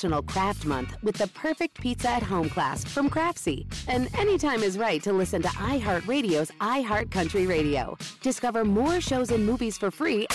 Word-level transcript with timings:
National 0.00 0.22
Craft 0.22 0.64
Month 0.64 0.96
with 1.02 1.16
the 1.16 1.26
perfect 1.28 1.78
pizza 1.78 2.08
at 2.08 2.22
home 2.22 2.48
class 2.48 2.82
from 2.84 3.10
Craftsy. 3.10 3.66
And 3.86 4.08
anytime 4.18 4.62
is 4.62 4.78
right 4.78 5.02
to 5.02 5.12
listen 5.12 5.42
to 5.42 5.48
iHeartRadio's 5.48 6.50
iHeart 6.58 7.10
Country 7.10 7.46
Radio. 7.46 7.98
Discover 8.22 8.64
more 8.64 9.02
shows 9.02 9.30
and 9.30 9.44
movies 9.44 9.76
for 9.76 9.90
free. 9.90 10.26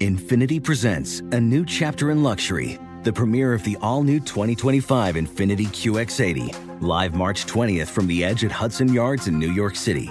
Infiniti 0.00 0.60
presents 0.60 1.20
a 1.20 1.40
new 1.40 1.64
chapter 1.64 2.10
in 2.10 2.24
luxury, 2.24 2.80
the 3.04 3.12
premiere 3.12 3.52
of 3.52 3.62
the 3.62 3.76
all 3.80 4.02
new 4.02 4.18
2025 4.18 5.14
Infiniti 5.14 5.66
QX80, 5.66 6.82
live 6.82 7.14
March 7.14 7.46
20th 7.46 7.86
from 7.86 8.08
the 8.08 8.24
edge 8.24 8.44
at 8.44 8.50
Hudson 8.50 8.92
Yards 8.92 9.28
in 9.28 9.38
New 9.38 9.52
York 9.52 9.76
City, 9.76 10.10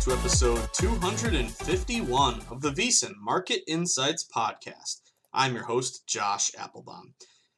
To 0.00 0.12
episode 0.12 0.68
251 0.74 2.42
of 2.50 2.60
the 2.60 2.70
VSiN 2.70 3.14
Market 3.18 3.62
Insights 3.66 4.28
Podcast. 4.28 5.00
I'm 5.32 5.54
your 5.54 5.64
host, 5.64 6.06
Josh 6.06 6.50
Applebaum. 6.58 7.14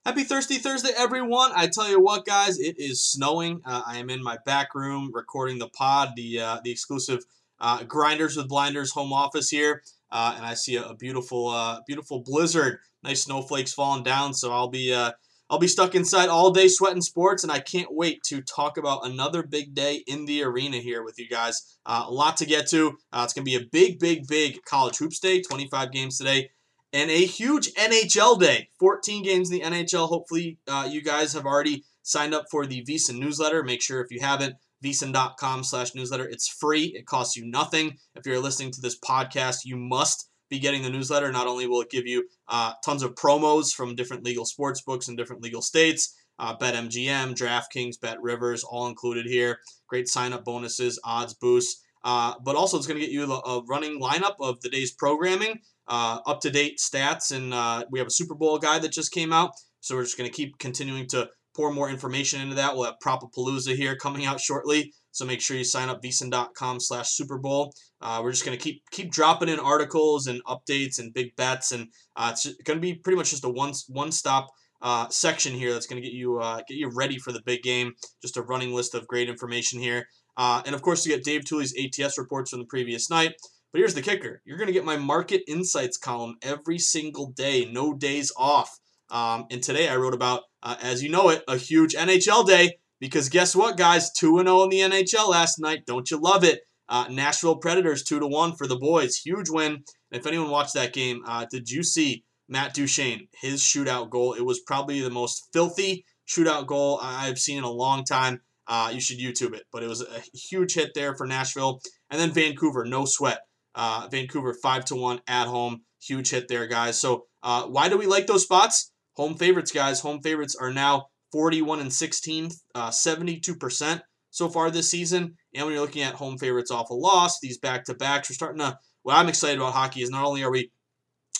Happy 0.07 0.23
Thirsty 0.23 0.59
Thursday, 0.59 0.91
everyone. 0.97 1.51
I 1.55 1.67
tell 1.67 1.89
you 1.91 2.01
what, 2.01 2.25
guys, 2.25 2.59
it 2.59 2.79
is 2.79 3.03
snowing. 3.03 3.61
Uh, 3.65 3.83
I 3.85 3.99
am 3.99 4.09
in 4.09 4.23
my 4.23 4.39
back 4.47 4.75
room 4.75 5.11
recording 5.13 5.59
the 5.59 5.69
pod, 5.69 6.11
the, 6.15 6.41
uh, 6.41 6.61
the 6.63 6.71
exclusive 6.71 7.25
uh, 7.61 7.83
Grinders 7.83 8.37
with 8.37 8.49
Blinders 8.49 8.93
home 8.93 9.13
office 9.13 9.51
here. 9.51 9.83
Uh, 10.11 10.35
and 10.37 10.47
I 10.47 10.55
see 10.55 10.77
a, 10.77 10.85
a 10.85 10.95
beautiful, 10.95 11.49
uh, 11.49 11.81
beautiful 11.87 12.21
blizzard. 12.21 12.79
Nice 13.03 13.25
snowflakes 13.25 13.73
falling 13.73 14.05
down. 14.05 14.33
So 14.33 14.53
I'll 14.53 14.69
be, 14.69 14.95
uh, 14.95 15.13
I'll 15.51 15.59
be 15.59 15.69
stuck 15.69 15.95
inside 15.95 16.29
all 16.29 16.51
day 16.51 16.69
sweating 16.69 17.01
sports, 17.01 17.43
and 17.43 17.51
I 17.51 17.61
can't 17.61 17.89
wait 17.91 18.23
to 18.25 18.43
talk 18.43 18.77
about 18.77 19.07
another 19.07 19.43
big 19.43 19.75
day 19.75 20.03
in 20.07 20.27
the 20.27 20.43
arena 20.43 20.79
here 20.79 21.03
with 21.03 21.19
you 21.19 21.29
guys. 21.29 21.79
Uh, 21.87 22.05
a 22.07 22.13
lot 22.13 22.37
to 22.39 22.47
get 22.47 22.67
to. 22.69 22.99
Uh, 23.13 23.23
it's 23.25 23.33
going 23.33 23.45
to 23.47 23.51
be 23.51 23.57
a 23.57 23.69
big, 23.73 23.99
big, 23.99 24.27
big 24.27 24.63
college 24.65 24.99
hoops 24.99 25.19
day. 25.19 25.41
25 25.41 25.91
games 25.91 26.19
today, 26.19 26.51
and 26.93 27.11
a 27.11 27.25
huge 27.25 27.73
NHL 27.75 28.39
day. 28.39 28.69
14 28.79 29.23
games 29.23 29.51
in 29.51 29.59
the 29.59 29.65
NHL. 29.65 30.09
Hopefully, 30.09 30.59
uh, 30.69 30.87
you 30.91 31.03
guys 31.03 31.33
have 31.33 31.47
already 31.47 31.85
signed 32.03 32.35
up 32.35 32.47
for 32.51 32.67
the 32.67 32.85
VSiN 32.85 33.19
newsletter. 33.19 33.63
Make 33.63 33.83
sure 33.83 34.03
if 34.03 34.11
you 34.11 34.21
haven't, 34.21 34.57
vsin.com 34.85 35.65
slash 35.65 35.95
newsletter. 35.95 36.29
It's 36.29 36.49
free. 36.49 36.93
It 36.95 37.07
costs 37.07 37.37
you 37.37 37.47
nothing. 37.47 37.99
If 38.15 38.27
you're 38.27 38.41
listening 38.41 38.73
to 38.73 38.81
this 38.81 38.99
podcast, 38.99 39.61
you 39.65 39.77
must 39.77 40.28
be 40.51 40.59
getting 40.59 40.83
the 40.83 40.91
newsletter. 40.91 41.31
Not 41.31 41.47
only 41.47 41.67
will 41.67 41.83
it 41.83 41.91
give 41.91 42.07
you 42.07 42.29
uh, 42.49 42.73
tons 42.85 43.03
of 43.03 43.15
promos 43.15 43.75
from 43.75 43.95
different 43.95 44.25
legal 44.25 44.45
sports 44.45 44.81
books 44.83 45.09
in 45.09 45.17
different 45.17 45.43
legal 45.43 45.63
states, 45.63 46.15
uh, 46.39 46.57
BetMGM, 46.57 47.35
DraftKings, 47.35 48.01
Bet 48.01 48.21
Rivers, 48.23 48.65
all 48.65 48.87
included 48.87 49.27
here. 49.27 49.59
Great 49.89 50.09
sign 50.09 50.33
up 50.33 50.45
bonuses, 50.45 51.01
odds 51.05 51.35
boosts. 51.35 51.83
Uh, 52.05 52.35
but 52.45 52.57
also, 52.57 52.77
it's 52.77 52.87
going 52.87 52.99
to 52.99 53.05
get 53.05 53.13
you 53.13 53.25
a 53.25 53.63
running 53.69 54.01
lineup 54.01 54.37
of 54.41 54.61
the 54.61 54.69
day's 54.69 54.93
programming, 54.93 55.59
uh, 55.89 56.21
up 56.27 56.41
to 56.41 56.51
date 56.51 56.79
stats, 56.79 57.35
and 57.35 57.53
uh, 57.53 57.85
we 57.91 57.99
have 57.99 58.09
a 58.09 58.11
Super 58.11 58.35
Bowl 58.35 58.59
guide 58.59 58.83
that 58.83 58.93
just 58.93 59.13
came 59.13 59.33
out. 59.33 59.51
So 59.81 59.97
we're 59.97 60.05
just 60.05 60.17
going 60.17 60.31
to 60.31 60.35
keep 60.35 60.59
continuing 60.59 61.09
to 61.09 61.29
pour 61.57 61.73
more 61.73 61.91
information 61.91 62.41
into 62.41 62.55
that. 62.55 62.75
We'll 62.75 62.85
have 62.85 62.99
Propapalooza 63.05 63.75
here 63.75 63.97
coming 63.97 64.25
out 64.25 64.41
shortly. 64.41 64.93
So 65.13 65.25
make 65.25 65.41
sure 65.41 65.57
you 65.57 65.65
sign 65.65 65.89
up 65.89 66.03
vsin.com 66.03 66.81
slash 66.81 67.11
Super 67.11 67.39
Bowl. 67.39 67.73
Uh, 68.01 68.21
we're 68.23 68.31
just 68.31 68.45
going 68.45 68.57
to 68.57 68.63
keep 68.63 68.83
keep 68.91 69.11
dropping 69.11 69.49
in 69.49 69.59
articles 69.59 70.27
and 70.27 70.43
updates 70.45 70.99
and 70.99 71.13
big 71.13 71.35
bets, 71.37 71.73
and 71.73 71.89
uh, 72.17 72.31
it's 72.33 72.47
going 72.65 72.77
to 72.77 72.81
be 72.81 72.95
pretty 72.95 73.17
much 73.17 73.31
just 73.31 73.45
a 73.45 73.49
one 73.49 73.73
one 73.89 74.13
stop 74.13 74.49
uh, 74.83 75.09
section 75.09 75.53
here 75.53 75.73
that's 75.73 75.87
going 75.87 76.01
to 76.01 76.07
get 76.07 76.15
you 76.15 76.39
uh, 76.39 76.61
get 76.69 76.77
you 76.77 76.91
ready 76.95 77.19
for 77.19 77.33
the 77.33 77.43
big 77.45 77.63
game. 77.63 77.95
Just 78.23 78.37
a 78.37 78.43
running 78.43 78.73
list 78.73 78.95
of 78.95 79.09
great 79.09 79.29
information 79.29 79.81
here, 79.81 80.07
uh, 80.37 80.63
and 80.65 80.75
of 80.75 80.83
course 80.83 81.05
you 81.05 81.15
get 81.15 81.25
Dave 81.25 81.43
Tuley's 81.43 81.75
ATS 81.77 82.19
reports 82.19 82.51
from 82.51 82.61
the 82.61 82.67
previous 82.67 83.11
night. 83.11 83.35
But 83.73 83.81
here's 83.81 83.95
the 83.95 84.03
kicker: 84.03 84.43
you're 84.45 84.59
going 84.59 84.69
to 84.69 84.73
get 84.73 84.85
my 84.85 84.97
market 84.97 85.43
insights 85.49 85.97
column 85.97 86.37
every 86.43 86.79
single 86.79 87.31
day, 87.31 87.69
no 87.71 87.93
days 87.93 88.33
off. 88.37 88.79
Um, 89.11 89.47
and 89.51 89.63
today 89.63 89.89
I 89.89 89.97
wrote 89.97 90.13
about, 90.13 90.43
uh, 90.63 90.77
as 90.83 91.03
you 91.03 91.09
know 91.09 91.31
it, 91.31 91.43
a 91.49 91.57
huge 91.57 91.95
NHL 91.95 92.47
day 92.47 92.79
because 93.01 93.29
guess 93.29 93.55
what, 93.55 93.77
guys? 93.77 94.11
2 94.13 94.39
0 94.39 94.63
in 94.65 94.69
the 94.71 94.81
NHL 94.81 95.29
last 95.29 95.59
night. 95.59 95.87
Don't 95.87 96.11
you 96.11 96.19
love 96.19 96.45
it? 96.45 96.61
Uh, 96.89 97.07
Nashville 97.11 97.57
Predators 97.57 98.03
2 98.03 98.21
to 98.21 98.27
1 98.27 98.57
for 98.57 98.67
the 98.67 98.77
boys. 98.77 99.17
Huge 99.17 99.51
win. 99.51 99.85
And 100.11 100.21
if 100.21 100.27
anyone 100.27 100.51
watched 100.51 100.75
that 100.75 100.93
game, 100.93 101.23
uh, 101.27 101.47
did 101.51 101.71
you 101.71 101.83
see 101.83 102.25
Matt 102.49 102.75
Duchene, 102.75 103.29
his 103.41 103.61
shootout 103.63 104.11
goal? 104.11 104.33
It 104.33 104.45
was 104.45 104.61
probably 104.61 105.01
the 105.01 105.11
most 105.11 105.49
filthy 105.53 106.05
shootout 106.27 106.67
goal 106.67 106.99
I've 107.03 107.39
seen 107.39 107.59
in 107.59 107.65
a 107.65 107.71
long 107.71 108.05
time. 108.05 108.41
Uh, 108.67 108.91
you 108.93 109.01
should 109.01 109.19
YouTube 109.19 109.55
it. 109.55 109.65
But 109.73 109.83
it 109.83 109.89
was 109.89 110.03
a 110.03 110.23
huge 110.35 110.75
hit 110.75 110.93
there 110.95 111.15
for 111.15 111.27
Nashville. 111.27 111.81
And 112.11 112.21
then 112.21 112.33
Vancouver, 112.33 112.85
no 112.85 113.05
sweat. 113.05 113.41
Uh, 113.75 114.09
Vancouver 114.11 114.55
5 114.55 114.85
to 114.87 114.97
1 114.97 115.21
at 115.27 115.47
home. 115.47 115.83
Huge 116.03 116.31
hit 116.31 116.49
there, 116.49 116.67
guys. 116.67 117.01
So 117.01 117.27
uh, 117.43 117.65
why 117.65 117.89
do 117.89 117.99
we 117.99 118.07
like 118.07 118.27
those 118.27 118.45
spots? 118.45 118.93
Home 119.15 119.35
favorites, 119.35 119.73
guys. 119.73 120.01
Home 120.01 120.21
favorites 120.23 120.57
are 120.59 120.73
now 120.73 121.07
41 121.33 121.81
and 121.81 121.93
16, 121.93 122.51
uh, 122.75 122.91
72% 122.91 124.01
so 124.31 124.49
far 124.49 124.71
this 124.71 124.91
season. 124.91 125.37
And 125.55 125.65
when 125.65 125.75
you're 125.75 125.83
looking 125.83 126.03
at 126.03 126.15
home 126.15 126.39
favorites 126.39 126.71
off 126.71 126.91
a 126.91 126.95
loss, 126.95 127.41
these 127.41 127.59
back 127.59 127.85
to 127.85 127.95
backs, 127.95 128.31
we're 128.31 128.35
starting 128.35 128.61
to. 128.61 128.79
What 129.03 129.17
I'm 129.17 129.29
excited 129.29 129.59
about 129.59 129.73
hockey 129.73 130.03
is 130.03 130.11
not 130.11 130.25
only 130.25 130.43
are 130.43 130.51
we, 130.51 130.71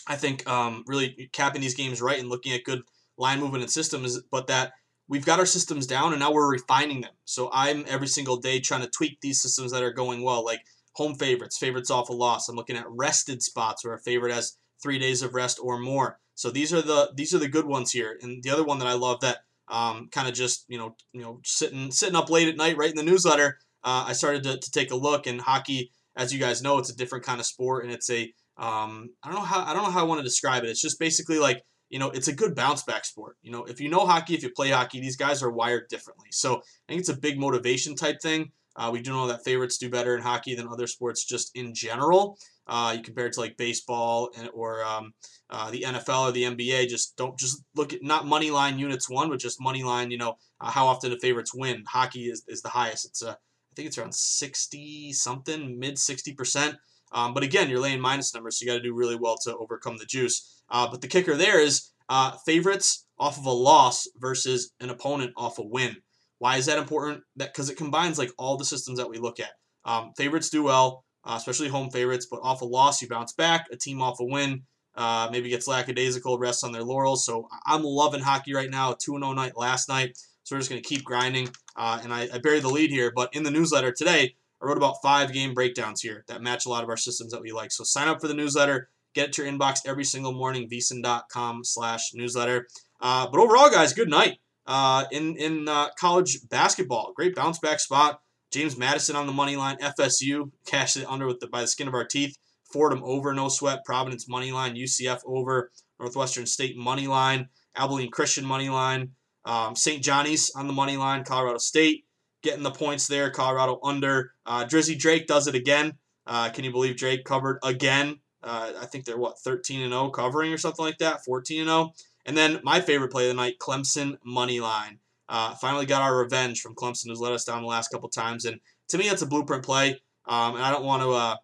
I 0.07 0.15
think, 0.15 0.47
um, 0.49 0.83
really 0.87 1.29
capping 1.33 1.61
these 1.61 1.75
games 1.75 2.01
right 2.01 2.19
and 2.19 2.29
looking 2.29 2.53
at 2.53 2.63
good 2.63 2.81
line 3.17 3.39
movement 3.39 3.63
and 3.63 3.71
systems, 3.71 4.19
but 4.31 4.47
that 4.47 4.71
we've 5.07 5.25
got 5.25 5.39
our 5.39 5.45
systems 5.45 5.85
down 5.85 6.13
and 6.13 6.19
now 6.19 6.31
we're 6.31 6.49
refining 6.49 7.01
them. 7.01 7.11
So 7.25 7.49
I'm 7.51 7.83
every 7.87 8.07
single 8.07 8.37
day 8.37 8.59
trying 8.59 8.81
to 8.81 8.89
tweak 8.89 9.19
these 9.21 9.41
systems 9.41 9.71
that 9.71 9.83
are 9.83 9.91
going 9.91 10.23
well, 10.23 10.43
like 10.43 10.61
home 10.93 11.15
favorites, 11.15 11.57
favorites 11.57 11.91
off 11.91 12.09
a 12.09 12.13
loss. 12.13 12.47
I'm 12.47 12.55
looking 12.55 12.77
at 12.77 12.89
rested 12.89 13.43
spots 13.43 13.83
where 13.83 13.95
a 13.95 14.01
favorite 14.01 14.33
has 14.33 14.57
three 14.81 14.99
days 14.99 15.21
of 15.21 15.33
rest 15.33 15.59
or 15.61 15.77
more. 15.77 16.19
So 16.35 16.49
these 16.49 16.73
are 16.73 16.81
the 16.81 17.11
these 17.15 17.33
are 17.33 17.39
the 17.39 17.49
good 17.49 17.65
ones 17.65 17.91
here. 17.91 18.17
And 18.21 18.41
the 18.41 18.49
other 18.49 18.63
one 18.63 18.79
that 18.79 18.87
I 18.87 18.93
love 18.93 19.19
that 19.21 19.39
um, 19.69 20.09
kind 20.11 20.27
of 20.27 20.33
just 20.33 20.65
you 20.67 20.77
know 20.77 20.95
you 21.13 21.21
know 21.21 21.39
sitting 21.43 21.91
sitting 21.91 22.15
up 22.15 22.29
late 22.29 22.47
at 22.47 22.57
night 22.57 22.77
writing 22.77 22.95
the 22.95 23.03
newsletter. 23.03 23.57
Uh, 23.83 24.05
I 24.07 24.13
started 24.13 24.43
to, 24.43 24.57
to 24.57 24.71
take 24.71 24.91
a 24.91 24.95
look, 24.95 25.25
and 25.27 25.39
hockey 25.39 25.91
as 26.15 26.33
you 26.33 26.39
guys 26.39 26.61
know, 26.61 26.77
it's 26.77 26.89
a 26.89 26.95
different 26.95 27.23
kind 27.23 27.39
of 27.39 27.45
sport, 27.45 27.85
and 27.85 27.93
it's 27.93 28.09
a 28.09 28.33
um, 28.57 29.09
I 29.23 29.29
don't 29.29 29.35
know 29.35 29.45
how 29.45 29.63
I 29.63 29.73
don't 29.73 29.83
know 29.83 29.91
how 29.91 30.01
I 30.01 30.03
want 30.03 30.19
to 30.19 30.23
describe 30.23 30.63
it. 30.63 30.69
It's 30.69 30.81
just 30.81 30.99
basically 30.99 31.39
like 31.39 31.63
you 31.89 31.97
know, 31.97 32.09
it's 32.11 32.27
a 32.27 32.35
good 32.35 32.55
bounce 32.55 32.83
back 32.83 33.03
sport. 33.05 33.37
You 33.41 33.51
know, 33.51 33.63
if 33.63 33.81
you 33.81 33.89
know 33.89 34.05
hockey, 34.05 34.35
if 34.35 34.43
you 34.43 34.51
play 34.51 34.69
hockey, 34.69 34.99
these 34.99 35.15
guys 35.15 35.41
are 35.41 35.51
wired 35.51 35.87
differently. 35.89 36.27
So 36.31 36.57
I 36.57 36.61
think 36.87 36.99
it's 36.99 37.09
a 37.09 37.17
big 37.17 37.39
motivation 37.39 37.95
type 37.95 38.21
thing. 38.21 38.51
Uh, 38.75 38.89
we 38.93 39.01
do 39.01 39.11
know 39.11 39.27
that 39.27 39.43
favorites 39.43 39.77
do 39.77 39.89
better 39.89 40.15
in 40.15 40.21
hockey 40.21 40.55
than 40.55 40.67
other 40.67 40.87
sports 40.87 41.25
just 41.25 41.51
in 41.55 41.73
general. 41.73 42.37
Uh, 42.69 42.93
you 42.95 43.01
compare 43.01 43.25
it 43.25 43.33
to 43.33 43.39
like 43.39 43.57
baseball 43.57 44.29
and, 44.37 44.49
or 44.53 44.83
um, 44.85 45.11
uh, 45.49 45.71
the 45.71 45.81
NFL 45.81 46.29
or 46.29 46.31
the 46.31 46.43
NBA. 46.43 46.87
Just 46.87 47.17
don't 47.17 47.37
just 47.37 47.63
look 47.75 47.93
at 47.93 48.03
not 48.03 48.27
money 48.27 48.51
line 48.51 48.77
units 48.77 49.09
one, 49.09 49.29
but 49.29 49.39
just 49.39 49.59
money 49.59 49.83
line. 49.83 50.11
You 50.11 50.19
know 50.19 50.35
uh, 50.61 50.69
how 50.69 50.85
often 50.85 51.09
the 51.09 51.17
favorites 51.17 51.53
win. 51.53 51.83
Hockey 51.87 52.29
is, 52.29 52.43
is 52.47 52.61
the 52.61 52.69
highest. 52.69 53.05
It's 53.05 53.23
uh, 53.23 53.31
I 53.31 53.75
think 53.75 53.87
it's 53.87 53.97
around 53.97 54.13
sixty 54.13 55.11
something, 55.11 55.79
mid 55.79 55.97
sixty 55.97 56.33
percent. 56.33 56.75
Um, 57.11 57.33
but 57.33 57.43
again, 57.43 57.69
you're 57.69 57.79
laying 57.79 57.99
minus 57.99 58.33
numbers, 58.35 58.59
so 58.59 58.65
you 58.65 58.71
got 58.71 58.77
to 58.77 58.83
do 58.83 58.93
really 58.93 59.15
well 59.15 59.35
to 59.43 59.57
overcome 59.57 59.97
the 59.97 60.05
juice. 60.05 60.61
Uh, 60.69 60.87
but 60.89 61.01
the 61.01 61.07
kicker 61.07 61.35
there 61.35 61.59
is 61.59 61.89
uh, 62.07 62.37
favorites 62.45 63.07
off 63.17 63.39
of 63.39 63.45
a 63.45 63.51
loss 63.51 64.07
versus 64.17 64.73
an 64.79 64.91
opponent 64.91 65.33
off 65.35 65.57
a 65.57 65.63
win. 65.63 65.95
Why 66.37 66.57
is 66.57 66.67
that 66.67 66.77
important? 66.77 67.23
That 67.35 67.53
because 67.53 67.69
it 67.69 67.77
combines 67.77 68.17
like 68.17 68.31
all 68.37 68.57
the 68.57 68.65
systems 68.65 68.99
that 68.99 69.09
we 69.09 69.17
look 69.17 69.39
at. 69.39 69.51
Um, 69.85 70.11
favorites 70.15 70.49
do 70.49 70.63
well, 70.63 71.03
uh, 71.25 71.35
especially 71.37 71.67
home 71.67 71.89
favorites, 71.89 72.27
but 72.29 72.39
off 72.41 72.61
a 72.61 72.65
loss 72.65 73.01
you 73.01 73.07
bounce 73.07 73.33
back. 73.33 73.67
A 73.71 73.77
team 73.77 74.01
off 74.01 74.19
a 74.19 74.25
win 74.25 74.63
uh, 74.99 75.29
maybe 75.31 75.49
gets 75.49 75.67
lackadaisical, 75.67 76.37
rests 76.37 76.63
on 76.63 76.73
their 76.73 76.83
laurels. 76.83 77.25
So 77.25 77.47
I'm 77.65 77.83
loving 77.83 78.19
hockey 78.21 78.53
right 78.53 78.69
now. 78.69 78.93
2 78.93 79.13
0 79.13 79.31
night 79.33 79.57
last 79.57 79.87
night. 79.87 80.17
So 80.43 80.55
we're 80.55 80.59
just 80.59 80.69
going 80.69 80.81
to 80.81 80.87
keep 80.87 81.03
grinding. 81.03 81.49
Uh, 81.75 81.99
and 82.03 82.13
I, 82.13 82.27
I 82.33 82.39
buried 82.39 82.63
the 82.63 82.69
lead 82.69 82.89
here, 82.89 83.11
but 83.15 83.33
in 83.33 83.43
the 83.43 83.51
newsletter 83.51 83.91
today, 83.91 84.35
I 84.61 84.65
wrote 84.65 84.77
about 84.77 84.95
five 85.01 85.31
game 85.31 85.53
breakdowns 85.53 86.01
here 86.01 86.25
that 86.27 86.41
match 86.41 86.65
a 86.65 86.69
lot 86.69 86.83
of 86.83 86.89
our 86.89 86.97
systems 86.97 87.31
that 87.31 87.41
we 87.41 87.53
like. 87.53 87.71
So 87.71 87.85
sign 87.85 88.09
up 88.09 88.19
for 88.19 88.27
the 88.27 88.33
newsletter. 88.33 88.89
Get 89.13 89.29
it 89.29 89.33
to 89.33 89.43
your 89.43 89.51
inbox 89.51 89.79
every 89.85 90.03
single 90.03 90.33
morning, 90.33 90.67
vsin.com 90.69 91.63
slash 91.63 92.13
newsletter. 92.13 92.67
Uh, 92.99 93.27
but 93.31 93.39
overall, 93.39 93.69
guys, 93.69 93.93
good 93.93 94.09
night 94.09 94.39
uh, 94.67 95.05
in, 95.11 95.37
in 95.37 95.69
uh, 95.69 95.89
college 95.97 96.39
basketball. 96.49 97.13
Great 97.15 97.35
bounce 97.35 97.59
back 97.59 97.79
spot. 97.79 98.21
James 98.51 98.77
Madison 98.77 99.15
on 99.15 99.27
the 99.27 99.33
money 99.33 99.55
line. 99.55 99.77
FSU 99.77 100.51
cashed 100.65 100.97
it 100.97 101.05
under 101.07 101.27
with 101.27 101.39
the, 101.39 101.47
by 101.47 101.61
the 101.61 101.67
skin 101.67 101.87
of 101.87 101.93
our 101.93 102.05
teeth. 102.05 102.37
Fordham 102.71 103.03
over, 103.03 103.33
no 103.33 103.49
sweat. 103.49 103.85
Providence 103.85 104.27
money 104.27 104.51
line. 104.51 104.75
UCF 104.75 105.21
over. 105.25 105.71
Northwestern 105.99 106.45
State 106.45 106.77
money 106.77 107.07
line. 107.07 107.49
Abilene 107.75 108.11
Christian 108.11 108.45
money 108.45 108.69
line. 108.69 109.11
Um, 109.45 109.75
St. 109.75 110.03
Johnny's 110.03 110.51
on 110.55 110.67
the 110.67 110.73
money 110.73 110.97
line. 110.97 111.23
Colorado 111.23 111.57
State 111.57 112.05
getting 112.41 112.63
the 112.63 112.71
points 112.71 113.07
there. 113.07 113.29
Colorado 113.29 113.79
under. 113.83 114.33
Uh, 114.45 114.65
Drizzy 114.65 114.97
Drake 114.97 115.27
does 115.27 115.47
it 115.47 115.55
again. 115.55 115.97
Uh, 116.25 116.49
can 116.49 116.63
you 116.63 116.71
believe 116.71 116.95
Drake 116.95 117.25
covered 117.25 117.59
again? 117.63 118.19
Uh, 118.43 118.71
I 118.79 118.85
think 118.85 119.05
they're 119.05 119.17
what 119.17 119.39
13 119.39 119.81
and 119.81 119.91
0 119.91 120.09
covering 120.09 120.53
or 120.53 120.57
something 120.57 120.85
like 120.85 120.99
that. 120.99 121.25
14 121.25 121.61
and 121.61 121.69
0. 121.69 121.93
And 122.25 122.37
then 122.37 122.59
my 122.63 122.81
favorite 122.81 123.11
play 123.11 123.25
of 123.25 123.35
the 123.35 123.41
night, 123.41 123.59
Clemson 123.59 124.17
money 124.23 124.59
line. 124.59 124.99
Uh, 125.29 125.53
finally 125.55 125.85
got 125.85 126.01
our 126.01 126.17
revenge 126.17 126.59
from 126.59 126.75
Clemson, 126.75 127.07
who's 127.07 127.19
let 127.19 127.31
us 127.31 127.45
down 127.45 127.61
the 127.61 127.67
last 127.67 127.89
couple 127.89 128.09
times. 128.09 128.45
And 128.45 128.59
to 128.89 128.97
me, 128.97 129.07
that's 129.07 129.21
a 129.21 129.27
blueprint 129.27 129.63
play. 129.63 129.91
Um, 130.27 130.55
and 130.55 130.63
I 130.63 130.71
don't 130.71 130.83
want 130.83 131.03
to 131.03 131.11
uh, 131.11 131.35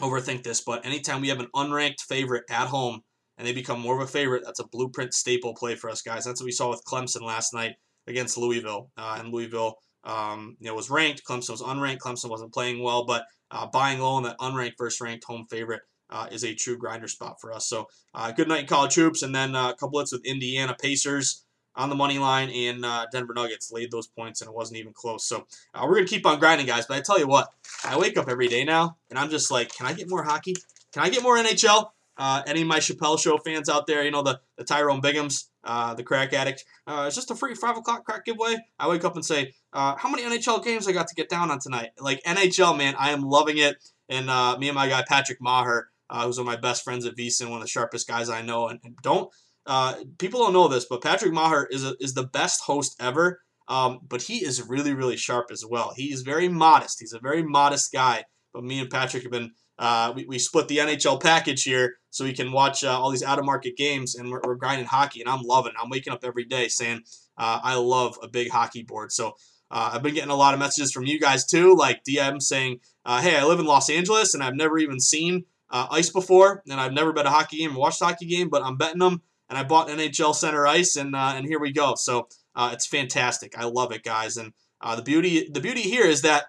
overthink 0.00 0.44
this, 0.44 0.60
but 0.60 0.86
anytime 0.86 1.20
we 1.20 1.28
have 1.28 1.40
an 1.40 1.48
unranked 1.54 2.00
favorite 2.00 2.44
at 2.48 2.68
home 2.68 3.02
and 3.36 3.46
they 3.46 3.52
become 3.52 3.80
more 3.80 3.96
of 3.96 4.02
a 4.02 4.10
favorite, 4.10 4.44
that's 4.44 4.60
a 4.60 4.66
blueprint 4.68 5.12
staple 5.12 5.54
play 5.54 5.74
for 5.74 5.90
us 5.90 6.02
guys. 6.02 6.24
That's 6.24 6.40
what 6.40 6.46
we 6.46 6.52
saw 6.52 6.70
with 6.70 6.84
Clemson 6.84 7.22
last 7.22 7.52
night 7.52 7.74
against 8.06 8.38
Louisville. 8.38 8.90
Uh, 8.96 9.16
and 9.18 9.32
Louisville 9.32 9.76
um, 10.04 10.56
you 10.60 10.68
know, 10.68 10.74
was 10.74 10.90
ranked. 10.90 11.24
Clemson 11.24 11.50
was 11.50 11.62
unranked. 11.62 11.98
Clemson 11.98 12.30
wasn't 12.30 12.54
playing 12.54 12.82
well, 12.82 13.04
but 13.04 13.24
uh, 13.50 13.66
buying 13.66 13.98
low 13.98 14.12
on 14.12 14.22
that 14.22 14.38
unranked 14.38 14.74
first 14.78 15.00
ranked 15.00 15.24
home 15.24 15.46
favorite 15.50 15.82
uh, 16.10 16.26
is 16.30 16.44
a 16.44 16.54
true 16.54 16.76
grinder 16.76 17.08
spot 17.08 17.36
for 17.40 17.52
us. 17.52 17.68
So 17.68 17.86
uh, 18.14 18.32
good 18.32 18.48
night 18.48 18.68
college 18.68 18.94
hoops, 18.94 19.22
and 19.22 19.34
then 19.34 19.54
uh, 19.54 19.70
a 19.70 19.76
couple 19.76 19.98
hits 19.98 20.12
with 20.12 20.24
Indiana 20.24 20.76
Pacers 20.80 21.44
on 21.76 21.88
the 21.88 21.94
money 21.94 22.18
line 22.18 22.50
and 22.50 22.84
uh, 22.84 23.06
Denver 23.12 23.34
Nuggets 23.34 23.70
laid 23.72 23.90
those 23.90 24.06
points, 24.06 24.40
and 24.40 24.48
it 24.48 24.54
wasn't 24.54 24.78
even 24.78 24.92
close. 24.92 25.24
So 25.24 25.46
uh, 25.74 25.86
we're 25.86 25.96
gonna 25.96 26.06
keep 26.06 26.26
on 26.26 26.38
grinding, 26.38 26.66
guys. 26.66 26.86
But 26.86 26.98
I 26.98 27.00
tell 27.00 27.18
you 27.18 27.26
what, 27.26 27.48
I 27.84 27.98
wake 27.98 28.18
up 28.18 28.28
every 28.28 28.48
day 28.48 28.64
now, 28.64 28.96
and 29.08 29.18
I'm 29.18 29.30
just 29.30 29.50
like, 29.50 29.74
can 29.74 29.86
I 29.86 29.92
get 29.92 30.08
more 30.08 30.22
hockey? 30.22 30.56
Can 30.92 31.02
I 31.02 31.10
get 31.10 31.22
more 31.22 31.36
NHL? 31.36 31.90
Uh, 32.16 32.42
any 32.46 32.62
of 32.62 32.68
my 32.68 32.78
Chappelle 32.78 33.18
Show 33.18 33.38
fans 33.38 33.68
out 33.68 33.86
there, 33.86 34.04
you 34.04 34.10
know 34.10 34.22
the 34.22 34.40
the 34.58 34.64
Tyrone 34.64 35.00
Biggums, 35.00 35.48
uh, 35.64 35.94
the 35.94 36.02
crack 36.02 36.32
addict. 36.32 36.64
Uh, 36.86 37.04
it's 37.06 37.16
just 37.16 37.30
a 37.30 37.34
free 37.34 37.54
five 37.54 37.76
o'clock 37.76 38.04
crack 38.04 38.24
giveaway. 38.24 38.56
I 38.78 38.88
wake 38.88 39.04
up 39.04 39.14
and 39.14 39.24
say, 39.24 39.54
uh, 39.72 39.96
how 39.96 40.10
many 40.10 40.24
NHL 40.24 40.62
games 40.62 40.86
I 40.86 40.92
got 40.92 41.08
to 41.08 41.14
get 41.14 41.28
down 41.28 41.50
on 41.50 41.60
tonight? 41.60 41.90
Like 41.98 42.22
NHL, 42.24 42.76
man, 42.76 42.94
I 42.98 43.10
am 43.10 43.22
loving 43.22 43.58
it. 43.58 43.76
And 44.08 44.26
me 44.58 44.68
and 44.68 44.74
my 44.74 44.88
guy 44.88 45.04
Patrick 45.08 45.40
Meagher, 45.40 45.84
who's 46.12 46.36
one 46.36 46.46
of 46.48 46.52
my 46.52 46.56
best 46.56 46.82
friends 46.82 47.06
at 47.06 47.16
VSiN, 47.16 47.48
one 47.48 47.58
of 47.58 47.62
the 47.62 47.68
sharpest 47.68 48.08
guys 48.08 48.28
I 48.28 48.42
know. 48.42 48.66
And, 48.68 48.80
and 48.82 48.96
don't 49.02 49.30
uh, 49.66 49.94
people 50.18 50.40
don't 50.40 50.52
know 50.52 50.68
this, 50.68 50.86
but 50.86 51.02
Patrick 51.02 51.32
Meagher 51.32 51.66
is 51.70 51.84
a, 51.84 51.94
is 52.00 52.14
the 52.14 52.26
best 52.26 52.62
host 52.62 52.96
ever. 53.00 53.40
Um, 53.68 54.00
but 54.08 54.22
he 54.22 54.44
is 54.44 54.68
really 54.68 54.94
really 54.94 55.16
sharp 55.16 55.50
as 55.52 55.64
well. 55.64 55.92
He 55.94 56.12
is 56.12 56.22
very 56.22 56.48
modest. 56.48 56.98
He's 56.98 57.12
a 57.12 57.20
very 57.20 57.42
modest 57.42 57.92
guy. 57.92 58.24
But 58.52 58.64
me 58.64 58.80
and 58.80 58.90
Patrick 58.90 59.22
have 59.22 59.30
been 59.30 59.52
uh, 59.80 60.12
we, 60.14 60.26
we 60.26 60.38
split 60.38 60.68
the 60.68 60.76
NHL 60.76 61.22
package 61.22 61.62
here 61.62 61.94
so 62.10 62.24
we 62.24 62.34
can 62.34 62.52
watch 62.52 62.84
uh, 62.84 63.00
all 63.00 63.10
these 63.10 63.22
out 63.22 63.38
of 63.38 63.46
market 63.46 63.78
games 63.78 64.14
and 64.14 64.30
we're, 64.30 64.42
we're, 64.44 64.54
grinding 64.54 64.86
hockey 64.86 65.22
and 65.22 65.30
I'm 65.30 65.40
loving 65.40 65.72
it. 65.72 65.78
I'm 65.82 65.88
waking 65.88 66.12
up 66.12 66.22
every 66.22 66.44
day 66.44 66.68
saying 66.68 67.00
uh, 67.38 67.60
I 67.62 67.76
love 67.76 68.18
a 68.22 68.28
big 68.28 68.50
hockey 68.50 68.82
board. 68.82 69.10
So 69.10 69.28
uh, 69.70 69.92
I've 69.94 70.02
been 70.02 70.12
getting 70.12 70.30
a 70.30 70.36
lot 70.36 70.52
of 70.52 70.60
messages 70.60 70.92
from 70.92 71.06
you 71.06 71.18
guys 71.18 71.46
too, 71.46 71.74
like 71.74 72.04
DM 72.04 72.42
saying, 72.42 72.80
uh, 73.06 73.22
"Hey, 73.22 73.38
I 73.38 73.44
live 73.44 73.58
in 73.58 73.64
Los 73.64 73.88
Angeles 73.88 74.34
and 74.34 74.42
I've 74.42 74.54
never 74.54 74.78
even 74.78 75.00
seen 75.00 75.46
ice 75.70 76.10
before, 76.10 76.62
and 76.68 76.78
I've 76.78 76.92
never 76.92 77.12
bet 77.12 77.26
a 77.26 77.30
hockey 77.30 77.58
game 77.58 77.74
or 77.74 77.80
watched 77.80 78.02
a 78.02 78.04
hockey 78.04 78.26
game, 78.26 78.50
but 78.50 78.62
I'm 78.62 78.76
betting 78.76 78.98
them, 78.98 79.22
and 79.50 79.58
I 79.58 79.64
bought 79.64 79.88
NHL 79.88 80.34
Center 80.34 80.66
Ice, 80.66 80.96
and 80.96 81.14
uh, 81.14 81.34
and 81.34 81.44
here 81.44 81.58
we 81.58 81.72
go. 81.72 81.94
So 81.96 82.28
uh, 82.54 82.70
it's 82.72 82.86
fantastic. 82.86 83.58
I 83.58 83.64
love 83.64 83.92
it, 83.92 84.04
guys. 84.04 84.36
And 84.36 84.52
uh, 84.80 84.96
the 84.96 85.02
beauty 85.02 85.50
the 85.52 85.60
beauty 85.60 85.82
here 85.82 86.06
is 86.06 86.22
that 86.22 86.44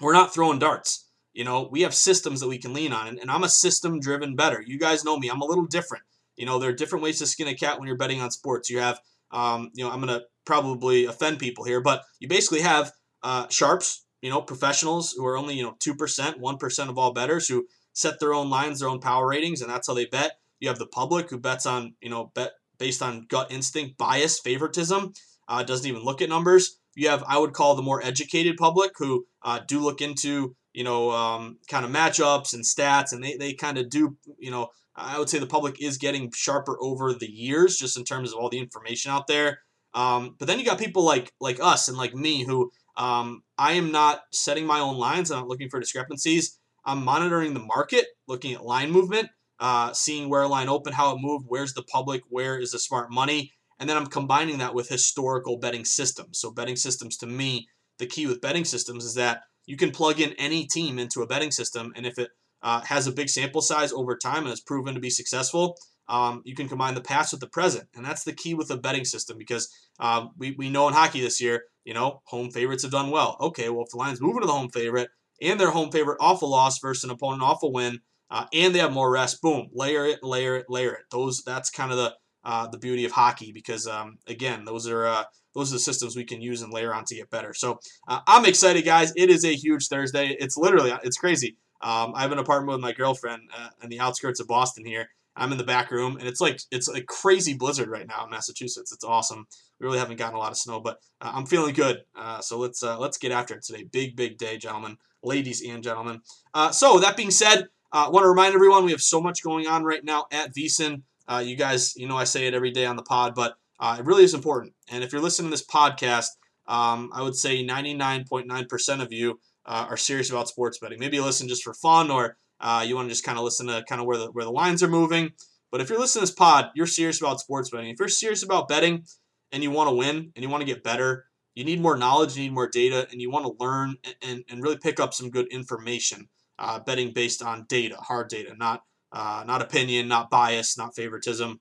we're 0.00 0.12
not 0.12 0.34
throwing 0.34 0.58
darts. 0.58 1.06
You 1.32 1.44
know, 1.44 1.68
we 1.70 1.82
have 1.82 1.94
systems 1.94 2.40
that 2.40 2.48
we 2.48 2.58
can 2.58 2.74
lean 2.74 2.92
on, 2.92 3.06
and, 3.06 3.18
and 3.20 3.30
I'm 3.30 3.44
a 3.44 3.48
system 3.48 4.00
driven 4.00 4.34
better. 4.34 4.62
You 4.66 4.78
guys 4.78 5.04
know 5.04 5.16
me. 5.16 5.28
I'm 5.28 5.40
a 5.40 5.46
little 5.46 5.66
different. 5.66 6.04
You 6.36 6.44
know, 6.44 6.58
there 6.58 6.70
are 6.70 6.74
different 6.74 7.04
ways 7.04 7.20
to 7.20 7.26
skin 7.26 7.48
a 7.48 7.54
cat 7.54 7.78
when 7.78 7.86
you're 7.86 7.96
betting 7.96 8.20
on 8.20 8.32
sports. 8.32 8.68
You 8.68 8.80
have, 8.80 9.00
um, 9.30 9.70
you 9.74 9.84
know, 9.84 9.90
I'm 9.90 10.00
gonna 10.00 10.22
probably 10.44 11.04
offend 11.04 11.38
people 11.38 11.64
here, 11.64 11.80
but 11.80 12.02
you 12.18 12.28
basically 12.28 12.60
have 12.60 12.92
uh, 13.22 13.46
sharps, 13.48 14.04
you 14.22 14.30
know, 14.30 14.42
professionals 14.42 15.12
who 15.12 15.24
are 15.24 15.36
only, 15.36 15.54
you 15.54 15.62
know, 15.62 15.76
2%, 15.84 16.40
1% 16.40 16.88
of 16.88 16.98
all 16.98 17.12
bettors 17.12 17.48
who 17.48 17.66
set 17.92 18.18
their 18.18 18.34
own 18.34 18.48
lines, 18.50 18.80
their 18.80 18.88
own 18.88 19.00
power 19.00 19.28
ratings, 19.28 19.60
and 19.60 19.70
that's 19.70 19.86
how 19.86 19.94
they 19.94 20.06
bet. 20.06 20.32
You 20.60 20.68
have 20.68 20.78
the 20.78 20.86
public 20.86 21.30
who 21.30 21.38
bets 21.38 21.66
on, 21.66 21.94
you 22.00 22.10
know, 22.10 22.32
bet 22.34 22.52
based 22.78 23.02
on 23.02 23.26
gut 23.28 23.50
instinct, 23.50 23.98
bias, 23.98 24.38
favoritism, 24.38 25.12
uh, 25.48 25.62
doesn't 25.62 25.86
even 25.86 26.02
look 26.02 26.22
at 26.22 26.28
numbers. 26.28 26.78
You 26.94 27.08
have, 27.08 27.24
I 27.26 27.38
would 27.38 27.52
call 27.52 27.74
the 27.74 27.82
more 27.82 28.02
educated 28.04 28.56
public 28.56 28.92
who 28.96 29.26
uh, 29.42 29.60
do 29.66 29.80
look 29.80 30.00
into, 30.00 30.54
you 30.72 30.84
know, 30.84 31.10
um, 31.10 31.58
kind 31.68 31.84
of 31.84 31.90
matchups 31.90 32.54
and 32.54 32.64
stats, 32.64 33.12
and 33.12 33.22
they, 33.22 33.36
they 33.36 33.54
kind 33.54 33.78
of 33.78 33.88
do, 33.90 34.16
you 34.38 34.50
know, 34.50 34.68
I 34.98 35.18
would 35.18 35.28
say 35.28 35.38
the 35.38 35.46
public 35.46 35.80
is 35.80 35.96
getting 35.96 36.32
sharper 36.34 36.76
over 36.80 37.14
the 37.14 37.30
years 37.30 37.76
just 37.76 37.96
in 37.96 38.04
terms 38.04 38.32
of 38.32 38.38
all 38.38 38.48
the 38.48 38.58
information 38.58 39.12
out 39.12 39.28
there. 39.28 39.60
Um, 39.94 40.36
but 40.38 40.46
then 40.46 40.58
you 40.58 40.64
got 40.64 40.78
people 40.78 41.04
like 41.04 41.32
like 41.40 41.60
us 41.60 41.88
and 41.88 41.96
like 41.96 42.14
me 42.14 42.44
who 42.44 42.70
um, 42.96 43.42
I 43.56 43.74
am 43.74 43.92
not 43.92 44.22
setting 44.32 44.66
my 44.66 44.80
own 44.80 44.98
lines. 44.98 45.30
I'm 45.30 45.40
not 45.40 45.48
looking 45.48 45.70
for 45.70 45.80
discrepancies. 45.80 46.58
I'm 46.84 47.04
monitoring 47.04 47.54
the 47.54 47.60
market, 47.60 48.06
looking 48.26 48.54
at 48.54 48.64
line 48.64 48.90
movement, 48.90 49.28
uh, 49.60 49.92
seeing 49.92 50.28
where 50.28 50.46
line 50.46 50.68
opened, 50.68 50.94
how 50.94 51.14
it 51.14 51.20
moved, 51.20 51.46
where's 51.48 51.74
the 51.74 51.82
public, 51.82 52.22
where 52.28 52.58
is 52.58 52.72
the 52.72 52.78
smart 52.78 53.10
money, 53.10 53.52
and 53.78 53.88
then 53.88 53.96
I'm 53.96 54.06
combining 54.06 54.58
that 54.58 54.74
with 54.74 54.88
historical 54.88 55.58
betting 55.58 55.84
systems. 55.84 56.38
So 56.40 56.50
betting 56.50 56.76
systems 56.76 57.16
to 57.18 57.26
me, 57.26 57.68
the 57.98 58.06
key 58.06 58.26
with 58.26 58.40
betting 58.40 58.64
systems 58.64 59.04
is 59.04 59.14
that 59.14 59.42
you 59.66 59.76
can 59.76 59.90
plug 59.90 60.20
in 60.20 60.32
any 60.38 60.66
team 60.66 60.98
into 60.98 61.22
a 61.22 61.26
betting 61.26 61.50
system, 61.50 61.92
and 61.96 62.06
if 62.06 62.18
it 62.18 62.30
uh, 62.62 62.80
has 62.82 63.06
a 63.06 63.12
big 63.12 63.28
sample 63.28 63.60
size 63.60 63.92
over 63.92 64.16
time 64.16 64.38
and 64.38 64.48
has 64.48 64.60
proven 64.60 64.94
to 64.94 65.00
be 65.00 65.10
successful, 65.10 65.76
um, 66.08 66.42
you 66.44 66.54
can 66.54 66.68
combine 66.68 66.94
the 66.94 67.00
past 67.00 67.32
with 67.32 67.40
the 67.40 67.48
present, 67.48 67.88
and 67.94 68.04
that's 68.04 68.24
the 68.24 68.32
key 68.32 68.54
with 68.54 68.70
a 68.70 68.76
betting 68.76 69.04
system 69.04 69.36
because 69.36 69.68
um, 70.00 70.30
we, 70.38 70.54
we 70.56 70.70
know 70.70 70.88
in 70.88 70.94
hockey 70.94 71.20
this 71.20 71.40
year, 71.40 71.64
you 71.84 71.94
know, 71.94 72.22
home 72.24 72.50
favorites 72.50 72.82
have 72.82 72.92
done 72.92 73.10
well. 73.10 73.36
Okay, 73.40 73.68
well 73.68 73.84
if 73.84 73.90
the 73.90 73.98
line's 73.98 74.20
moving 74.20 74.40
to 74.40 74.46
the 74.46 74.52
home 74.52 74.70
favorite 74.70 75.10
and 75.42 75.60
their 75.60 75.70
home 75.70 75.90
favorite 75.90 76.16
off 76.20 76.42
a 76.42 76.46
loss 76.46 76.78
versus 76.78 77.04
an 77.04 77.10
opponent 77.10 77.42
off 77.42 77.62
a 77.62 77.68
win, 77.68 78.00
uh, 78.30 78.46
and 78.52 78.74
they 78.74 78.78
have 78.78 78.92
more 78.92 79.10
rest, 79.10 79.40
boom, 79.40 79.68
layer 79.72 80.06
it, 80.06 80.22
layer 80.22 80.56
it, 80.56 80.66
layer 80.68 80.92
it. 80.92 81.04
Those 81.10 81.42
that's 81.44 81.70
kind 81.70 81.90
of 81.90 81.98
the 81.98 82.14
uh, 82.44 82.68
the 82.68 82.78
beauty 82.78 83.04
of 83.04 83.12
hockey 83.12 83.52
because 83.52 83.86
um, 83.86 84.18
again, 84.26 84.64
those 84.64 84.86
are 84.88 85.06
uh, 85.06 85.24
those 85.54 85.70
are 85.70 85.76
the 85.76 85.80
systems 85.80 86.16
we 86.16 86.24
can 86.24 86.40
use 86.40 86.62
and 86.62 86.72
layer 86.72 86.94
on 86.94 87.04
to 87.06 87.14
get 87.14 87.30
better. 87.30 87.54
So 87.54 87.80
uh, 88.06 88.20
I'm 88.26 88.46
excited, 88.46 88.84
guys. 88.84 89.12
It 89.16 89.30
is 89.30 89.44
a 89.44 89.54
huge 89.54 89.88
Thursday. 89.88 90.36
It's 90.38 90.56
literally 90.56 90.92
it's 91.02 91.18
crazy. 91.18 91.56
Um, 91.80 92.12
I 92.14 92.22
have 92.22 92.32
an 92.32 92.38
apartment 92.38 92.76
with 92.76 92.82
my 92.82 92.92
girlfriend 92.92 93.42
uh, 93.56 93.68
in 93.82 93.88
the 93.88 94.00
outskirts 94.00 94.40
of 94.40 94.48
Boston 94.48 94.84
here, 94.84 95.08
I'm 95.38 95.52
in 95.52 95.58
the 95.58 95.64
back 95.64 95.90
room, 95.90 96.16
and 96.16 96.28
it's 96.28 96.40
like 96.40 96.60
it's 96.70 96.88
a 96.88 97.02
crazy 97.02 97.54
blizzard 97.54 97.88
right 97.88 98.06
now 98.06 98.24
in 98.24 98.30
Massachusetts. 98.30 98.92
It's 98.92 99.04
awesome. 99.04 99.46
We 99.78 99.86
really 99.86 99.98
haven't 99.98 100.16
gotten 100.16 100.34
a 100.34 100.38
lot 100.38 100.50
of 100.50 100.58
snow, 100.58 100.80
but 100.80 100.98
uh, 101.20 101.30
I'm 101.34 101.46
feeling 101.46 101.74
good. 101.74 101.98
Uh, 102.16 102.40
so 102.40 102.58
let's 102.58 102.82
uh, 102.82 102.98
let's 102.98 103.18
get 103.18 103.32
after 103.32 103.54
it 103.54 103.62
today. 103.62 103.84
Big 103.84 104.16
big 104.16 104.36
day, 104.36 104.58
gentlemen. 104.58 104.98
ladies 105.22 105.62
and 105.66 105.82
gentlemen. 105.82 106.20
Uh, 106.54 106.70
so 106.70 106.98
that 106.98 107.16
being 107.16 107.30
said, 107.30 107.68
I 107.90 108.04
uh, 108.04 108.10
want 108.10 108.24
to 108.24 108.28
remind 108.28 108.54
everyone 108.54 108.84
we 108.84 108.90
have 108.90 109.00
so 109.00 109.20
much 109.20 109.42
going 109.42 109.66
on 109.66 109.82
right 109.82 110.04
now 110.04 110.26
at 110.30 110.54
VSiN. 110.54 111.02
Uh, 111.26 111.42
you 111.44 111.56
guys, 111.56 111.96
you 111.96 112.06
know, 112.06 112.18
I 112.18 112.24
say 112.24 112.46
it 112.46 112.52
every 112.52 112.70
day 112.70 112.84
on 112.84 112.96
the 112.96 113.02
pod, 113.02 113.34
but 113.34 113.54
uh, 113.80 113.96
it 113.98 114.04
really 114.04 114.24
is 114.24 114.34
important. 114.34 114.74
And 114.90 115.02
if 115.02 115.10
you're 115.10 115.22
listening 115.22 115.50
to 115.50 115.52
this 115.52 115.64
podcast, 115.66 116.28
um, 116.66 117.10
I 117.14 117.22
would 117.22 117.34
say 117.34 117.64
99.9% 117.64 119.02
of 119.02 119.10
you 119.10 119.40
uh, 119.64 119.86
are 119.88 119.96
serious 119.96 120.30
about 120.30 120.48
sports 120.48 120.78
betting. 120.78 120.98
Maybe 120.98 121.16
you 121.16 121.24
listen 121.24 121.48
just 121.48 121.62
for 121.62 121.72
fun, 121.72 122.10
or 122.10 122.36
uh, 122.60 122.84
you 122.86 122.94
want 122.94 123.08
to 123.08 123.12
just 123.12 123.24
kind 123.24 123.38
of 123.38 123.44
listen 123.44 123.66
to 123.68 123.82
kind 123.88 124.00
of 124.00 124.06
where 124.06 124.18
the 124.18 124.26
where 124.32 124.44
the 124.44 124.50
lines 124.50 124.82
are 124.82 124.88
moving. 124.88 125.32
But 125.70 125.80
if 125.80 125.88
you're 125.88 125.98
listening 125.98 126.26
to 126.26 126.30
this 126.30 126.34
pod, 126.34 126.70
you're 126.74 126.86
serious 126.86 127.20
about 127.20 127.40
sports 127.40 127.70
betting. 127.70 127.90
If 127.90 127.98
you're 127.98 128.08
serious 128.08 128.42
about 128.42 128.68
betting 128.68 129.04
and 129.52 129.62
you 129.62 129.70
want 129.70 129.88
to 129.88 129.94
win 129.94 130.32
and 130.34 130.42
you 130.42 130.48
want 130.48 130.60
to 130.60 130.66
get 130.66 130.82
better, 130.82 131.26
you 131.54 131.64
need 131.64 131.80
more 131.80 131.96
knowledge, 131.96 132.36
you 132.36 132.42
need 132.42 132.54
more 132.54 132.68
data, 132.68 133.08
and 133.10 133.20
you 133.20 133.30
want 133.30 133.44
to 133.46 133.62
learn 133.62 133.96
and, 134.22 134.44
and 134.48 134.62
really 134.62 134.78
pick 134.78 135.00
up 135.00 135.12
some 135.12 135.30
good 135.30 135.46
information. 135.48 136.28
Uh, 136.58 136.80
betting 136.80 137.12
based 137.12 137.42
on 137.42 137.66
data, 137.68 137.96
hard 137.96 138.28
data, 138.28 138.54
not 138.56 138.82
uh, 139.12 139.44
not 139.46 139.62
opinion, 139.62 140.08
not 140.08 140.28
bias, 140.30 140.76
not 140.76 140.94
favoritism, 140.94 141.60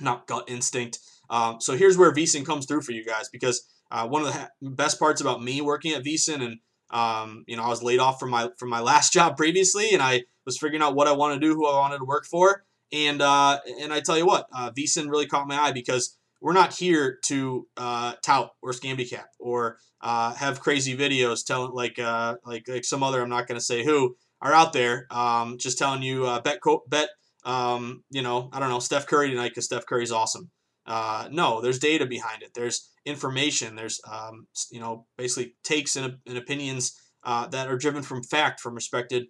not 0.00 0.26
gut 0.26 0.44
instinct. 0.48 0.98
Um, 1.30 1.60
so 1.60 1.76
here's 1.76 1.96
where 1.96 2.12
VSiN 2.12 2.44
comes 2.46 2.66
through 2.66 2.82
for 2.82 2.92
you 2.92 3.04
guys 3.04 3.28
because 3.28 3.66
uh, 3.90 4.06
one 4.06 4.22
of 4.22 4.28
the 4.28 4.34
ha- 4.34 4.50
best 4.62 4.98
parts 4.98 5.20
about 5.20 5.42
me 5.42 5.60
working 5.60 5.92
at 5.92 6.04
VSiN 6.04 6.42
and 6.42 6.58
um, 6.90 7.44
you 7.46 7.56
know 7.56 7.62
I 7.62 7.68
was 7.68 7.82
laid 7.82 8.00
off 8.00 8.18
from 8.18 8.30
my 8.30 8.50
from 8.58 8.70
my 8.70 8.80
last 8.80 9.12
job 9.14 9.36
previously 9.36 9.90
and 9.92 10.02
I 10.02 10.24
was 10.44 10.58
figuring 10.58 10.82
out 10.82 10.94
what 10.94 11.08
I 11.08 11.12
want 11.12 11.34
to 11.34 11.46
do, 11.46 11.54
who 11.54 11.66
I 11.66 11.76
wanted 11.78 11.98
to 11.98 12.04
work 12.04 12.24
for, 12.24 12.64
and 12.92 13.20
uh, 13.20 13.60
and 13.80 13.92
I 13.92 14.00
tell 14.00 14.16
you 14.16 14.26
what, 14.26 14.46
uh, 14.52 14.70
VSiN 14.70 15.10
really 15.10 15.26
caught 15.26 15.48
my 15.48 15.58
eye 15.58 15.72
because 15.72 16.17
we're 16.40 16.52
not 16.52 16.74
here 16.74 17.18
to 17.24 17.66
uh, 17.76 18.14
tout 18.22 18.50
or 18.62 18.72
scambicap 18.72 19.26
or 19.38 19.78
uh, 20.00 20.34
have 20.34 20.60
crazy 20.60 20.96
videos 20.96 21.44
telling 21.44 21.72
like 21.72 21.98
uh, 21.98 22.36
like 22.44 22.64
like 22.68 22.84
some 22.84 23.02
other 23.02 23.22
I'm 23.22 23.28
not 23.28 23.46
going 23.46 23.58
to 23.58 23.64
say 23.64 23.84
who 23.84 24.16
are 24.40 24.52
out 24.52 24.72
there 24.72 25.06
um, 25.10 25.58
just 25.58 25.78
telling 25.78 26.02
you 26.02 26.26
uh, 26.26 26.40
bet 26.40 26.60
bet 26.88 27.08
um, 27.44 28.04
you 28.10 28.22
know 28.22 28.50
I 28.52 28.60
don't 28.60 28.70
know 28.70 28.78
Steph 28.78 29.06
Curry 29.06 29.30
tonight 29.30 29.50
because 29.50 29.66
Steph 29.66 29.86
Curry's 29.86 30.12
awesome. 30.12 30.50
Uh, 30.86 31.28
no, 31.30 31.60
there's 31.60 31.78
data 31.78 32.06
behind 32.06 32.42
it. 32.42 32.50
There's 32.54 32.88
information. 33.04 33.76
There's 33.76 34.00
um, 34.10 34.46
you 34.70 34.80
know 34.80 35.06
basically 35.16 35.54
takes 35.64 35.96
and, 35.96 36.18
and 36.26 36.38
opinions 36.38 36.98
uh, 37.24 37.46
that 37.48 37.68
are 37.68 37.76
driven 37.76 38.02
from 38.02 38.22
fact 38.22 38.60
from 38.60 38.74
respected 38.74 39.26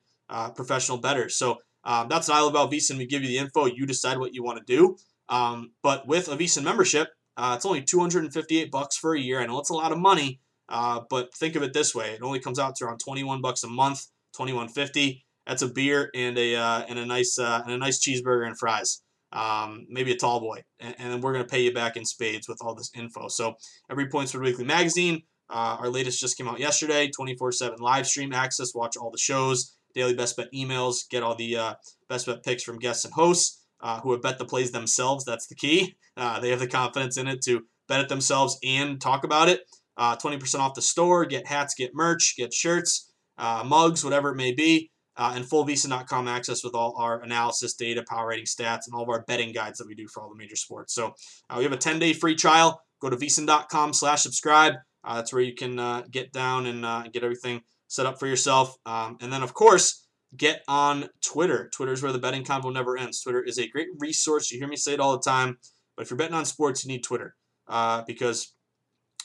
professional 0.54 0.98
bettors. 0.98 1.36
So 1.38 1.56
um, 1.84 2.08
that's 2.08 2.28
what 2.28 2.36
I 2.36 2.40
love 2.40 2.50
about 2.50 2.70
VSiN. 2.70 2.98
We 2.98 3.06
give 3.06 3.22
you 3.22 3.28
the 3.28 3.38
info. 3.38 3.64
You 3.64 3.86
decide 3.86 4.18
what 4.18 4.34
you 4.34 4.42
want 4.42 4.58
to 4.58 4.64
do. 4.76 4.96
Um, 5.28 5.72
but 5.82 6.06
with 6.06 6.28
a 6.28 6.36
VSiN 6.36 6.64
membership, 6.64 7.08
uh, 7.36 7.54
it's 7.56 7.66
only 7.66 7.82
258 7.82 8.70
bucks 8.70 8.96
for 8.96 9.14
a 9.14 9.20
year. 9.20 9.40
I 9.40 9.46
know 9.46 9.60
it's 9.60 9.70
a 9.70 9.74
lot 9.74 9.92
of 9.92 9.98
money, 9.98 10.40
uh, 10.68 11.02
but 11.08 11.32
think 11.34 11.54
of 11.54 11.62
it 11.62 11.72
this 11.72 11.94
way: 11.94 12.10
it 12.10 12.22
only 12.22 12.40
comes 12.40 12.58
out 12.58 12.76
to 12.76 12.84
around 12.84 12.98
21 12.98 13.40
bucks 13.40 13.62
a 13.62 13.68
month, 13.68 14.06
21.50. 14.36 15.22
That's 15.46 15.62
a 15.62 15.68
beer 15.68 16.10
and 16.14 16.36
a 16.36 16.56
uh, 16.56 16.82
and 16.88 16.98
a 16.98 17.06
nice 17.06 17.38
uh, 17.38 17.62
and 17.64 17.72
a 17.72 17.78
nice 17.78 18.04
cheeseburger 18.04 18.46
and 18.46 18.58
fries. 18.58 19.02
Um, 19.30 19.86
maybe 19.90 20.10
a 20.10 20.16
tall 20.16 20.40
boy, 20.40 20.64
and, 20.80 20.94
and 20.98 21.12
then 21.12 21.20
we're 21.20 21.32
gonna 21.32 21.44
pay 21.44 21.62
you 21.62 21.72
back 21.72 21.96
in 21.96 22.04
spades 22.04 22.48
with 22.48 22.58
all 22.60 22.74
this 22.74 22.90
info. 22.94 23.28
So 23.28 23.54
every 23.90 24.08
Point 24.08 24.28
Spread 24.28 24.44
Weekly 24.44 24.64
magazine. 24.64 25.22
Uh, 25.50 25.78
our 25.80 25.88
latest 25.88 26.20
just 26.20 26.36
came 26.36 26.46
out 26.46 26.58
yesterday. 26.58 27.08
24/7 27.08 27.78
live 27.78 28.06
stream 28.06 28.34
access. 28.34 28.74
Watch 28.74 28.98
all 28.98 29.10
the 29.10 29.16
shows. 29.16 29.74
Daily 29.94 30.14
best 30.14 30.36
bet 30.36 30.52
emails. 30.52 31.08
Get 31.08 31.22
all 31.22 31.34
the 31.34 31.56
uh, 31.56 31.74
best 32.06 32.26
bet 32.26 32.42
picks 32.42 32.62
from 32.62 32.78
guests 32.78 33.06
and 33.06 33.14
hosts 33.14 33.58
uh, 33.80 34.00
who 34.00 34.12
have 34.12 34.22
bet 34.22 34.38
the 34.38 34.44
plays 34.44 34.72
themselves. 34.72 35.24
That's 35.24 35.46
the 35.46 35.54
key. 35.54 35.96
Uh, 36.16 36.40
they 36.40 36.50
have 36.50 36.60
the 36.60 36.66
confidence 36.66 37.16
in 37.16 37.28
it 37.28 37.42
to 37.42 37.62
bet 37.86 38.00
it 38.00 38.08
themselves 38.08 38.58
and 38.64 39.00
talk 39.00 39.24
about 39.24 39.48
it. 39.48 39.62
20% 39.98 40.54
uh, 40.54 40.62
off 40.62 40.74
the 40.74 40.82
store. 40.82 41.24
Get 41.24 41.46
hats, 41.46 41.74
get 41.74 41.94
merch, 41.94 42.34
get 42.36 42.54
shirts, 42.54 43.12
uh, 43.36 43.64
mugs, 43.66 44.04
whatever 44.04 44.30
it 44.30 44.36
may 44.36 44.52
be. 44.52 44.90
Uh, 45.16 45.32
and 45.34 45.44
fullvsin.com 45.44 46.28
access 46.28 46.62
with 46.62 46.76
all 46.76 46.94
our 46.96 47.20
analysis, 47.22 47.74
data, 47.74 48.04
power 48.08 48.28
rating 48.28 48.44
stats, 48.44 48.86
and 48.86 48.94
all 48.94 49.02
of 49.02 49.08
our 49.08 49.24
betting 49.26 49.52
guides 49.52 49.78
that 49.78 49.88
we 49.88 49.94
do 49.96 50.06
for 50.06 50.22
all 50.22 50.28
the 50.28 50.36
major 50.36 50.54
sports. 50.54 50.94
So 50.94 51.12
we 51.56 51.64
have 51.64 51.72
a 51.72 51.76
10-day 51.76 52.12
free 52.12 52.36
trial. 52.36 52.80
Go 53.00 53.10
to 53.10 53.16
vsin.com 53.16 53.94
slash 53.94 54.22
subscribe. 54.22 54.74
that's 55.04 55.32
where 55.32 55.42
you 55.42 55.56
can 55.56 56.04
get 56.12 56.32
down 56.32 56.66
and 56.66 57.12
get 57.12 57.24
everything 57.24 57.62
set 57.88 58.06
up 58.06 58.20
for 58.20 58.28
yourself. 58.28 58.76
Um, 58.86 59.16
and 59.20 59.32
then, 59.32 59.42
of 59.42 59.54
course, 59.54 60.06
get 60.36 60.62
on 60.68 61.08
Twitter. 61.20 61.68
Twitter 61.72 61.92
is 61.92 62.02
where 62.02 62.12
the 62.12 62.18
betting 62.18 62.44
convo 62.44 62.72
never 62.72 62.96
ends. 62.96 63.22
Twitter 63.22 63.42
is 63.42 63.58
a 63.58 63.68
great 63.68 63.88
resource. 63.98 64.50
You 64.50 64.58
hear 64.58 64.68
me 64.68 64.76
say 64.76 64.94
it 64.94 65.00
all 65.00 65.12
the 65.12 65.22
time. 65.22 65.58
But 65.96 66.04
if 66.04 66.10
you're 66.10 66.18
betting 66.18 66.34
on 66.34 66.44
sports, 66.44 66.84
you 66.84 66.92
need 66.92 67.02
Twitter 67.02 67.34
uh, 67.66 68.02
because 68.06 68.54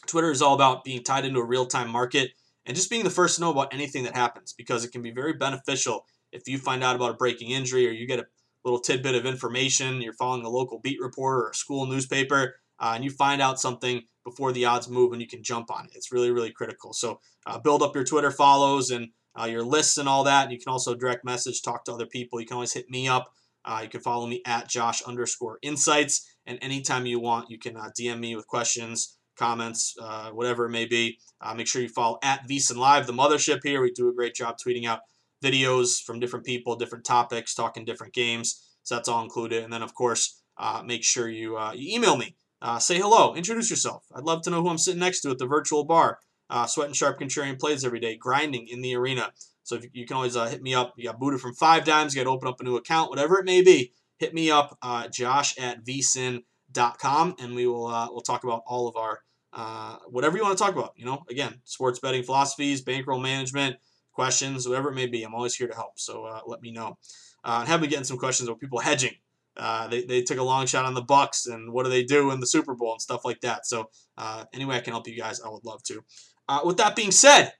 Twitter 0.08 0.32
is 0.32 0.42
all 0.42 0.56
about 0.56 0.84
being 0.84 1.04
tied 1.04 1.26
into 1.26 1.40
a 1.40 1.46
real 1.46 1.66
time 1.66 1.90
market 1.90 2.32
and 2.66 2.76
just 2.76 2.90
being 2.90 3.04
the 3.04 3.10
first 3.10 3.36
to 3.36 3.42
know 3.42 3.52
about 3.52 3.74
anything 3.74 4.04
that 4.04 4.16
happens 4.16 4.54
because 4.54 4.84
it 4.84 4.92
can 4.92 5.02
be 5.02 5.12
very 5.12 5.34
beneficial 5.34 6.06
if 6.34 6.48
you 6.48 6.58
find 6.58 6.84
out 6.84 6.96
about 6.96 7.12
a 7.12 7.16
breaking 7.16 7.52
injury 7.52 7.88
or 7.88 7.92
you 7.92 8.08
get 8.08 8.20
a 8.20 8.26
little 8.66 8.80
tidbit 8.80 9.16
of 9.16 9.26
information, 9.26 10.02
you're 10.02 10.14
following 10.14 10.46
a 10.46 10.50
local 10.50 10.80
beat 10.80 11.00
reporter 11.00 11.44
or 11.44 11.50
a 11.50 11.56
school 11.56 11.86
newspaper, 11.86 12.56
uh, 12.80 12.94
and 12.96 13.04
you 13.04 13.12
find 13.12 13.42
out 13.42 13.60
something 13.60 14.02
before 14.24 14.52
the 14.52 14.66
odds 14.66 14.90
move 14.90 15.12
and 15.12 15.22
you 15.22 15.28
can 15.28 15.44
jump 15.44 15.70
on 15.70 15.86
it. 15.86 15.92
It's 15.96 16.12
really, 16.12 16.32
really 16.32 16.52
critical. 16.52 16.94
So 16.94 17.20
uh, 17.46 17.60
build 17.60 17.84
up 17.84 17.94
your 17.94 18.04
Twitter 18.04 18.32
follows 18.32 18.90
and 18.90 19.10
uh, 19.40 19.46
your 19.46 19.64
lists 19.64 19.98
and 19.98 20.08
all 20.08 20.24
that. 20.24 20.52
You 20.52 20.60
can 20.60 20.72
also 20.72 20.96
direct 20.96 21.26
message, 21.26 21.62
talk 21.62 21.86
to 21.86 21.94
other 21.94 22.06
people. 22.06 22.40
You 22.40 22.46
can 22.46 22.56
always 22.56 22.74
hit 22.74 22.90
me 22.90 23.08
up. 23.08 23.32
Uh, 23.66 23.82
you 23.84 23.90
can 23.90 24.02
follow 24.02 24.28
me 24.28 24.42
at 24.46 24.68
Josh 24.68 25.02
underscore 25.04 25.58
insights. 25.62 26.30
And 26.46 26.60
anytime 26.62 27.06
you 27.06 27.20
want, 27.20 27.50
you 27.50 27.58
can 27.58 27.78
uh, 27.78 27.90
DM 27.98 28.20
me 28.20 28.36
with 28.36 28.48
questions, 28.48 29.18
comments, 29.38 29.96
uh, 30.02 30.30
whatever 30.32 30.66
it 30.66 30.72
may 30.72 30.86
be. 30.86 31.18
Uh, 31.42 31.54
make 31.54 31.68
sure 31.68 31.82
you 31.82 31.90
follow 31.90 32.20
at 32.24 32.48
VSiN 32.48 32.76
Live, 32.76 33.08
the 33.08 33.14
mothership 33.14 33.60
here. 33.64 33.82
We 33.82 33.92
do 33.92 34.10
a 34.10 34.14
great 34.14 34.36
job 34.36 34.58
tweeting 34.58 34.86
out 34.86 35.00
videos 35.44 36.02
from 36.02 36.20
different 36.20 36.46
people, 36.46 36.76
different 36.76 37.06
topics, 37.06 37.56
talking 37.56 37.86
different 37.86 38.14
games. 38.14 38.62
So 38.84 38.96
that's 38.96 39.08
all 39.08 39.24
included. 39.24 39.64
And 39.64 39.72
then, 39.72 39.82
of 39.82 39.94
course, 39.94 40.42
uh, 40.58 40.84
make 40.86 41.04
sure 41.04 41.30
you, 41.30 41.58
you 41.74 41.96
email 41.96 42.18
me. 42.18 42.36
say 42.80 43.00
hello, 43.00 43.34
introduce 43.34 43.70
yourself. 43.70 44.04
I'd 44.14 44.26
love 44.26 44.42
to 44.44 44.50
know 44.50 44.62
who 44.62 44.70
I'm 44.70 44.78
sitting 44.78 45.00
next 45.00 45.22
to 45.22 45.32
at 45.32 45.38
the 45.38 45.48
virtual 45.48 45.86
bar 45.86 46.20
uh, 46.50 46.66
sweating 46.66 46.94
sharp 46.94 47.20
contrarian 47.20 47.60
plays 47.60 47.84
every 47.84 48.00
day, 48.00 48.16
grinding 48.16 48.68
in 48.68 48.82
the 48.82 48.96
arena. 48.96 49.32
So 49.64 49.76
if 49.76 49.86
you, 49.94 50.06
can 50.06 50.16
always 50.16 50.36
uh, 50.36 50.48
hit 50.48 50.62
me 50.62 50.74
up. 50.74 50.94
You 50.98 51.06
got 51.06 51.20
booted 51.20 51.40
from 51.40 51.54
five 51.54 51.86
Dimes. 51.86 52.14
you 52.14 52.20
got 52.22 52.30
to 52.30 52.36
open 52.36 52.48
up 52.48 52.60
a 52.60 52.64
new 52.64 52.76
account, 52.76 53.10
whatever 53.10 53.40
it 53.40 53.46
may 53.46 53.62
be. 53.62 53.94
Hit 54.18 54.34
me 54.34 54.52
up, 54.52 54.78
uh, 54.82 55.08
josh 55.08 55.58
at 55.58 55.84
vsin.com, 55.86 57.36
and 57.40 57.56
we 57.56 57.68
will 57.68 57.88
uh, 57.88 58.08
we'll 58.12 58.22
talk 58.22 58.44
about 58.44 58.64
all 58.68 58.88
of 58.88 58.96
our 58.96 59.22
uh, 59.54 59.98
whatever 60.10 60.38
you 60.38 60.44
want 60.44 60.58
to 60.58 60.64
talk 60.64 60.76
about. 60.76 60.94
You 60.96 61.06
know, 61.06 61.24
again, 61.30 61.62
sports 61.64 62.00
betting 62.00 62.24
philosophies, 62.24 62.82
bankroll 62.82 63.20
management, 63.20 63.78
questions, 64.12 64.68
whatever 64.68 64.90
it 64.90 64.96
may 64.96 65.08
be. 65.08 65.24
I'm 65.24 65.34
always 65.34 65.56
here 65.56 65.68
to 65.68 65.76
help. 65.76 66.00
So 66.00 66.26
uh, 66.26 66.42
let 66.46 66.62
me 66.62 66.72
know. 66.72 66.98
And 67.44 67.68
have 67.68 67.82
me 67.82 67.88
getting 67.88 68.06
some 68.06 68.18
questions 68.18 68.48
about 68.48 68.60
people 68.60 68.80
hedging. 68.80 69.16
Uh, 69.56 69.88
they, 69.88 70.04
they 70.04 70.22
took 70.24 70.40
a 70.40 70.44
long 70.44 70.66
shot 70.66 70.86
on 70.86 70.94
the 70.94 71.04
Bucs, 71.04 71.48
and 71.52 71.72
what 71.72 71.84
do 71.84 71.90
they 71.90 72.04
do 72.04 72.32
in 72.32 72.40
the 72.40 72.48
Super 72.48 72.74
Bowl 72.74 72.94
and 72.94 73.02
stuff 73.02 73.24
like 73.24 73.42
that. 73.42 73.66
So 73.66 73.90
uh, 74.18 74.46
anyway, 74.54 74.76
I 74.76 74.80
can 74.80 74.94
help 74.94 75.08
you 75.08 75.18
guys. 75.18 75.42
I 75.42 75.50
would 75.50 75.66
love 75.66 75.84
to. 75.84 76.04
Uh, 76.48 76.62
with 76.66 76.78
that 76.78 76.96
being 76.96 77.12
said, 77.12 77.54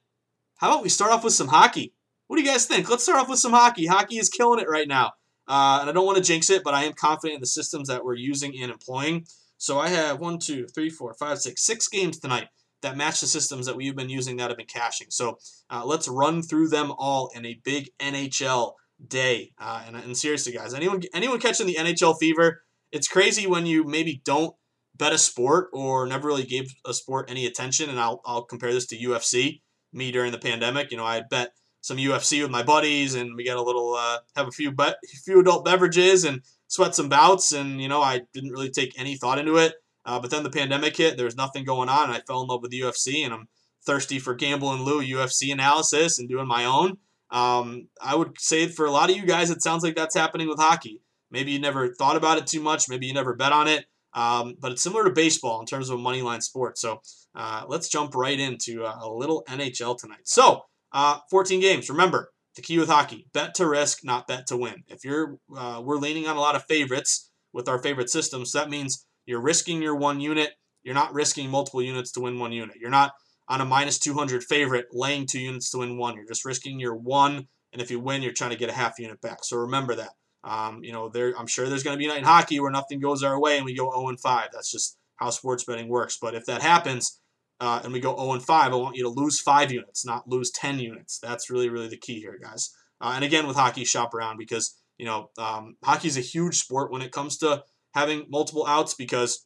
how 0.58 0.72
about 0.72 0.84
we 0.84 0.90
start 0.90 1.12
off 1.12 1.24
with 1.24 1.34
some 1.34 1.48
hockey? 1.48 1.94
What 2.28 2.38
do 2.38 2.44
you 2.44 2.50
guys 2.50 2.66
think? 2.66 2.90
Let's 2.90 3.04
start 3.04 3.20
off 3.20 3.30
with 3.30 3.40
some 3.40 3.54
hockey. 3.54 3.86
Hockey 3.86 4.18
is 4.18 4.30
killing 4.30 4.60
it 4.60 4.70
right 4.70 4.88
now. 4.88 5.12
Uh, 5.48 5.80
and 5.82 5.90
I 5.90 5.94
don't 5.94 6.06
want 6.06 6.18
to 6.18 6.24
jinx 6.24 6.50
it, 6.50 6.64
but 6.64 6.74
I 6.74 6.86
am 6.86 6.94
confident 6.94 7.36
in 7.36 7.42
the 7.42 7.48
systems 7.48 7.90
that 7.90 8.04
we're 8.04 8.16
using 8.16 8.54
and 8.62 8.72
employing. 8.72 9.26
So 9.58 9.80
I 9.80 9.90
have 9.90 10.20
one, 10.20 10.40
two, 10.40 10.68
three, 10.68 10.90
four, 10.90 11.14
five, 11.14 11.40
six, 11.40 11.66
six 11.66 11.88
games 11.88 12.20
tonight 12.20 12.48
that 12.82 12.98
match 12.98 13.22
the 13.22 13.28
systems 13.28 13.66
that 13.66 13.76
we've 13.76 13.96
been 13.96 14.10
using 14.10 14.38
that 14.38 14.50
have 14.50 14.58
been 14.58 14.66
cashing. 14.66 15.08
So 15.10 15.38
uh, 15.70 15.84
let's 15.86 16.08
run 16.08 16.42
through 16.42 16.70
them 16.70 16.94
all 16.98 17.30
in 17.36 17.46
a 17.46 17.60
big 17.64 17.90
NHL 18.00 18.74
day. 19.08 19.54
Uh, 19.60 19.84
and, 19.88 19.96
and 19.96 20.18
seriously, 20.18 20.54
guys, 20.54 20.74
anyone 20.74 21.02
anyone 21.14 21.40
catching 21.40 21.68
the 21.68 21.76
NHL 21.76 22.18
fever? 22.20 22.64
It's 22.92 23.08
crazy 23.08 23.48
when 23.48 23.66
you 23.66 23.84
maybe 23.84 24.22
don't 24.24 24.56
bet 24.96 25.14
a 25.14 25.18
sport 25.18 25.70
or 25.74 26.06
never 26.08 26.28
really 26.28 26.44
gave 26.44 26.74
a 26.86 26.94
sport 26.94 27.30
any 27.30 27.46
attention. 27.46 27.90
And 27.90 28.00
I'll, 28.00 28.22
I'll 28.26 28.44
compare 28.44 28.74
this 28.74 28.88
to 28.88 28.98
UFC. 28.98 29.62
Me 29.92 30.12
during 30.12 30.32
the 30.32 30.40
pandemic, 30.40 30.90
you 30.90 30.98
know, 30.98 31.06
I 31.06 31.22
bet 31.30 31.52
some 31.82 31.98
UFC 31.98 32.42
with 32.42 32.50
my 32.50 32.64
buddies, 32.64 33.14
and 33.14 33.36
we 33.36 33.46
got 33.46 33.58
a 33.58 33.62
little 33.62 33.94
uh, 33.94 34.20
have 34.36 34.48
a 34.48 34.52
few 34.52 34.72
bet 34.72 34.96
few 35.24 35.40
adult 35.40 35.66
beverages 35.66 36.24
and 36.24 36.42
sweat 36.68 36.96
some 36.96 37.10
bouts, 37.10 37.52
and 37.52 37.80
you 37.80 37.88
know, 37.88 38.02
I 38.02 38.22
didn't 38.34 38.52
really 38.52 38.72
take 38.72 39.00
any 39.00 39.18
thought 39.18 39.38
into 39.38 39.58
it. 39.58 39.76
Uh, 40.06 40.20
but 40.20 40.32
then 40.32 40.44
the 40.44 40.50
pandemic 40.50 40.98
hit. 40.98 41.16
There 41.16 41.26
was 41.26 41.36
nothing 41.36 41.64
going 41.64 41.90
on, 41.90 42.06
and 42.06 42.14
I 42.14 42.22
fell 42.26 42.42
in 42.42 42.48
love 42.48 42.62
with 42.62 42.72
the 42.72 42.82
UFC, 42.82 43.24
and 43.24 43.34
I'm 43.34 43.48
thirsty 43.86 44.18
for 44.18 44.34
Gamble 44.34 44.72
and 44.72 44.84
Lou 44.84 45.02
UFC 45.02 45.52
analysis 45.52 46.18
and 46.18 46.30
doing 46.30 46.48
my 46.48 46.66
own. 46.66 46.98
Um, 47.30 47.88
I 48.02 48.16
would 48.16 48.40
say 48.40 48.68
for 48.68 48.86
a 48.86 48.92
lot 48.92 49.10
of 49.10 49.18
you 49.18 49.26
guys, 49.26 49.50
it 49.50 49.62
sounds 49.62 49.84
like 49.84 49.96
that's 49.96 50.16
happening 50.16 50.48
with 50.48 50.60
hockey. 50.60 51.02
Maybe 51.32 51.52
you 51.52 51.60
never 51.60 51.94
thought 51.94 52.16
about 52.16 52.38
it 52.38 52.48
too 52.48 52.62
much. 52.62 52.88
Maybe 52.88 53.08
you 53.08 53.14
never 53.14 53.36
bet 53.36 53.52
on 53.52 53.68
it. 53.68 53.86
Um, 54.16 54.56
but 54.60 54.72
it's 54.72 54.84
similar 54.84 55.06
to 55.06 55.12
baseball 55.12 55.60
in 55.60 55.66
terms 55.66 55.90
of 55.90 56.00
a 56.00 56.02
money 56.02 56.22
line 56.22 56.42
sport. 56.42 56.78
So 56.78 57.02
uh, 57.36 57.64
let's 57.68 57.90
jump 57.90 58.16
right 58.16 58.40
into 58.40 58.84
uh, 58.84 59.00
a 59.02 59.10
little 59.10 59.44
NHL 59.50 59.98
tonight. 59.98 60.26
So 60.26 60.62
uh, 60.92 61.20
14 61.30 61.60
games. 61.60 61.90
Remember 61.90 62.32
the 62.56 62.62
key 62.62 62.78
with 62.78 62.90
hockey: 62.90 63.26
bet 63.34 63.56
to 63.56 63.68
risk, 63.68 64.00
not 64.04 64.28
bet 64.28 64.48
to 64.48 64.58
win. 64.58 64.84
If 64.88 65.04
you're, 65.04 65.38
uh, 65.56 65.82
we're 65.84 65.98
leaning 65.98 66.28
on 66.28 66.38
a 66.38 66.42
lot 66.42 66.56
of 66.56 66.66
favorites 66.66 67.32
with 67.54 67.68
our 67.68 67.80
favorite 67.80 68.10
systems. 68.10 68.52
So 68.52 68.60
that 68.60 68.70
means 68.70 69.06
you're 69.26 69.42
risking 69.42 69.82
your 69.82 69.96
one 69.96 70.20
unit. 70.20 70.52
You're 70.84 70.96
not 70.96 71.14
risking 71.14 71.50
multiple 71.50 71.82
units 71.82 72.12
to 72.14 72.20
win 72.20 72.40
one 72.40 72.52
unit. 72.52 72.76
You're 72.80 72.90
not 72.90 73.14
on 73.48 73.62
a 73.62 73.66
minus 73.66 74.00
200 74.00 74.44
favorite, 74.44 74.88
laying 74.92 75.26
two 75.26 75.40
units 75.40 75.70
to 75.72 75.80
win 75.80 75.98
one. 75.98 76.16
You're 76.16 76.28
just 76.28 76.46
risking 76.46 76.80
your 76.80 76.96
one, 76.96 77.48
and 77.72 77.82
if 77.82 77.90
you 77.90 78.00
win, 78.00 78.22
you're 78.22 78.34
trying 78.34 78.52
to 78.52 78.58
get 78.58 78.70
a 78.70 78.74
half 78.74 79.00
unit 79.00 79.22
back. 79.22 79.44
So 79.44 79.58
remember 79.58 79.96
that. 79.96 80.12
Um, 80.44 80.84
you 80.84 80.92
know, 80.92 81.10
there 81.10 81.34
I'm 81.38 81.48
sure 81.48 81.68
there's 81.68 81.84
going 81.84 81.96
to 81.96 82.00
be 82.00 82.06
a 82.06 82.10
night 82.10 82.20
in 82.20 82.24
hockey 82.26 82.60
where 82.60 82.72
nothing 82.72 83.00
goes 83.00 83.24
our 83.24 83.40
way 83.40 83.58
and 83.58 83.66
we 83.66 83.76
go 83.76 83.92
0 83.92 84.10
and 84.10 84.20
5. 84.20 84.50
That's 84.52 84.72
just 84.72 84.98
how 85.16 85.30
sports 85.30 85.64
betting 85.64 85.88
works. 85.88 86.18
But 86.22 86.36
if 86.36 86.46
that 86.46 86.62
happens 86.62 87.20
uh, 87.60 87.82
and 87.84 87.94
we 87.94 88.00
go 88.00 88.16
0 88.16 88.34
and 88.34 88.44
5, 88.44 88.74
I 88.74 88.76
want 88.76 88.98
you 88.98 89.04
to 89.04 89.10
lose 89.10 89.40
five 89.40 89.72
units, 89.72 90.06
not 90.06 90.28
lose 90.28 90.52
10 90.52 90.80
units. 90.80 91.20
That's 91.20 91.50
really, 91.50 91.70
really 91.70 91.88
the 91.88 91.98
key 91.98 92.20
here, 92.20 92.38
guys. 92.42 92.74
Uh, 93.00 93.14
and 93.16 93.24
again, 93.24 93.48
with 93.48 93.58
hockey, 93.58 93.84
shop 93.86 94.14
around 94.14 94.38
because 94.38 94.80
you 94.98 95.06
know 95.06 95.30
um, 95.38 95.76
hockey 95.84 96.08
is 96.08 96.18
a 96.18 96.22
huge 96.22 96.56
sport 96.56 96.92
when 96.92 97.02
it 97.02 97.12
comes 97.12 97.38
to 97.38 97.64
having 97.94 98.26
multiple 98.30 98.66
outs 98.66 98.94
because 98.94 99.46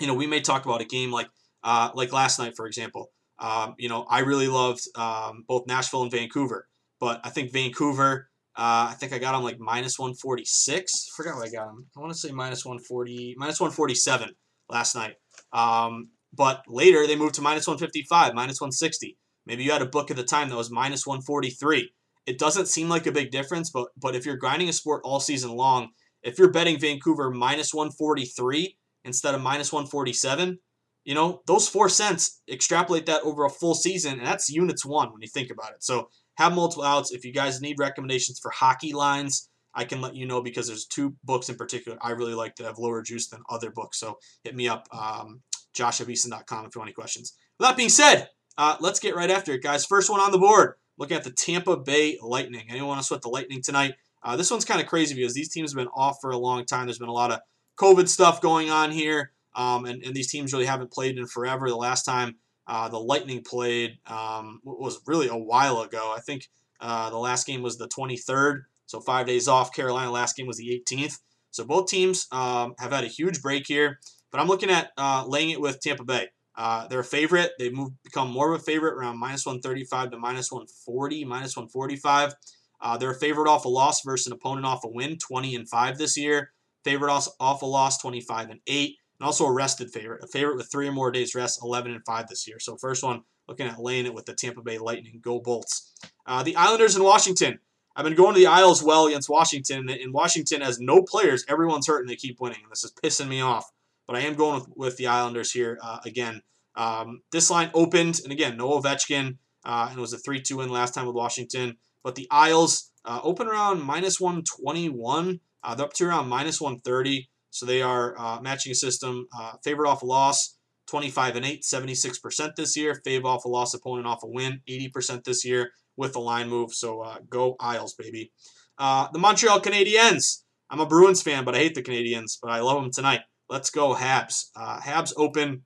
you 0.00 0.06
know 0.06 0.14
we 0.14 0.26
may 0.26 0.40
talk 0.40 0.64
about 0.64 0.80
a 0.80 0.84
game 0.84 1.12
like 1.12 1.28
uh, 1.62 1.90
like 1.94 2.12
last 2.12 2.38
night, 2.38 2.56
for 2.56 2.66
example. 2.66 3.10
Um, 3.38 3.74
you 3.78 3.88
know, 3.88 4.04
I 4.08 4.20
really 4.20 4.48
loved 4.48 4.82
um, 4.96 5.44
both 5.46 5.66
Nashville 5.66 6.02
and 6.02 6.10
Vancouver, 6.10 6.68
but 7.00 7.20
I 7.24 7.30
think 7.30 7.52
Vancouver 7.52 8.28
uh, 8.56 8.90
I 8.90 8.96
think 8.98 9.12
I 9.12 9.18
got 9.18 9.34
him 9.34 9.42
like 9.42 9.58
minus 9.58 9.98
146. 9.98 11.08
Forgot 11.16 11.36
what 11.36 11.48
I 11.48 11.50
got 11.50 11.68
him. 11.68 11.86
I 11.96 12.00
want 12.00 12.12
to 12.12 12.18
say 12.18 12.32
minus 12.32 12.64
140, 12.64 13.34
minus 13.38 13.60
147 13.60 14.30
last 14.68 14.94
night. 14.94 15.14
Um, 15.52 16.10
but 16.34 16.62
later 16.68 17.06
they 17.06 17.16
moved 17.16 17.34
to 17.36 17.42
minus 17.42 17.66
155, 17.66 18.34
minus 18.34 18.60
160. 18.60 19.16
Maybe 19.46 19.64
you 19.64 19.72
had 19.72 19.82
a 19.82 19.86
book 19.86 20.10
at 20.10 20.16
the 20.16 20.24
time 20.24 20.50
that 20.50 20.56
was 20.56 20.70
minus 20.70 21.06
143. 21.06 21.92
It 22.26 22.38
doesn't 22.38 22.68
seem 22.68 22.88
like 22.88 23.06
a 23.06 23.12
big 23.12 23.30
difference, 23.30 23.70
but 23.70 23.88
but 23.96 24.14
if 24.14 24.24
you're 24.24 24.36
grinding 24.36 24.68
a 24.68 24.72
sport 24.72 25.02
all 25.04 25.18
season 25.18 25.50
long, 25.50 25.90
if 26.22 26.38
you're 26.38 26.52
betting 26.52 26.78
Vancouver 26.78 27.30
minus 27.30 27.74
143 27.74 28.76
instead 29.04 29.34
of 29.34 29.40
minus 29.40 29.72
147, 29.72 30.58
you 31.04 31.14
know 31.14 31.42
those 31.46 31.68
four 31.68 31.88
cents 31.88 32.40
extrapolate 32.48 33.06
that 33.06 33.22
over 33.22 33.44
a 33.44 33.50
full 33.50 33.74
season, 33.74 34.18
and 34.18 34.26
that's 34.26 34.50
units 34.50 34.86
one 34.86 35.12
when 35.12 35.22
you 35.22 35.28
think 35.28 35.50
about 35.50 35.72
it. 35.72 35.82
So 35.82 36.08
have 36.42 36.54
multiple 36.54 36.84
outs. 36.84 37.12
If 37.12 37.24
you 37.24 37.32
guys 37.32 37.60
need 37.60 37.78
recommendations 37.78 38.38
for 38.40 38.50
hockey 38.50 38.92
lines, 38.92 39.48
I 39.74 39.84
can 39.84 40.00
let 40.00 40.14
you 40.14 40.26
know 40.26 40.42
because 40.42 40.66
there's 40.66 40.86
two 40.86 41.16
books 41.24 41.48
in 41.48 41.56
particular 41.56 41.98
I 42.02 42.10
really 42.10 42.34
like 42.34 42.56
that 42.56 42.64
have 42.64 42.78
lower 42.78 43.02
juice 43.02 43.28
than 43.28 43.42
other 43.48 43.70
books. 43.70 43.98
So 43.98 44.18
hit 44.44 44.54
me 44.54 44.68
up, 44.68 44.86
um, 44.92 45.42
josh 45.74 46.00
if 46.00 46.08
you 46.08 46.16
want 46.30 46.76
any 46.82 46.92
questions. 46.92 47.34
With 47.58 47.68
that 47.68 47.76
being 47.76 47.88
said, 47.88 48.28
uh, 48.58 48.76
let's 48.80 49.00
get 49.00 49.16
right 49.16 49.30
after 49.30 49.52
it, 49.52 49.62
guys. 49.62 49.86
First 49.86 50.10
one 50.10 50.20
on 50.20 50.32
the 50.32 50.38
board, 50.38 50.74
looking 50.98 51.16
at 51.16 51.24
the 51.24 51.32
Tampa 51.32 51.76
Bay 51.76 52.18
Lightning. 52.20 52.66
Anyone 52.68 52.88
want 52.88 53.00
to 53.00 53.06
sweat 53.06 53.22
the 53.22 53.28
Lightning 53.28 53.62
tonight? 53.62 53.94
Uh, 54.22 54.36
this 54.36 54.50
one's 54.50 54.64
kind 54.64 54.80
of 54.80 54.86
crazy 54.86 55.14
because 55.14 55.34
these 55.34 55.48
teams 55.48 55.72
have 55.72 55.78
been 55.78 55.88
off 55.96 56.18
for 56.20 56.30
a 56.30 56.38
long 56.38 56.64
time. 56.64 56.86
There's 56.86 56.98
been 56.98 57.08
a 57.08 57.12
lot 57.12 57.32
of 57.32 57.40
COVID 57.78 58.08
stuff 58.08 58.40
going 58.40 58.70
on 58.70 58.90
here, 58.90 59.32
um, 59.56 59.86
and, 59.86 60.02
and 60.04 60.14
these 60.14 60.30
teams 60.30 60.52
really 60.52 60.66
haven't 60.66 60.92
played 60.92 61.18
in 61.18 61.26
forever. 61.26 61.68
The 61.68 61.76
last 61.76 62.04
time 62.04 62.36
uh, 62.66 62.88
the 62.88 62.98
Lightning 62.98 63.42
played 63.42 63.98
um, 64.06 64.60
was 64.64 65.00
really 65.06 65.28
a 65.28 65.36
while 65.36 65.80
ago. 65.80 66.14
I 66.16 66.20
think 66.20 66.48
uh, 66.80 67.10
the 67.10 67.18
last 67.18 67.46
game 67.46 67.62
was 67.62 67.78
the 67.78 67.88
23rd, 67.88 68.62
so 68.86 69.00
five 69.00 69.26
days 69.26 69.48
off. 69.48 69.74
Carolina 69.74 70.10
last 70.10 70.36
game 70.36 70.46
was 70.46 70.58
the 70.58 70.82
18th. 70.88 71.18
So 71.50 71.64
both 71.64 71.88
teams 71.88 72.26
um, 72.32 72.74
have 72.78 72.92
had 72.92 73.04
a 73.04 73.08
huge 73.08 73.42
break 73.42 73.66
here, 73.66 74.00
but 74.30 74.40
I'm 74.40 74.48
looking 74.48 74.70
at 74.70 74.90
uh, 74.96 75.24
laying 75.26 75.50
it 75.50 75.60
with 75.60 75.80
Tampa 75.80 76.04
Bay. 76.04 76.28
Uh, 76.54 76.86
they're 76.88 77.00
a 77.00 77.04
favorite. 77.04 77.52
They've 77.58 77.72
moved, 77.72 77.94
become 78.02 78.30
more 78.30 78.52
of 78.52 78.60
a 78.60 78.64
favorite 78.64 78.94
around 78.94 79.18
minus 79.18 79.46
135 79.46 80.10
to 80.10 80.18
minus 80.18 80.52
140, 80.52 81.24
minus 81.24 81.56
145. 81.56 82.34
Uh, 82.80 82.96
they're 82.98 83.12
a 83.12 83.18
favorite 83.18 83.48
off 83.48 83.64
a 83.64 83.68
loss 83.68 84.02
versus 84.02 84.26
an 84.26 84.32
opponent 84.32 84.66
off 84.66 84.84
a 84.84 84.88
win, 84.88 85.18
20 85.18 85.54
and 85.54 85.68
5 85.68 85.98
this 85.98 86.16
year. 86.16 86.52
Favorite 86.84 87.12
off, 87.12 87.28
off 87.38 87.62
a 87.62 87.66
loss, 87.66 87.98
25 87.98 88.50
and 88.50 88.60
8 88.66 88.96
and 89.22 89.28
also 89.28 89.46
a 89.46 89.52
rested 89.52 89.88
favorite, 89.92 90.24
a 90.24 90.26
favorite 90.26 90.56
with 90.56 90.68
three 90.68 90.88
or 90.88 90.92
more 90.92 91.12
days 91.12 91.32
rest, 91.32 91.60
11 91.62 91.92
and 91.92 92.04
5 92.04 92.26
this 92.26 92.48
year. 92.48 92.58
So 92.58 92.74
first 92.74 93.04
one, 93.04 93.22
looking 93.46 93.68
at 93.68 93.78
laying 93.78 94.04
it 94.04 94.12
with 94.12 94.26
the 94.26 94.34
Tampa 94.34 94.62
Bay 94.62 94.78
Lightning. 94.78 95.20
Go 95.22 95.38
Bolts. 95.38 95.92
Uh, 96.26 96.42
the 96.42 96.56
Islanders 96.56 96.96
in 96.96 97.04
Washington. 97.04 97.60
I've 97.94 98.04
been 98.04 98.16
going 98.16 98.34
to 98.34 98.40
the 98.40 98.48
Isles 98.48 98.82
well 98.82 99.06
against 99.06 99.28
Washington, 99.28 99.88
and 99.88 100.12
Washington 100.12 100.60
has 100.62 100.80
no 100.80 101.04
players. 101.04 101.44
Everyone's 101.48 101.86
hurt, 101.86 102.00
and 102.00 102.08
they 102.08 102.16
keep 102.16 102.40
winning. 102.40 102.62
This 102.68 102.82
is 102.82 102.92
pissing 103.00 103.28
me 103.28 103.40
off. 103.40 103.70
But 104.08 104.16
I 104.16 104.22
am 104.22 104.34
going 104.34 104.54
with, 104.54 104.68
with 104.74 104.96
the 104.96 105.06
Islanders 105.06 105.52
here 105.52 105.78
uh, 105.80 106.00
again. 106.04 106.42
Um, 106.74 107.22
this 107.30 107.48
line 107.48 107.70
opened, 107.74 108.22
and 108.24 108.32
again, 108.32 108.56
no 108.56 108.70
Ovechkin, 108.70 109.36
uh, 109.64 109.86
and 109.88 109.98
it 109.98 110.00
was 110.00 110.12
a 110.12 110.18
3-2 110.18 110.56
win 110.56 110.68
last 110.68 110.94
time 110.94 111.06
with 111.06 111.14
Washington. 111.14 111.76
But 112.02 112.16
the 112.16 112.26
Isles 112.32 112.90
uh, 113.04 113.20
open 113.22 113.46
around 113.46 113.82
minus 113.82 114.20
121. 114.20 115.38
Uh, 115.62 115.74
they're 115.76 115.86
up 115.86 115.92
to 115.92 116.06
around 116.06 116.28
minus 116.28 116.60
130. 116.60 117.28
So 117.52 117.66
they 117.66 117.82
are 117.82 118.18
uh, 118.18 118.40
matching 118.40 118.72
a 118.72 118.74
system. 118.74 119.28
Uh, 119.38 119.52
favorite 119.62 119.88
off 119.88 120.02
a 120.02 120.06
loss, 120.06 120.56
25 120.88 121.36
and 121.36 121.44
8, 121.44 121.62
76% 121.62 122.56
this 122.56 122.76
year. 122.76 123.00
Fave 123.06 123.24
off 123.24 123.44
a 123.44 123.48
loss, 123.48 123.74
opponent 123.74 124.06
off 124.06 124.22
a 124.24 124.26
win, 124.26 124.62
80% 124.68 125.22
this 125.24 125.44
year 125.44 125.70
with 125.96 126.14
the 126.14 126.18
line 126.18 126.48
move. 126.48 126.72
So 126.72 127.02
uh, 127.02 127.18
go 127.28 127.56
Isles, 127.60 127.94
baby. 127.94 128.32
Uh, 128.78 129.08
the 129.12 129.18
Montreal 129.18 129.60
Canadiens. 129.60 130.42
I'm 130.70 130.80
a 130.80 130.86
Bruins 130.86 131.20
fan, 131.20 131.44
but 131.44 131.54
I 131.54 131.58
hate 131.58 131.74
the 131.74 131.82
Canadiens, 131.82 132.38
but 132.40 132.50
I 132.50 132.60
love 132.60 132.82
them 132.82 132.90
tonight. 132.90 133.20
Let's 133.50 133.68
go 133.68 133.94
Habs. 133.94 134.46
Uh, 134.56 134.80
Habs 134.80 135.12
open 135.18 135.64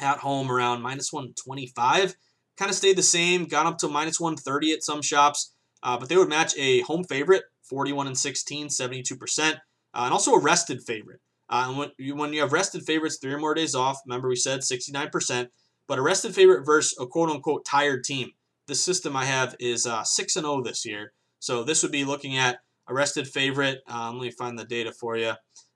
at 0.00 0.18
home 0.18 0.50
around 0.50 0.80
minus 0.80 1.12
125. 1.12 2.16
Kind 2.56 2.70
of 2.70 2.74
stayed 2.74 2.96
the 2.96 3.02
same, 3.02 3.44
got 3.44 3.66
up 3.66 3.76
to 3.78 3.88
minus 3.88 4.18
130 4.18 4.72
at 4.72 4.82
some 4.82 5.02
shops, 5.02 5.52
uh, 5.82 5.98
but 5.98 6.08
they 6.08 6.16
would 6.16 6.30
match 6.30 6.54
a 6.56 6.80
home 6.80 7.04
favorite, 7.04 7.42
41 7.68 8.06
and 8.06 8.16
16, 8.16 8.68
72% 8.68 9.52
uh, 9.52 9.56
and 9.94 10.12
also 10.12 10.32
a 10.32 10.40
rested 10.40 10.82
favorite. 10.82 11.20
Uh, 11.48 11.66
and 11.68 11.78
when 11.78 11.90
you, 11.98 12.16
when 12.16 12.32
you 12.32 12.40
have 12.40 12.52
rested 12.52 12.82
favorites, 12.82 13.18
three 13.20 13.32
or 13.32 13.38
more 13.38 13.54
days 13.54 13.74
off, 13.74 14.00
remember 14.06 14.28
we 14.28 14.36
said 14.36 14.60
69%, 14.60 15.48
but 15.86 15.98
a 15.98 16.02
rested 16.02 16.34
favorite 16.34 16.64
versus 16.64 16.96
a 16.98 17.06
quote 17.06 17.30
unquote 17.30 17.64
tired 17.64 18.04
team. 18.04 18.30
The 18.66 18.74
system 18.74 19.14
I 19.14 19.26
have 19.26 19.54
is 19.60 19.86
uh, 19.86 20.04
6 20.04 20.36
and 20.36 20.46
0 20.46 20.62
this 20.62 20.86
year. 20.86 21.12
So 21.38 21.64
this 21.64 21.82
would 21.82 21.92
be 21.92 22.04
looking 22.04 22.38
at 22.38 22.60
a 22.88 22.94
rested 22.94 23.28
favorite. 23.28 23.82
Um, 23.86 24.18
let 24.18 24.24
me 24.24 24.30
find 24.30 24.58
the 24.58 24.64
data 24.64 24.92
for 24.92 25.16
you. 25.16 25.32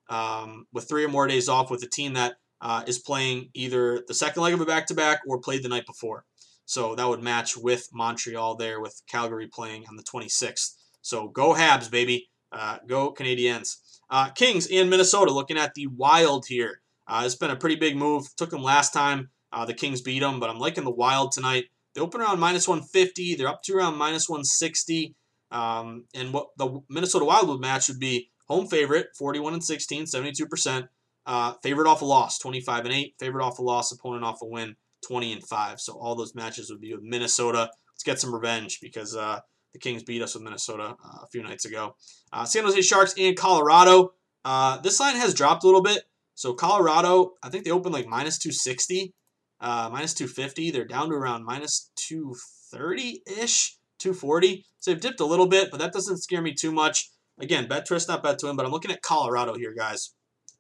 Um, 0.09 0.67
with 0.73 0.89
three 0.89 1.05
or 1.05 1.09
more 1.09 1.27
days 1.27 1.51
off 1.51 1.71
with 1.71 1.83
a 1.83 1.89
team 1.89 2.15
that 2.15 2.37
uh, 2.63 2.83
is 2.87 2.99
playing 2.99 3.51
either 3.53 4.03
the 4.09 4.15
second 4.15 4.43
leg 4.43 4.55
of 4.55 4.61
a 4.61 4.67
back 4.67 4.87
to 4.87 4.95
back 4.95 5.21
or 5.29 5.39
played 5.39 5.63
the 5.63 5.69
night 5.69 5.87
before. 5.87 6.25
So 6.65 6.95
that 6.95 7.09
would 7.09 7.23
match 7.23 7.57
with 7.57 7.89
Montreal 7.93 8.57
there, 8.57 8.81
with 8.81 9.01
Calgary 9.07 9.47
playing 9.47 9.85
on 9.89 9.97
the 9.97 10.03
26th. 10.03 10.75
So 11.03 11.29
go 11.29 11.55
Habs, 11.55 11.91
baby. 11.91 12.31
Uh, 12.51 12.79
go 12.87 13.13
Canadiens. 13.13 13.77
Uh, 14.11 14.31
Kings 14.31 14.67
in 14.67 14.89
Minnesota, 14.89 15.33
looking 15.33 15.59
at 15.59 15.75
the 15.75 15.87
Wild 15.87 16.47
here. 16.47 16.81
Uh, 17.07 17.23
it's 17.25 17.35
been 17.35 17.51
a 17.51 17.57
pretty 17.57 17.77
big 17.77 17.97
move. 17.97 18.29
Took 18.37 18.51
them 18.51 18.63
last 18.63 18.93
time. 18.93 19.31
Uh, 19.53 19.65
the 19.65 19.75
Kings 19.75 20.01
beat 20.01 20.21
them, 20.21 20.41
but 20.41 20.51
I'm 20.51 20.59
liking 20.59 20.85
the 20.85 20.91
Wild 20.91 21.33
tonight. 21.33 21.67
They 21.95 22.01
open 22.01 22.21
around 22.21 22.39
minus 22.39 22.69
150. 22.69 23.35
They're 23.35 23.49
up 23.49 23.63
to 23.65 23.75
around 23.75 23.97
minus 23.97 24.29
160. 24.29 25.15
Um, 25.51 26.05
and 26.15 26.33
what 26.33 26.49
the 26.57 26.81
Minnesota 26.89 27.25
Wild 27.25 27.49
would 27.49 27.61
match 27.61 27.89
would 27.89 27.99
be 27.99 28.31
home 28.47 28.67
favorite, 28.67 29.09
41 29.19 29.55
and 29.55 29.65
16, 29.65 30.05
72%. 30.05 30.89
Uh, 31.27 31.53
favorite 31.63 31.89
off 31.89 32.03
a 32.03 32.05
loss, 32.05 32.39
25 32.39 32.85
and 32.87 32.95
8. 32.95 33.15
Favorite 33.19 33.45
off 33.45 33.59
a 33.59 33.63
loss, 33.63 33.93
opponent 33.93 34.25
off 34.25 34.43
a 34.43 34.47
win, 34.47 34.77
20 35.07 35.33
and 35.33 35.47
5. 35.47 35.81
So 35.81 35.95
all 35.95 36.15
those 36.15 36.35
matches 36.35 36.71
would 36.71 36.81
be 36.81 36.93
with 36.95 37.03
Minnesota. 37.03 37.71
Let's 37.93 38.05
get 38.05 38.21
some 38.21 38.35
revenge 38.35 38.81
because 38.81 39.17
uh, 39.17 39.41
the 39.79 39.89
Kings 39.89 40.03
beat 40.03 40.23
us 40.23 40.35
with 40.35 40.43
Minnesota 40.43 40.97
uh, 41.05 41.19
a 41.23 41.27
few 41.31 41.43
nights 41.43 41.65
ago. 41.65 41.97
Uh, 42.33 42.45
San 42.45 42.65
Jose 42.65 42.81
Sharks 42.83 43.15
and 43.19 43.37
Colorado. 43.37 44.13
Uh, 44.45 44.79
this 44.79 45.01
line 45.01 45.17
has 45.17 45.35
dropped 45.35 45.65
a 45.65 45.67
little 45.67 45.83
bit. 45.83 46.05
So 46.35 46.55
Colorado, 46.55 47.33
I 47.43 47.49
think 47.49 47.65
they 47.65 47.71
opened 47.71 47.95
like 47.95 48.07
minus 48.07 48.39
260, 48.39 49.13
uh, 49.61 49.89
minus 49.93 50.15
250. 50.15 50.71
They're 50.71 50.85
down 50.85 51.09
to 51.09 51.15
around 51.15 51.45
minus 51.45 51.91
230 51.97 53.23
ish, 53.27 53.77
240. 53.99 54.65
So 54.79 54.91
they've 54.91 55.01
dipped 55.01 55.21
a 55.21 55.27
little 55.27 55.49
bit, 55.49 55.71
but 55.71 55.81
that 55.81 55.93
doesn't 55.93 56.19
scare 56.19 56.43
me 56.43 56.55
too 56.55 56.73
much. 56.73 57.11
Again, 57.41 57.69
bet 57.69 57.87
twist, 57.87 58.09
not 58.09 58.23
bet 58.23 58.39
to 58.41 58.47
win, 58.47 58.57
but 58.57 58.67
I'm 58.67 58.73
looking 58.73 58.91
at 58.91 59.03
Colorado 59.03 59.55
here, 59.55 59.75
guys. 59.77 60.15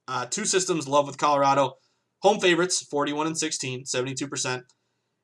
Uh, 0.07 0.27
two 0.27 0.45
systems, 0.45 0.89
love 0.89 1.07
with 1.07 1.19
Colorado. 1.19 1.75
Home 2.23 2.41
favorites, 2.41 2.83
41 2.83 3.29
and 3.29 3.39
16, 3.39 3.85
72%. 3.85 4.63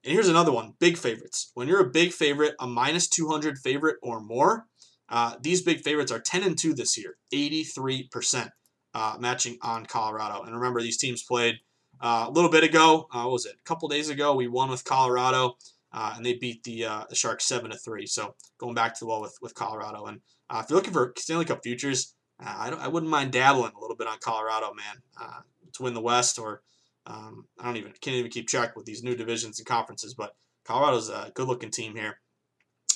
And 0.04 0.12
here's 0.12 0.28
another 0.28 0.52
one 0.52 0.74
big 0.78 0.98
favorites. 0.98 1.50
When 1.54 1.66
you're 1.66 1.80
a 1.80 1.90
big 1.90 2.12
favorite, 2.12 2.54
a 2.60 2.66
minus 2.66 3.08
200 3.08 3.58
favorite 3.58 3.96
or 4.02 4.20
more, 4.20 4.66
uh, 5.08 5.36
these 5.40 5.62
big 5.62 5.80
favorites 5.80 6.12
are 6.12 6.20
10 6.20 6.42
and 6.42 6.58
2 6.58 6.74
this 6.74 6.98
year, 6.98 7.16
83% 7.32 8.50
uh, 8.92 9.16
matching 9.18 9.56
on 9.62 9.86
Colorado. 9.86 10.42
And 10.42 10.54
remember, 10.54 10.82
these 10.82 10.98
teams 10.98 11.22
played 11.22 11.56
uh, 12.02 12.26
a 12.28 12.30
little 12.30 12.50
bit 12.50 12.64
ago. 12.64 13.08
Uh, 13.12 13.22
what 13.22 13.32
was 13.32 13.46
it? 13.46 13.54
A 13.54 13.64
couple 13.64 13.88
days 13.88 14.10
ago, 14.10 14.34
we 14.34 14.46
won 14.46 14.68
with 14.68 14.84
Colorado, 14.84 15.56
uh, 15.92 16.14
and 16.16 16.26
they 16.26 16.34
beat 16.34 16.62
the, 16.64 16.84
uh, 16.84 17.04
the 17.08 17.16
Sharks 17.16 17.46
7 17.46 17.70
to 17.70 17.76
3. 17.78 18.06
So 18.06 18.34
going 18.58 18.74
back 18.74 18.94
to 18.94 19.00
the 19.00 19.06
well 19.06 19.22
with, 19.22 19.38
with 19.40 19.54
Colorado. 19.54 20.04
And 20.04 20.20
if 20.52 20.68
you're 20.68 20.76
looking 20.76 20.92
for 20.92 21.14
Stanley 21.16 21.46
Cup 21.46 21.62
futures, 21.62 22.14
I, 22.38 22.68
I 22.68 22.88
wouldn't 22.88 23.10
mind 23.10 23.32
dabbling 23.32 23.72
a 23.74 23.80
little 23.80 23.96
bit 23.96 24.08
on 24.08 24.18
Colorado, 24.18 24.74
man, 24.74 25.30
to 25.72 25.82
win 25.82 25.94
the 25.94 26.00
West 26.00 26.38
or 26.38 26.62
um, 27.06 27.46
I 27.60 27.66
don't 27.66 27.76
even 27.76 27.92
can't 28.00 28.16
even 28.16 28.30
keep 28.30 28.48
track 28.48 28.76
with 28.76 28.86
these 28.86 29.02
new 29.02 29.14
divisions 29.14 29.58
and 29.58 29.66
conferences, 29.66 30.14
but 30.14 30.34
Colorado's 30.64 31.10
a 31.10 31.32
good 31.34 31.48
looking 31.48 31.70
team 31.70 31.94
here. 31.94 32.20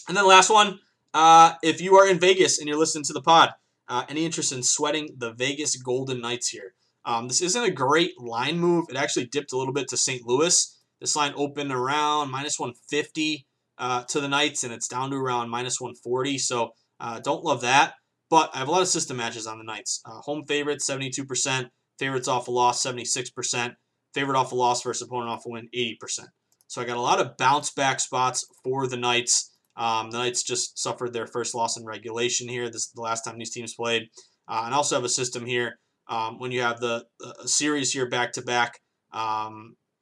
And 0.08 0.16
then 0.16 0.26
last 0.26 0.50
one, 0.50 0.80
uh, 1.12 1.54
if 1.62 1.80
you 1.80 1.96
are 1.96 2.08
in 2.08 2.18
Vegas 2.18 2.58
and 2.58 2.68
you're 2.68 2.78
listening 2.78 3.04
to 3.04 3.12
the 3.12 3.20
pod, 3.20 3.50
uh, 3.88 4.04
any 4.08 4.24
interest 4.24 4.52
in 4.52 4.62
sweating 4.62 5.08
the 5.16 5.32
Vegas 5.32 5.76
Golden 5.76 6.20
Knights 6.20 6.48
here? 6.48 6.74
Um, 7.04 7.28
this 7.28 7.40
isn't 7.40 7.64
a 7.64 7.70
great 7.70 8.20
line 8.20 8.58
move. 8.58 8.86
It 8.90 8.96
actually 8.96 9.26
dipped 9.26 9.52
a 9.52 9.56
little 9.56 9.72
bit 9.72 9.88
to 9.88 9.96
St. 9.96 10.26
Louis. 10.26 10.78
This 11.00 11.16
line 11.16 11.32
opened 11.36 11.72
around 11.72 12.30
minus 12.30 12.58
150 12.58 13.46
uh, 13.78 14.02
to 14.04 14.20
the 14.20 14.28
Knights, 14.28 14.64
and 14.64 14.72
it's 14.72 14.88
down 14.88 15.10
to 15.10 15.16
around 15.16 15.48
minus 15.48 15.80
140. 15.80 16.38
So 16.38 16.72
uh, 17.00 17.20
don't 17.20 17.44
love 17.44 17.62
that. 17.62 17.94
But 18.30 18.50
I 18.54 18.58
have 18.58 18.68
a 18.68 18.70
lot 18.70 18.82
of 18.82 18.88
system 18.88 19.16
matches 19.16 19.46
on 19.46 19.58
the 19.58 19.64
Knights. 19.64 20.02
Uh, 20.04 20.20
home 20.20 20.44
favorite, 20.46 20.80
72%. 20.80 21.70
Favorites 21.98 22.28
off 22.28 22.48
a 22.48 22.50
loss, 22.50 22.84
76%. 22.84 23.74
Favorite 24.18 24.38
off 24.38 24.52
a 24.52 24.54
loss 24.54 24.82
versus 24.82 25.06
opponent 25.06 25.30
off 25.30 25.46
a 25.46 25.48
win, 25.48 25.68
80%. 25.74 26.26
So 26.66 26.82
I 26.82 26.84
got 26.84 26.96
a 26.96 27.00
lot 27.00 27.20
of 27.20 27.36
bounce 27.36 27.70
back 27.70 28.00
spots 28.00 28.44
for 28.64 28.86
the 28.86 28.96
Knights. 28.96 29.54
Um, 29.76 30.10
the 30.10 30.18
Knights 30.18 30.42
just 30.42 30.78
suffered 30.78 31.12
their 31.12 31.26
first 31.26 31.54
loss 31.54 31.78
in 31.78 31.84
regulation 31.84 32.48
here. 32.48 32.66
This 32.66 32.86
is 32.86 32.92
the 32.94 33.00
last 33.00 33.22
time 33.22 33.38
these 33.38 33.52
teams 33.52 33.74
played. 33.74 34.08
Uh, 34.48 34.62
and 34.64 34.74
I 34.74 34.76
also 34.76 34.96
have 34.96 35.04
a 35.04 35.08
system 35.08 35.46
here 35.46 35.78
um, 36.08 36.38
when 36.38 36.50
you 36.50 36.62
have 36.62 36.80
the 36.80 37.04
series 37.44 37.92
here 37.92 38.08
back 38.08 38.32
to 38.32 38.42
back. 38.42 38.80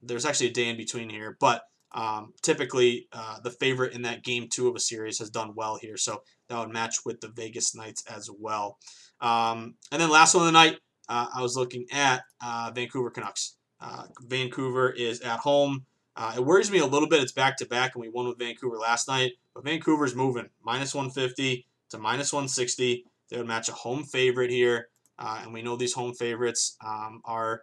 There's 0.02 0.24
actually 0.24 0.48
a 0.48 0.52
day 0.52 0.68
in 0.68 0.76
between 0.76 1.10
here, 1.10 1.36
but 1.40 1.62
um, 1.92 2.32
typically 2.42 3.08
uh, 3.12 3.40
the 3.42 3.50
favorite 3.50 3.94
in 3.94 4.02
that 4.02 4.24
game 4.24 4.48
two 4.50 4.68
of 4.68 4.76
a 4.76 4.80
series 4.80 5.18
has 5.18 5.30
done 5.30 5.52
well 5.54 5.78
here. 5.80 5.96
So 5.96 6.22
that 6.48 6.58
would 6.58 6.72
match 6.72 6.96
with 7.04 7.20
the 7.20 7.28
Vegas 7.28 7.74
Knights 7.74 8.04
as 8.06 8.28
well. 8.30 8.78
Um, 9.20 9.74
and 9.90 10.00
then 10.00 10.10
last 10.10 10.34
one 10.34 10.42
of 10.42 10.46
the 10.46 10.52
night, 10.52 10.78
uh, 11.08 11.26
I 11.34 11.42
was 11.42 11.56
looking 11.56 11.86
at 11.92 12.22
uh, 12.44 12.70
Vancouver 12.74 13.10
Canucks. 13.10 13.56
Uh, 13.80 14.04
Vancouver 14.20 14.90
is 14.90 15.20
at 15.20 15.40
home. 15.40 15.86
Uh, 16.16 16.34
it 16.36 16.44
worries 16.44 16.70
me 16.70 16.78
a 16.78 16.86
little 16.86 17.08
bit. 17.08 17.22
It's 17.22 17.32
back 17.32 17.56
to 17.58 17.66
back, 17.66 17.94
and 17.94 18.02
we 18.02 18.08
won 18.08 18.26
with 18.26 18.38
Vancouver 18.38 18.76
last 18.76 19.06
night. 19.06 19.32
But 19.54 19.64
Vancouver's 19.64 20.14
moving 20.14 20.48
minus 20.62 20.94
150 20.94 21.66
to 21.90 21.98
minus 21.98 22.32
160. 22.32 23.04
They 23.28 23.36
would 23.36 23.46
match 23.46 23.68
a 23.68 23.72
home 23.72 24.04
favorite 24.04 24.50
here, 24.50 24.88
uh, 25.18 25.40
and 25.42 25.52
we 25.52 25.62
know 25.62 25.76
these 25.76 25.92
home 25.92 26.14
favorites 26.14 26.76
um, 26.84 27.20
are 27.24 27.62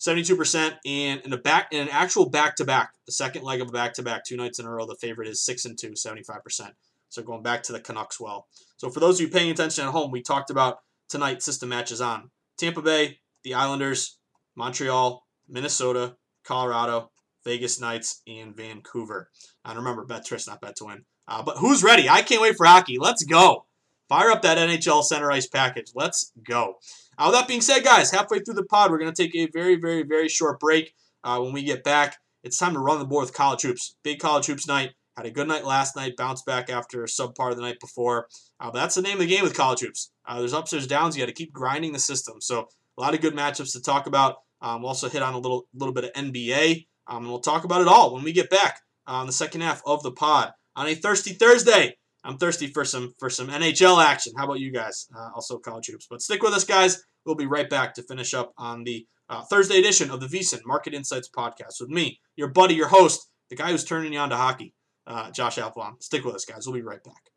72%. 0.00 0.76
And 0.84 1.20
in 1.22 1.32
a 1.32 1.38
back 1.38 1.68
in 1.72 1.80
an 1.80 1.88
actual 1.88 2.28
back 2.28 2.56
to 2.56 2.64
back, 2.64 2.92
the 3.06 3.12
second 3.12 3.42
leg 3.42 3.60
of 3.60 3.68
a 3.68 3.72
back 3.72 3.94
to 3.94 4.02
back, 4.02 4.24
two 4.24 4.36
nights 4.36 4.58
in 4.58 4.66
a 4.66 4.70
row, 4.70 4.86
the 4.86 4.96
favorite 4.96 5.28
is 5.28 5.44
six 5.44 5.64
and 5.64 5.78
two, 5.78 5.92
75%. 5.92 6.72
So 7.08 7.22
going 7.22 7.42
back 7.42 7.62
to 7.64 7.72
the 7.72 7.80
Canucks 7.80 8.20
well. 8.20 8.48
So 8.76 8.90
for 8.90 9.00
those 9.00 9.20
of 9.20 9.26
you 9.26 9.32
paying 9.32 9.50
attention 9.50 9.86
at 9.86 9.92
home, 9.92 10.10
we 10.10 10.20
talked 10.20 10.50
about 10.50 10.80
tonight 11.08 11.42
system 11.42 11.68
matches 11.68 12.00
on 12.00 12.30
Tampa 12.58 12.82
Bay, 12.82 13.20
the 13.44 13.54
Islanders, 13.54 14.18
Montreal, 14.56 15.23
Minnesota, 15.48 16.16
Colorado, 16.44 17.10
Vegas 17.44 17.80
Knights, 17.80 18.22
and 18.26 18.56
Vancouver. 18.56 19.30
And 19.64 19.78
remember, 19.78 20.04
bet 20.04 20.24
Tris, 20.24 20.46
not 20.46 20.60
bet 20.60 20.76
to 20.76 20.86
win. 20.86 21.04
Uh, 21.26 21.42
but 21.42 21.58
who's 21.58 21.82
ready? 21.82 22.08
I 22.08 22.22
can't 22.22 22.42
wait 22.42 22.56
for 22.56 22.66
hockey. 22.66 22.98
Let's 22.98 23.22
go. 23.22 23.66
Fire 24.08 24.30
up 24.30 24.42
that 24.42 24.58
NHL 24.58 25.02
center 25.02 25.30
ice 25.30 25.46
package. 25.46 25.92
Let's 25.94 26.32
go. 26.42 26.76
Uh, 27.16 27.26
with 27.26 27.40
that 27.40 27.48
being 27.48 27.62
said, 27.62 27.84
guys, 27.84 28.10
halfway 28.10 28.40
through 28.40 28.54
the 28.54 28.64
pod, 28.64 28.90
we're 28.90 28.98
going 28.98 29.12
to 29.12 29.22
take 29.22 29.34
a 29.34 29.46
very, 29.46 29.76
very, 29.76 30.02
very 30.02 30.28
short 30.28 30.60
break. 30.60 30.94
Uh, 31.22 31.40
when 31.40 31.52
we 31.52 31.62
get 31.62 31.84
back, 31.84 32.18
it's 32.42 32.58
time 32.58 32.74
to 32.74 32.78
run 32.78 32.98
the 32.98 33.06
board 33.06 33.24
with 33.24 33.34
college 33.34 33.62
hoops. 33.62 33.96
Big 34.02 34.18
college 34.18 34.46
hoops 34.46 34.68
night. 34.68 34.92
Had 35.16 35.26
a 35.26 35.30
good 35.30 35.48
night 35.48 35.64
last 35.64 35.94
night, 35.96 36.16
bounced 36.16 36.44
back 36.44 36.68
after 36.68 37.04
a 37.04 37.06
subpar 37.06 37.54
the 37.54 37.62
night 37.62 37.78
before. 37.80 38.26
Uh, 38.58 38.70
but 38.70 38.80
that's 38.80 38.96
the 38.96 39.02
name 39.02 39.14
of 39.14 39.20
the 39.20 39.26
game 39.26 39.44
with 39.44 39.56
college 39.56 39.80
hoops. 39.80 40.10
Uh, 40.26 40.40
there's 40.40 40.52
ups, 40.52 40.72
there's 40.72 40.88
downs. 40.88 41.16
You 41.16 41.22
got 41.22 41.28
to 41.28 41.32
keep 41.32 41.52
grinding 41.52 41.92
the 41.92 42.00
system. 42.00 42.40
So 42.40 42.68
a 42.98 43.00
lot 43.00 43.14
of 43.14 43.20
good 43.20 43.34
matchups 43.34 43.72
to 43.72 43.80
talk 43.80 44.06
about. 44.06 44.38
Um, 44.64 44.80
we'll 44.80 44.88
also 44.88 45.10
hit 45.10 45.22
on 45.22 45.34
a 45.34 45.38
little, 45.38 45.66
little 45.74 45.92
bit 45.92 46.04
of 46.04 46.12
NBA, 46.14 46.86
um, 47.06 47.18
and 47.18 47.28
we'll 47.28 47.40
talk 47.40 47.64
about 47.64 47.82
it 47.82 47.86
all 47.86 48.14
when 48.14 48.24
we 48.24 48.32
get 48.32 48.48
back 48.48 48.80
on 49.06 49.26
the 49.26 49.32
second 49.32 49.60
half 49.60 49.82
of 49.84 50.02
the 50.02 50.10
pod 50.10 50.52
on 50.74 50.86
a 50.86 50.94
thirsty 50.94 51.34
Thursday. 51.34 51.94
I'm 52.24 52.38
thirsty 52.38 52.68
for 52.68 52.86
some 52.86 53.12
for 53.18 53.28
some 53.28 53.48
NHL 53.48 54.02
action. 54.02 54.32
How 54.38 54.46
about 54.46 54.60
you 54.60 54.72
guys? 54.72 55.06
Uh, 55.14 55.28
also 55.34 55.58
college 55.58 55.88
hoops. 55.88 56.06
But 56.08 56.22
stick 56.22 56.42
with 56.42 56.54
us, 56.54 56.64
guys. 56.64 57.04
We'll 57.26 57.34
be 57.34 57.44
right 57.44 57.68
back 57.68 57.92
to 57.94 58.02
finish 58.02 58.32
up 58.32 58.54
on 58.56 58.84
the 58.84 59.06
uh, 59.28 59.42
Thursday 59.42 59.78
edition 59.78 60.10
of 60.10 60.20
the 60.20 60.26
VSiN 60.26 60.60
Market 60.64 60.94
Insights 60.94 61.28
podcast 61.28 61.80
with 61.80 61.90
me, 61.90 62.18
your 62.36 62.48
buddy, 62.48 62.74
your 62.74 62.88
host, 62.88 63.28
the 63.50 63.56
guy 63.56 63.70
who's 63.70 63.84
turning 63.84 64.14
you 64.14 64.18
on 64.18 64.30
to 64.30 64.36
hockey, 64.36 64.72
uh, 65.06 65.30
Josh 65.30 65.58
Applebaum. 65.58 65.96
Stick 66.00 66.24
with 66.24 66.34
us, 66.34 66.46
guys. 66.46 66.66
We'll 66.66 66.74
be 66.74 66.82
right 66.82 67.04
back. 67.04 67.30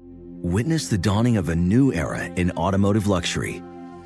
Witness 0.00 0.88
the 0.88 0.98
dawning 0.98 1.36
of 1.36 1.48
a 1.48 1.54
new 1.54 1.92
era 1.92 2.24
in 2.24 2.50
automotive 2.52 3.06
luxury 3.06 3.62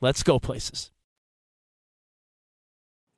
let's 0.00 0.22
go 0.22 0.38
places. 0.38 0.90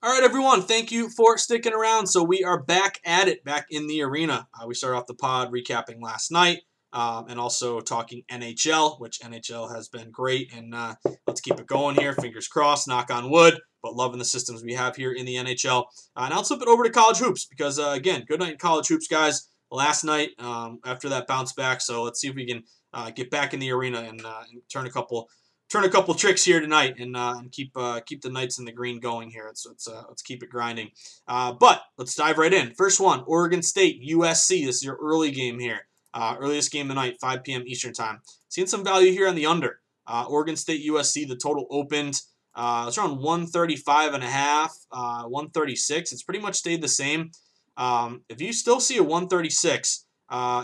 All 0.02 0.10
right, 0.10 0.24
everyone. 0.24 0.62
Thank 0.62 0.90
you 0.90 1.10
for 1.10 1.36
sticking 1.36 1.74
around. 1.74 2.06
So 2.06 2.22
we 2.22 2.42
are 2.42 2.62
back 2.62 3.00
at 3.04 3.28
it, 3.28 3.44
back 3.44 3.66
in 3.70 3.86
the 3.86 4.00
arena. 4.00 4.48
Uh, 4.54 4.66
we 4.66 4.74
started 4.74 4.96
off 4.96 5.06
the 5.06 5.12
pod 5.12 5.52
recapping 5.52 6.00
last 6.00 6.32
night 6.32 6.60
um, 6.94 7.26
and 7.28 7.38
also 7.38 7.80
talking 7.80 8.22
NHL, 8.30 8.98
which 8.98 9.20
NHL 9.20 9.74
has 9.74 9.90
been 9.90 10.10
great. 10.10 10.54
And 10.54 10.74
uh, 10.74 10.94
let's 11.26 11.42
keep 11.42 11.60
it 11.60 11.66
going 11.66 11.96
here. 11.96 12.14
Fingers 12.14 12.48
crossed, 12.48 12.88
knock 12.88 13.10
on 13.10 13.30
wood. 13.30 13.60
But 13.82 13.94
loving 13.94 14.18
the 14.18 14.24
systems 14.24 14.62
we 14.62 14.72
have 14.72 14.96
here 14.96 15.12
in 15.12 15.26
the 15.26 15.36
NHL. 15.36 15.84
Uh, 16.16 16.22
and 16.24 16.32
I'll 16.32 16.44
flip 16.44 16.62
it 16.62 16.68
over 16.68 16.84
to 16.84 16.90
college 16.90 17.18
hoops 17.18 17.44
because, 17.44 17.78
uh, 17.78 17.90
again, 17.90 18.24
good 18.26 18.40
night 18.40 18.52
in 18.52 18.58
college 18.58 18.88
hoops, 18.88 19.06
guys. 19.06 19.48
Last 19.70 20.02
night 20.02 20.30
um, 20.38 20.80
after 20.84 21.10
that 21.10 21.26
bounce 21.26 21.52
back. 21.52 21.80
So 21.80 22.02
let's 22.02 22.20
see 22.20 22.28
if 22.28 22.34
we 22.34 22.46
can 22.46 22.64
uh, 22.92 23.10
get 23.10 23.30
back 23.30 23.54
in 23.54 23.60
the 23.60 23.70
arena 23.70 24.00
and, 24.00 24.24
uh, 24.24 24.42
and 24.50 24.62
turn 24.72 24.86
a 24.86 24.90
couple 24.90 25.28
turn 25.70 25.84
a 25.84 25.88
couple 25.88 26.12
tricks 26.14 26.44
here 26.44 26.60
tonight 26.60 26.98
and, 26.98 27.16
uh, 27.16 27.36
and 27.38 27.52
keep 27.52 27.72
uh, 27.76 28.00
keep 28.04 28.20
the 28.20 28.30
Knights 28.30 28.58
in 28.58 28.64
the 28.64 28.72
green 28.72 29.00
going 29.00 29.30
here. 29.30 29.44
Let's 29.46 29.64
let's, 29.66 29.88
uh, 29.88 30.02
let's 30.08 30.22
keep 30.22 30.42
it 30.42 30.50
grinding. 30.50 30.90
Uh, 31.26 31.52
but 31.52 31.82
let's 31.96 32.14
dive 32.14 32.38
right 32.38 32.52
in. 32.52 32.74
First 32.74 33.00
one, 33.00 33.22
Oregon 33.26 33.62
State 33.62 34.02
USC. 34.06 34.66
This 34.66 34.76
is 34.76 34.84
your 34.84 34.98
early 35.00 35.30
game 35.30 35.58
here. 35.58 35.86
Uh, 36.12 36.36
earliest 36.40 36.72
game 36.72 36.86
of 36.86 36.88
the 36.88 36.94
night, 37.00 37.18
5 37.20 37.44
p.m. 37.44 37.62
Eastern 37.66 37.92
time. 37.92 38.20
Seeing 38.48 38.66
some 38.66 38.84
value 38.84 39.12
here 39.12 39.28
on 39.28 39.36
the 39.36 39.46
under. 39.46 39.80
Uh, 40.06 40.26
Oregon 40.28 40.56
State 40.56 40.84
USC. 40.84 41.26
The 41.26 41.36
total 41.36 41.66
opened. 41.70 42.20
it's 42.56 42.98
around 42.98 43.22
135 43.22 44.14
and 44.14 44.24
a 44.24 44.28
half, 44.28 44.76
136. 44.90 46.12
It's 46.12 46.22
pretty 46.24 46.40
much 46.40 46.56
stayed 46.56 46.82
the 46.82 46.88
same. 46.88 47.30
Um, 47.76 48.22
if 48.28 48.40
you 48.40 48.52
still 48.52 48.80
see 48.80 48.96
a 48.96 49.04
136, 49.04 50.04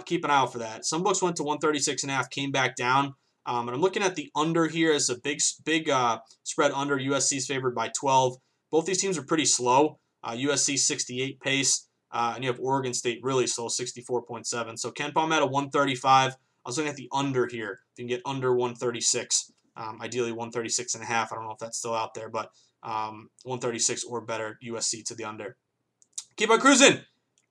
keep 0.05 0.25
an 0.25 0.31
eye 0.31 0.37
out 0.37 0.53
for 0.53 0.59
that. 0.59 0.85
Some 0.85 1.05
books 1.05 1.23
went 1.23 1.37
to 1.37 1.45
136 1.45 2.03
and 2.03 2.11
a 2.11 2.14
half, 2.14 2.29
came 2.29 2.51
back 2.51 2.75
down. 2.75 3.14
Um, 3.47 3.69
and 3.69 3.75
I'm 3.75 3.81
looking 3.81 4.03
at 4.03 4.17
the 4.17 4.31
under 4.35 4.67
here 4.67 4.93
as 4.93 5.09
a 5.09 5.19
big 5.19 5.41
big 5.65 5.89
uh, 5.89 6.19
spread 6.43 6.73
under. 6.73 6.99
USC's 6.99 7.47
favored 7.47 7.75
by 7.75 7.89
12. 7.89 8.37
Both 8.71 8.87
these 8.87 9.01
teams 9.01 9.17
are 9.17 9.23
pretty 9.23 9.45
slow. 9.45 9.99
Uh, 10.23 10.33
USC 10.33 10.77
68 10.77 11.41
pace, 11.41 11.89
uh, 12.11 12.33
and 12.35 12.43
you 12.43 12.51
have 12.51 12.59
Oregon 12.59 12.93
State 12.93 13.21
really 13.23 13.47
slow, 13.47 13.69
64.7. 13.69 14.77
So 14.77 14.91
KenPom 14.91 15.31
at 15.31 15.43
a 15.43 15.47
135. 15.47 16.33
I 16.33 16.69
was 16.69 16.77
looking 16.77 16.91
at 16.91 16.97
the 16.97 17.09
under 17.13 17.47
here. 17.47 17.81
If 17.93 18.01
you 18.01 18.05
can 18.05 18.09
get 18.09 18.23
under 18.27 18.53
136, 18.53 19.53
um, 19.77 20.01
ideally 20.03 20.33
136 20.33 20.95
and 20.95 21.05
a 21.05 21.07
half. 21.07 21.31
I 21.31 21.37
don't 21.37 21.45
know 21.45 21.53
if 21.53 21.59
that's 21.59 21.79
still 21.79 21.95
out 21.95 22.15
there, 22.15 22.29
but 22.29 22.51
um, 22.83 23.31
136 23.45 24.03
or 24.05 24.21
better 24.21 24.59
USC 24.67 25.05
to 25.05 25.15
the 25.15 25.25
under. 25.25 25.57
Keep 26.37 26.51
on 26.51 26.59
cruising. 26.59 27.03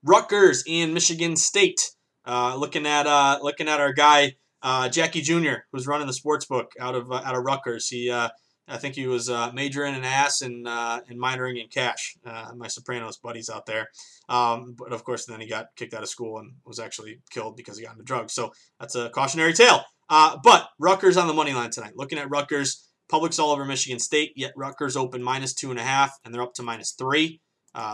Rutgers 0.04 0.64
and 0.68 0.94
Michigan 0.94 1.38
State. 1.38 1.92
Uh, 2.26 2.56
looking 2.58 2.86
at 2.86 3.08
uh, 3.08 3.40
looking 3.42 3.70
at 3.70 3.80
our 3.80 3.94
guy 3.94 4.36
uh, 4.62 4.90
Jackie 4.90 5.22
Jr., 5.22 5.64
who's 5.72 5.88
running 5.88 6.08
the 6.08 6.14
sports 6.14 6.46
book 6.46 6.72
out 6.80 6.96
of 6.96 7.12
uh, 7.12 7.22
out 7.24 7.36
of 7.36 7.44
Rutgers. 7.44 7.88
He, 7.88 8.10
uh, 8.10 8.30
I 8.68 8.78
think 8.78 8.96
he 8.96 9.08
was 9.08 9.30
uh, 9.30 9.52
majoring 9.54 9.96
in 9.96 10.04
ass 10.04 10.42
and 10.42 10.68
uh, 10.68 11.02
and 11.08 11.20
minoring 11.20 11.62
in 11.62 11.68
cash. 11.68 12.18
Uh, 12.26 12.52
my 12.56 12.68
Sopranos 12.68 13.18
buddies 13.18 13.50
out 13.50 13.66
there, 13.66 13.88
um, 14.28 14.76
but 14.78 14.92
of 14.92 15.04
course 15.04 15.26
then 15.26 15.40
he 15.40 15.48
got 15.48 15.68
kicked 15.76 15.94
out 15.94 16.04
of 16.04 16.10
school 16.10 16.40
and 16.40 16.54
was 16.66 16.80
actually 16.80 17.20
killed 17.30 17.56
because 17.56 17.78
he 17.78 17.86
got 17.86 17.94
into 17.94 18.04
drugs. 18.04 18.34
So 18.34 18.52
that's 18.80 18.96
a 18.96 19.10
cautionary 19.10 19.54
tale. 19.54 19.84
but 20.10 20.70
Rutgers 20.80 21.18
on 21.18 21.28
the 21.28 21.34
money 21.34 21.54
line 21.54 21.70
tonight. 21.70 21.94
Looking 21.96 22.18
at 22.18 22.30
Rutgers, 22.30 22.88
Publix 23.12 23.40
all 23.40 23.52
over 23.52 23.66
Michigan 23.66 24.00
State. 24.00 24.32
Yet 24.36 24.54
Rutgers 24.56 24.98
open 24.98 25.22
minus 25.22 25.54
two 25.54 25.70
and 25.70 25.80
a 25.80 25.84
half, 25.84 26.18
and 26.24 26.34
they're 26.34 26.42
up 26.42 26.56
to 26.56 26.64
minus 26.64 26.94
three. 26.94 27.42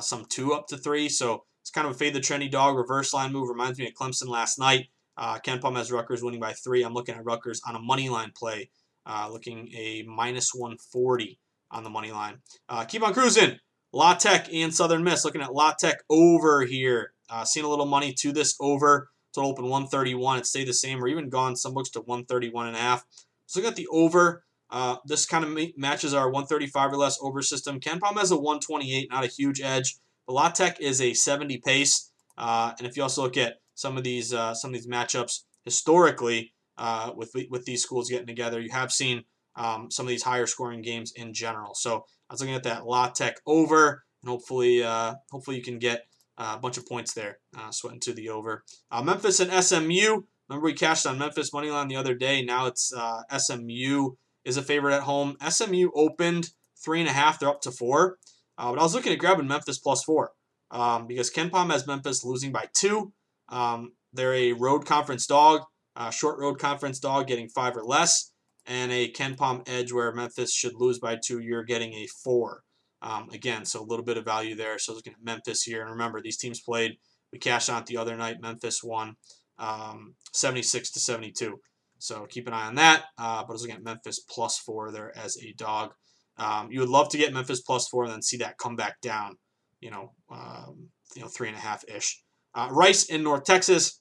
some 0.02 0.26
two 0.30 0.54
up 0.54 0.68
to 0.68 0.78
three. 0.78 1.10
So 1.10 1.44
it's 1.60 1.70
kind 1.70 1.86
of 1.86 1.94
a 1.94 1.98
fade 1.98 2.14
the 2.14 2.22
trendy 2.22 2.50
dog 2.50 2.78
reverse 2.78 3.14
line 3.14 3.34
move. 3.34 3.50
Reminds 3.50 3.78
me 3.78 3.88
of 3.88 3.94
Clemson 3.94 4.28
last 4.28 4.58
night. 4.58 4.88
Uh, 5.22 5.38
KenPom 5.38 5.78
has 5.78 5.92
Rutgers 5.92 6.24
winning 6.24 6.40
by 6.40 6.52
three. 6.52 6.82
I'm 6.82 6.96
looking 6.96 7.14
at 7.14 7.24
Rutgers 7.24 7.62
on 7.68 7.76
a 7.76 7.80
money 7.80 8.10
line 8.10 8.32
play, 8.36 8.72
uh, 9.06 9.30
looking 9.32 9.72
a 9.78 10.04
minus 10.08 10.52
140 10.52 11.38
on 11.70 11.84
the 11.84 11.92
money 11.92 12.12
line. 12.12 12.40
Uh, 12.68 12.86
keep 12.86 13.04
on 13.04 13.14
cruising. 13.14 13.60
La 13.94 14.16
Tech 14.16 14.52
and 14.52 14.74
Southern 14.74 15.04
Miss. 15.04 15.24
Looking 15.24 15.44
at 15.44 15.54
La 15.54 15.74
Tech 15.74 15.98
over 16.10 16.64
here. 16.64 17.14
Uh, 17.30 17.46
seeing 17.46 17.68
a 17.68 17.70
little 17.70 17.86
money 17.86 18.14
to 18.14 18.32
this 18.32 18.56
over. 18.60 19.10
Total 19.36 19.52
open 19.52 19.66
131. 19.66 20.40
It 20.40 20.48
stayed 20.48 20.68
the 20.68 20.74
same 20.74 21.04
or 21.04 21.08
even 21.08 21.30
gone 21.30 21.56
some 21.56 21.76
books 21.76 21.92
to 21.92 22.00
131 22.00 22.68
and 22.68 22.76
a 22.76 22.80
half. 22.80 23.06
So 23.46 23.60
look 23.60 23.70
at 23.70 23.76
the 23.76 23.88
over. 23.92 24.44
Uh, 24.72 24.96
this 25.06 25.28
kind 25.28 25.46
of 25.46 25.56
matches 25.78 26.16
our 26.16 26.32
135 26.32 26.94
or 26.94 26.98
less 26.98 27.20
over 27.22 27.44
system. 27.44 27.80
KenPom 27.80 28.18
has 28.18 28.32
a 28.32 28.38
128, 28.38 29.12
not 29.12 29.24
a 29.24 29.28
huge 29.28 29.62
edge. 29.62 29.98
But 30.26 30.34
La 30.34 30.50
Tech 30.50 30.80
is 30.82 31.00
a 31.00 31.14
70 31.14 31.60
pace. 31.60 32.12
Uh, 32.40 32.74
and 32.80 32.88
if 32.88 32.98
you 32.98 33.04
also 33.04 33.22
look 33.22 33.38
at 33.38 33.61
some 33.82 33.98
of 33.98 34.04
these 34.04 34.34
uh, 34.34 34.54
some 34.54 34.70
of 34.70 34.74
these 34.76 34.88
matchups 34.88 35.42
historically 35.66 36.54
uh, 36.78 37.12
with 37.16 37.32
with 37.50 37.66
these 37.66 37.82
schools 37.82 38.10
getting 38.10 38.28
together. 38.28 38.62
You 38.62 38.72
have 38.72 38.92
seen 38.92 39.24
um, 39.56 39.90
some 39.90 40.06
of 40.06 40.10
these 40.10 40.24
higher 40.24 40.46
scoring 40.46 40.82
games 40.82 41.12
in 41.16 41.34
general. 41.34 41.74
So 41.74 42.06
I 42.30 42.34
was 42.34 42.42
looking 42.42 42.56
at 42.56 42.64
that 42.64 42.86
La 42.86 43.10
Tech 43.10 43.38
over, 43.46 44.04
and 44.22 44.30
hopefully 44.30 44.84
uh, 44.84 45.16
hopefully 45.32 45.58
you 45.58 45.64
can 45.64 45.80
get 45.80 46.06
uh, 46.38 46.54
a 46.56 46.60
bunch 46.60 46.78
of 46.78 46.88
points 46.88 47.14
there, 47.14 47.40
uh, 47.58 47.72
sweating 47.72 48.00
to 48.02 48.14
the 48.14 48.30
over. 48.30 48.64
Uh, 48.92 49.02
Memphis 49.02 49.40
and 49.40 49.52
SMU. 49.52 50.22
Remember 50.48 50.66
we 50.66 50.74
cashed 50.74 51.08
on 51.08 51.18
Memphis 51.18 51.54
money 51.54 51.72
line 51.72 51.88
the 51.88 51.96
other 51.96 52.14
day. 52.14 52.44
Now 52.44 52.68
it's 52.68 52.94
SMU 53.36 54.12
is 54.44 54.58
a 54.58 54.62
favorite 54.62 54.96
at 54.96 55.04
home. 55.04 55.38
SMU 55.48 55.90
opened 55.96 56.50
three 56.84 57.00
and 57.00 57.10
a 57.10 57.14
half. 57.14 57.40
They're 57.40 57.50
up 57.50 57.62
to 57.62 57.72
four. 57.72 58.18
but 58.58 58.78
I 58.78 58.84
was 58.84 58.94
looking 58.94 59.14
at 59.14 59.20
grabbing 59.20 59.48
Memphis 59.48 59.80
plus 59.80 60.04
four 60.04 60.34
um, 60.72 61.08
because 61.08 61.32
KenPom 61.32 61.72
has 61.72 61.88
Memphis 61.88 62.26
losing 62.26 62.52
by 62.52 62.66
two. 62.74 63.14
Um, 63.52 63.92
they're 64.14 64.34
a 64.34 64.54
road 64.54 64.86
conference 64.86 65.28
dog, 65.28 65.62
a 65.96 66.12
short 66.12 66.40
road 66.40 66.60
conference 66.60 67.00
dog, 67.00 67.28
getting 67.28 67.50
five 67.50 67.78
or 67.78 67.84
less, 67.84 68.32
and 68.66 68.92
a 68.92 69.12
KenPom 69.12 69.68
edge 69.70 69.92
where 69.92 70.14
Memphis 70.14 70.54
should 70.54 70.74
lose 70.76 71.00
by 71.00 71.18
two. 71.24 71.40
You're 71.40 71.64
getting 71.64 71.94
a 71.94 72.08
four. 72.24 72.64
Um, 73.02 73.30
again, 73.32 73.66
so 73.66 73.82
a 73.82 73.86
little 73.86 74.06
bit 74.06 74.18
of 74.18 74.26
value 74.26 74.56
there. 74.56 74.78
So 74.78 74.94
looking 74.94 75.14
at 75.14 75.24
Memphis 75.24 75.64
here, 75.64 75.82
and 75.82 75.92
remember 75.92 76.22
these 76.22 76.38
teams 76.38 76.62
played. 76.62 76.94
We 77.32 77.40
cashed 77.40 77.70
out 77.70 77.86
the 77.86 77.98
other 77.98 78.18
night. 78.18 78.42
Memphis 78.42 78.84
won 78.84 79.16
um, 79.58 80.16
76 80.34 80.92
to 80.92 81.00
72. 81.00 81.58
So 81.98 82.26
keep 82.30 82.48
an 82.48 82.54
eye 82.54 82.68
on 82.68 82.76
that. 82.76 83.06
Uh, 83.18 83.44
but 83.44 83.50
I 83.50 83.52
was 83.54 83.62
looking 83.62 83.78
at 83.78 83.84
Memphis 83.84 84.20
plus 84.20 84.58
four 84.58 84.92
there 84.92 85.16
as 85.18 85.38
a 85.38 85.54
dog. 85.54 85.94
Um, 86.38 86.70
you 86.72 86.80
would 86.80 86.90
love 86.90 87.10
to 87.10 87.18
get 87.18 87.34
Memphis 87.34 87.62
plus 87.62 87.88
four 87.88 88.04
and 88.04 88.14
then 88.14 88.22
see 88.22 88.38
that 88.38 88.58
come 88.58 88.76
back 88.76 89.00
down. 89.02 89.38
You 89.80 89.92
know, 89.92 90.14
um, 90.30 90.90
you 91.16 91.22
know, 91.22 91.28
three 91.28 91.48
and 91.48 91.58
a 91.58 91.60
half 91.60 91.84
ish. 91.88 92.22
Uh, 92.54 92.68
Rice 92.72 93.06
in 93.06 93.24
North 93.24 93.44
Texas. 93.44 94.00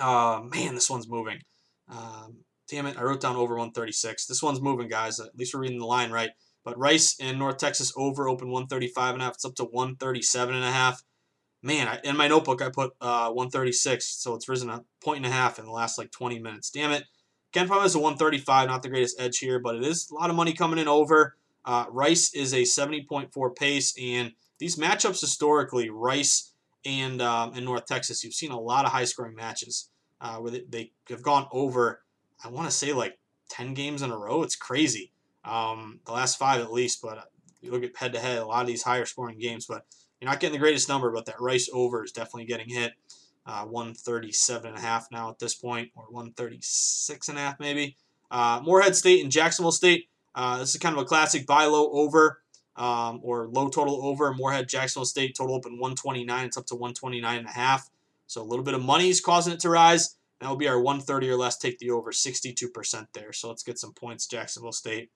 Uh, 0.00 0.42
man, 0.44 0.74
this 0.74 0.90
one's 0.90 1.08
moving. 1.08 1.38
Um, 1.88 2.38
damn 2.68 2.86
it, 2.86 2.96
I 2.98 3.02
wrote 3.02 3.20
down 3.20 3.36
over 3.36 3.54
136. 3.54 4.26
This 4.26 4.42
one's 4.42 4.60
moving, 4.60 4.88
guys. 4.88 5.20
At 5.20 5.36
least 5.36 5.54
we're 5.54 5.60
reading 5.60 5.78
the 5.78 5.86
line 5.86 6.10
right. 6.10 6.30
But 6.64 6.78
Rice 6.78 7.16
in 7.18 7.38
North 7.38 7.58
Texas 7.58 7.92
over 7.96 8.28
open 8.28 8.48
135 8.48 9.14
and 9.14 9.22
a 9.22 9.24
half. 9.24 9.34
It's 9.34 9.44
up 9.44 9.54
to 9.56 9.64
137 9.64 10.54
and 10.54 10.64
a 10.64 10.70
half. 10.70 11.02
Man, 11.62 11.86
I, 11.88 12.00
in 12.04 12.16
my 12.16 12.28
notebook 12.28 12.60
I 12.60 12.70
put 12.70 12.92
uh, 13.00 13.30
136, 13.30 14.04
so 14.04 14.34
it's 14.34 14.48
risen 14.48 14.70
a 14.70 14.84
point 15.02 15.18
and 15.18 15.26
a 15.26 15.30
half 15.30 15.58
in 15.58 15.64
the 15.64 15.70
last 15.70 15.98
like 15.98 16.10
20 16.10 16.40
minutes. 16.40 16.70
Damn 16.70 16.92
it. 16.92 17.04
Ken 17.52 17.68
KenPom 17.68 17.84
is 17.84 17.94
a 17.94 17.98
135, 17.98 18.68
not 18.68 18.82
the 18.82 18.88
greatest 18.88 19.20
edge 19.20 19.38
here, 19.38 19.58
but 19.58 19.76
it 19.76 19.84
is 19.84 20.10
a 20.10 20.14
lot 20.14 20.30
of 20.30 20.36
money 20.36 20.54
coming 20.54 20.78
in 20.78 20.88
over. 20.88 21.36
Uh, 21.64 21.84
Rice 21.90 22.34
is 22.34 22.52
a 22.54 22.62
70.4 22.62 23.56
pace, 23.56 23.94
and 24.00 24.32
these 24.58 24.76
matchups 24.76 25.20
historically, 25.20 25.90
Rice 25.90 26.51
and 26.84 27.22
um, 27.22 27.54
in 27.54 27.64
North 27.64 27.86
Texas, 27.86 28.24
you've 28.24 28.34
seen 28.34 28.50
a 28.50 28.58
lot 28.58 28.84
of 28.84 28.92
high 28.92 29.04
scoring 29.04 29.34
matches 29.34 29.90
uh, 30.20 30.36
where 30.36 30.52
they, 30.68 30.92
have 31.08 31.22
gone 31.22 31.46
over, 31.52 32.02
I 32.44 32.48
want 32.48 32.68
to 32.68 32.76
say 32.76 32.92
like 32.92 33.18
10 33.50 33.74
games 33.74 34.02
in 34.02 34.10
a 34.10 34.16
row. 34.16 34.42
It's 34.42 34.56
crazy. 34.56 35.12
Um, 35.44 36.00
the 36.06 36.12
last 36.12 36.38
five 36.38 36.60
at 36.60 36.72
least, 36.72 37.02
but 37.02 37.18
uh, 37.18 37.22
you 37.60 37.70
look 37.70 37.82
at 37.82 37.96
head 37.96 38.12
to 38.12 38.20
head, 38.20 38.38
a 38.38 38.46
lot 38.46 38.62
of 38.62 38.66
these 38.66 38.82
higher 38.82 39.04
scoring 39.04 39.38
games, 39.38 39.66
but 39.66 39.84
you're 40.20 40.30
not 40.30 40.40
getting 40.40 40.54
the 40.54 40.60
greatest 40.60 40.88
number, 40.88 41.10
but 41.10 41.26
that 41.26 41.40
Rice 41.40 41.68
over 41.72 42.04
is 42.04 42.12
definitely 42.12 42.44
getting 42.44 42.68
hit. 42.68 42.92
Uh, 43.44 43.64
137 43.64 44.68
and 44.68 44.78
a 44.78 44.80
half 44.80 45.08
now 45.10 45.28
at 45.28 45.40
this 45.40 45.54
point, 45.54 45.90
or 45.96 46.04
136 46.04 47.28
and 47.28 47.38
a 47.38 47.40
half 47.40 47.58
maybe. 47.58 47.96
Uh, 48.30 48.60
Morehead 48.62 48.94
State 48.94 49.22
and 49.22 49.32
Jacksonville 49.32 49.72
State. 49.72 50.08
Uh, 50.32 50.58
this 50.58 50.74
is 50.74 50.80
kind 50.80 50.96
of 50.96 51.02
a 51.02 51.04
classic 51.04 51.44
buy 51.44 51.64
low 51.64 51.90
over 51.90 52.41
um, 52.76 53.20
or 53.22 53.48
low 53.48 53.68
total 53.68 54.04
over. 54.04 54.32
Morehead, 54.32 54.68
Jacksonville 54.68 55.06
State 55.06 55.36
total 55.36 55.54
open 55.54 55.72
129. 55.72 56.44
It's 56.44 56.56
up 56.56 56.66
to 56.66 56.74
129 56.74 57.38
and 57.38 57.46
a 57.46 57.50
half. 57.50 57.88
So 58.26 58.42
a 58.42 58.44
little 58.44 58.64
bit 58.64 58.74
of 58.74 58.82
money 58.82 59.08
is 59.08 59.20
causing 59.20 59.52
it 59.52 59.60
to 59.60 59.68
rise. 59.68 60.16
That 60.40 60.48
will 60.48 60.56
be 60.56 60.68
our 60.68 60.80
130 60.80 61.30
or 61.30 61.36
less. 61.36 61.56
Take 61.56 61.78
the 61.78 61.90
over 61.90 62.10
62% 62.10 63.06
there. 63.14 63.32
So 63.32 63.48
let's 63.48 63.62
get 63.62 63.78
some 63.78 63.92
points. 63.92 64.26
Jacksonville 64.26 64.72
State. 64.72 65.10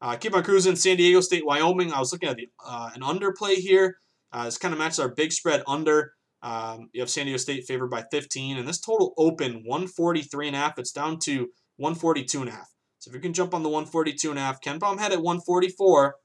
Uh, 0.00 0.16
keep 0.16 0.34
on 0.34 0.42
cruising. 0.42 0.76
San 0.76 0.96
Diego 0.96 1.20
State, 1.20 1.46
Wyoming. 1.46 1.92
I 1.92 2.00
was 2.00 2.12
looking 2.12 2.28
at 2.28 2.36
the, 2.36 2.48
uh, 2.66 2.90
an 2.94 3.02
underplay 3.02 3.54
here. 3.54 3.98
Uh, 4.32 4.46
this 4.46 4.58
kind 4.58 4.74
of 4.74 4.78
matches 4.78 4.98
our 4.98 5.08
big 5.08 5.32
spread 5.32 5.62
under. 5.66 6.14
Um, 6.42 6.90
you 6.92 7.00
have 7.00 7.08
San 7.08 7.24
Diego 7.26 7.38
State 7.38 7.64
favored 7.66 7.88
by 7.88 8.04
15, 8.10 8.58
and 8.58 8.68
this 8.68 8.80
total 8.80 9.14
open 9.16 9.62
143 9.64 10.48
and 10.48 10.56
a 10.56 10.58
half. 10.58 10.78
It's 10.78 10.92
down 10.92 11.18
to 11.20 11.48
142 11.76 12.40
and 12.40 12.50
a 12.50 12.52
half. 12.52 12.70
So 12.98 13.10
if 13.10 13.14
you 13.14 13.20
can 13.20 13.32
jump 13.32 13.54
on 13.54 13.62
the 13.62 13.68
142 13.68 14.30
and 14.30 14.38
a 14.38 14.42
half, 14.42 14.60
KenPom 14.60 14.98
had 14.98 15.12
at 15.12 15.22
144. 15.22 16.16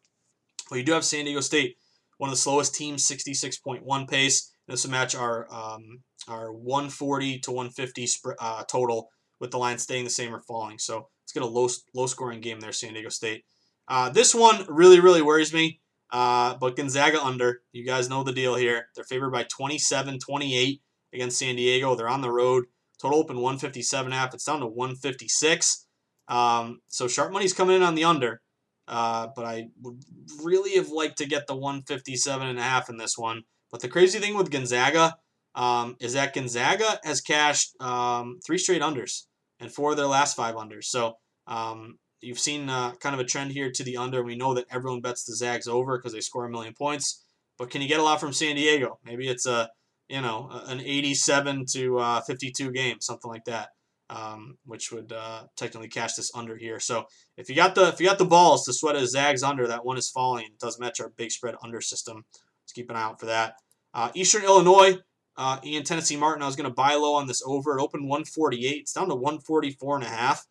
Well, 0.69 0.77
you 0.77 0.86
do 0.86 0.93
have 0.93 1.05
San 1.05 1.25
Diego 1.25 1.41
State, 1.41 1.77
one 2.17 2.29
of 2.29 2.34
the 2.34 2.41
slowest 2.41 2.75
teams, 2.75 3.08
66.1 3.08 4.10
pace. 4.10 4.51
This 4.67 4.84
will 4.84 4.91
match 4.91 5.15
our 5.15 5.47
um, 5.51 6.01
our 6.27 6.53
140 6.53 7.39
to 7.39 7.51
150 7.51 8.08
uh, 8.39 8.63
total 8.65 9.10
with 9.39 9.51
the 9.51 9.58
line 9.58 9.77
staying 9.79 10.03
the 10.03 10.10
same 10.10 10.34
or 10.34 10.41
falling. 10.41 10.77
So 10.77 11.08
let's 11.23 11.32
get 11.34 11.43
a 11.43 11.47
low 11.47 11.67
low 11.95 12.05
scoring 12.05 12.41
game 12.41 12.60
there, 12.60 12.71
San 12.71 12.93
Diego 12.93 13.10
State. 13.10 13.45
Uh, 13.88 14.10
this 14.10 14.36
one 14.36 14.65
really 14.67 14.99
really 14.99 15.23
worries 15.23 15.53
me. 15.53 15.79
Uh, 16.12 16.55
but 16.55 16.75
Gonzaga 16.75 17.23
under, 17.23 17.62
you 17.71 17.86
guys 17.86 18.10
know 18.10 18.23
the 18.23 18.34
deal 18.34 18.55
here. 18.55 18.88
They're 18.95 19.03
favored 19.03 19.29
by 19.29 19.43
27, 19.43 20.17
28 20.17 20.82
against 21.13 21.38
San 21.38 21.55
Diego. 21.55 21.95
They're 21.95 22.10
on 22.10 22.21
the 22.21 22.32
road. 22.32 22.65
Total 22.99 23.19
open 23.19 23.38
157 23.38 24.12
half. 24.12 24.34
It's 24.34 24.43
down 24.43 24.60
to 24.60 24.67
156. 24.67 25.86
Um, 26.27 26.82
so 26.88 27.08
sharp 27.08 27.32
money's 27.32 27.53
coming 27.53 27.75
in 27.75 27.84
on 27.84 27.95
the 27.95 28.03
under. 28.03 28.41
Uh, 28.89 29.28
but 29.36 29.45
I 29.45 29.69
would 29.82 30.04
really 30.43 30.75
have 30.75 30.89
liked 30.89 31.19
to 31.19 31.28
get 31.28 31.45
the 31.45 31.56
157 31.56 32.47
and 32.47 32.58
a 32.58 32.63
half 32.63 32.89
in 32.89 32.97
this 32.97 33.17
one. 33.17 33.43
But 33.71 33.82
the 33.82 33.88
crazy 33.88 34.17
thing 34.17 34.36
with 34.36 34.49
Gonzaga 34.49 35.17
um, 35.54 35.95
is 35.99 36.13
that 36.13 36.34
Gonzaga 36.34 36.99
has 37.04 37.21
cashed 37.21 37.80
um, 37.80 38.39
three 38.43 38.58
straight 38.58 38.82
unders 38.82 39.25
and 39.60 39.71
four 39.71 39.91
of 39.91 39.97
their 39.97 40.08
last 40.08 40.36
five 40.36 40.56
unders. 40.56 40.86
So 40.86 41.17
um, 41.45 41.99
you've 42.19 42.39
seen 42.39 42.67
uh, 42.67 42.93
kind 42.95 43.13
of 43.13 43.21
a 43.21 43.25
trend 43.25 43.52
here 43.52 43.71
to 43.71 43.84
the 43.84 43.97
under. 43.97 44.23
We 44.23 44.36
know 44.36 44.56
that 44.56 44.65
everyone 44.71 45.02
bets 45.02 45.23
the 45.23 45.36
Zags 45.36 45.67
over 45.67 45.97
because 45.97 46.13
they 46.13 46.21
score 46.21 46.45
a 46.45 46.49
million 46.49 46.73
points. 46.73 47.23
But 47.60 47.69
can 47.69 47.82
you 47.82 47.88
get 47.88 47.99
a 47.99 48.04
lot 48.04 48.19
from 48.19 48.34
San 48.34 48.56
Diego? 48.56 48.99
Maybe 49.06 49.28
it's 49.28 49.45
a 49.45 49.69
you 50.08 50.21
know 50.21 50.49
an 50.65 50.80
87 50.80 51.65
to 51.73 51.99
uh, 51.99 52.21
52 52.21 52.71
game, 52.71 53.02
something 53.02 53.30
like 53.30 53.45
that, 53.45 53.69
um, 54.10 54.58
which 54.65 54.91
would 54.91 55.12
uh, 55.12 55.43
technically 55.56 55.88
cash 55.88 56.13
this 56.13 56.32
under 56.34 56.58
here. 56.58 56.80
So 56.80 57.06
if 57.38 57.50
you 57.50 57.56
got 57.56 57.76
the 57.76 57.89
if 57.89 58.00
you 58.00 58.08
got 58.08 58.17
the 58.17 58.26
balls 58.26 58.65
to 58.65 58.74
sweat 58.74 58.95
a 58.95 59.06
Zags 59.08 59.43
under, 59.43 59.67
that 59.67 59.86
one 59.86 59.98
is 59.98 60.10
falling. 60.10 60.45
It 60.45 60.60
does 60.60 60.80
match 60.80 61.00
our 61.00 61.10
big 61.10 61.32
spread 61.32 61.56
under 61.63 61.82
system. 61.82 62.26
Let's 62.63 62.74
keep 62.74 62.89
an 62.89 62.95
eye 62.95 63.04
out 63.04 63.19
for 63.19 63.28
that. 63.28 63.56
Uh, 63.93 64.12
Eastern 64.13 64.43
Illinois. 64.43 64.98
Uh, 65.38 65.58
Ian 65.63 65.86
Tennessee 65.86 66.17
Martin, 66.17 66.43
I 66.43 66.48
was 66.48 66.58
going 66.58 66.69
to 66.69 66.74
buy 66.74 66.95
low 66.95 67.13
on 67.13 67.26
this 67.26 67.41
over. 67.45 67.78
It 67.78 67.82
opened 67.82 68.04
148. 68.04 68.82
It's 68.82 68.91
down 68.91 69.08
to 69.08 69.15
144 69.15 69.95
and 69.95 70.04
a 70.04 70.10
half. 70.10 70.45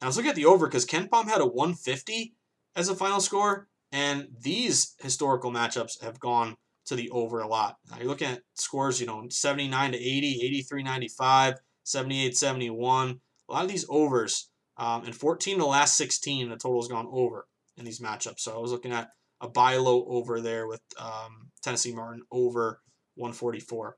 And 0.00 0.06
I 0.06 0.08
was 0.08 0.16
looking 0.16 0.30
at 0.30 0.34
the 0.34 0.46
over 0.46 0.66
because 0.66 0.84
KenPom 0.84 1.26
had 1.26 1.40
a 1.40 1.46
150 1.46 2.34
as 2.74 2.88
a 2.88 2.96
final 2.96 3.20
score, 3.20 3.68
and 3.92 4.26
these 4.40 4.94
historical 5.00 5.52
matchups 5.52 6.02
have 6.02 6.18
gone 6.18 6.56
to 6.86 6.96
the 6.96 7.10
over 7.10 7.40
a 7.40 7.48
lot. 7.48 7.76
Now 7.90 7.98
you're 7.98 8.08
looking 8.08 8.28
at 8.28 8.42
scores, 8.54 9.00
you 9.00 9.06
know, 9.06 9.24
79 9.28 9.92
to 9.92 9.98
80, 9.98 10.40
83 10.42 10.82
95, 10.82 11.54
78 11.84 12.36
71. 12.36 13.20
A 13.48 13.52
lot 13.52 13.64
of 13.64 13.70
these 13.70 13.86
overs. 13.88 14.50
Um, 14.76 15.04
and 15.04 15.14
14 15.14 15.56
to 15.56 15.62
the 15.62 15.66
last 15.66 15.96
16, 15.96 16.48
the 16.48 16.56
total 16.56 16.82
has 16.82 16.88
gone 16.88 17.06
over 17.12 17.46
in 17.76 17.84
these 17.84 18.00
matchups. 18.00 18.40
So 18.40 18.56
I 18.56 18.58
was 18.58 18.72
looking 18.72 18.92
at 18.92 19.08
a 19.40 19.48
buy 19.48 19.76
low 19.76 20.04
over 20.08 20.40
there 20.40 20.66
with 20.66 20.80
um, 20.98 21.50
Tennessee 21.62 21.94
Martin 21.94 22.22
over 22.32 22.80
144, 23.16 23.96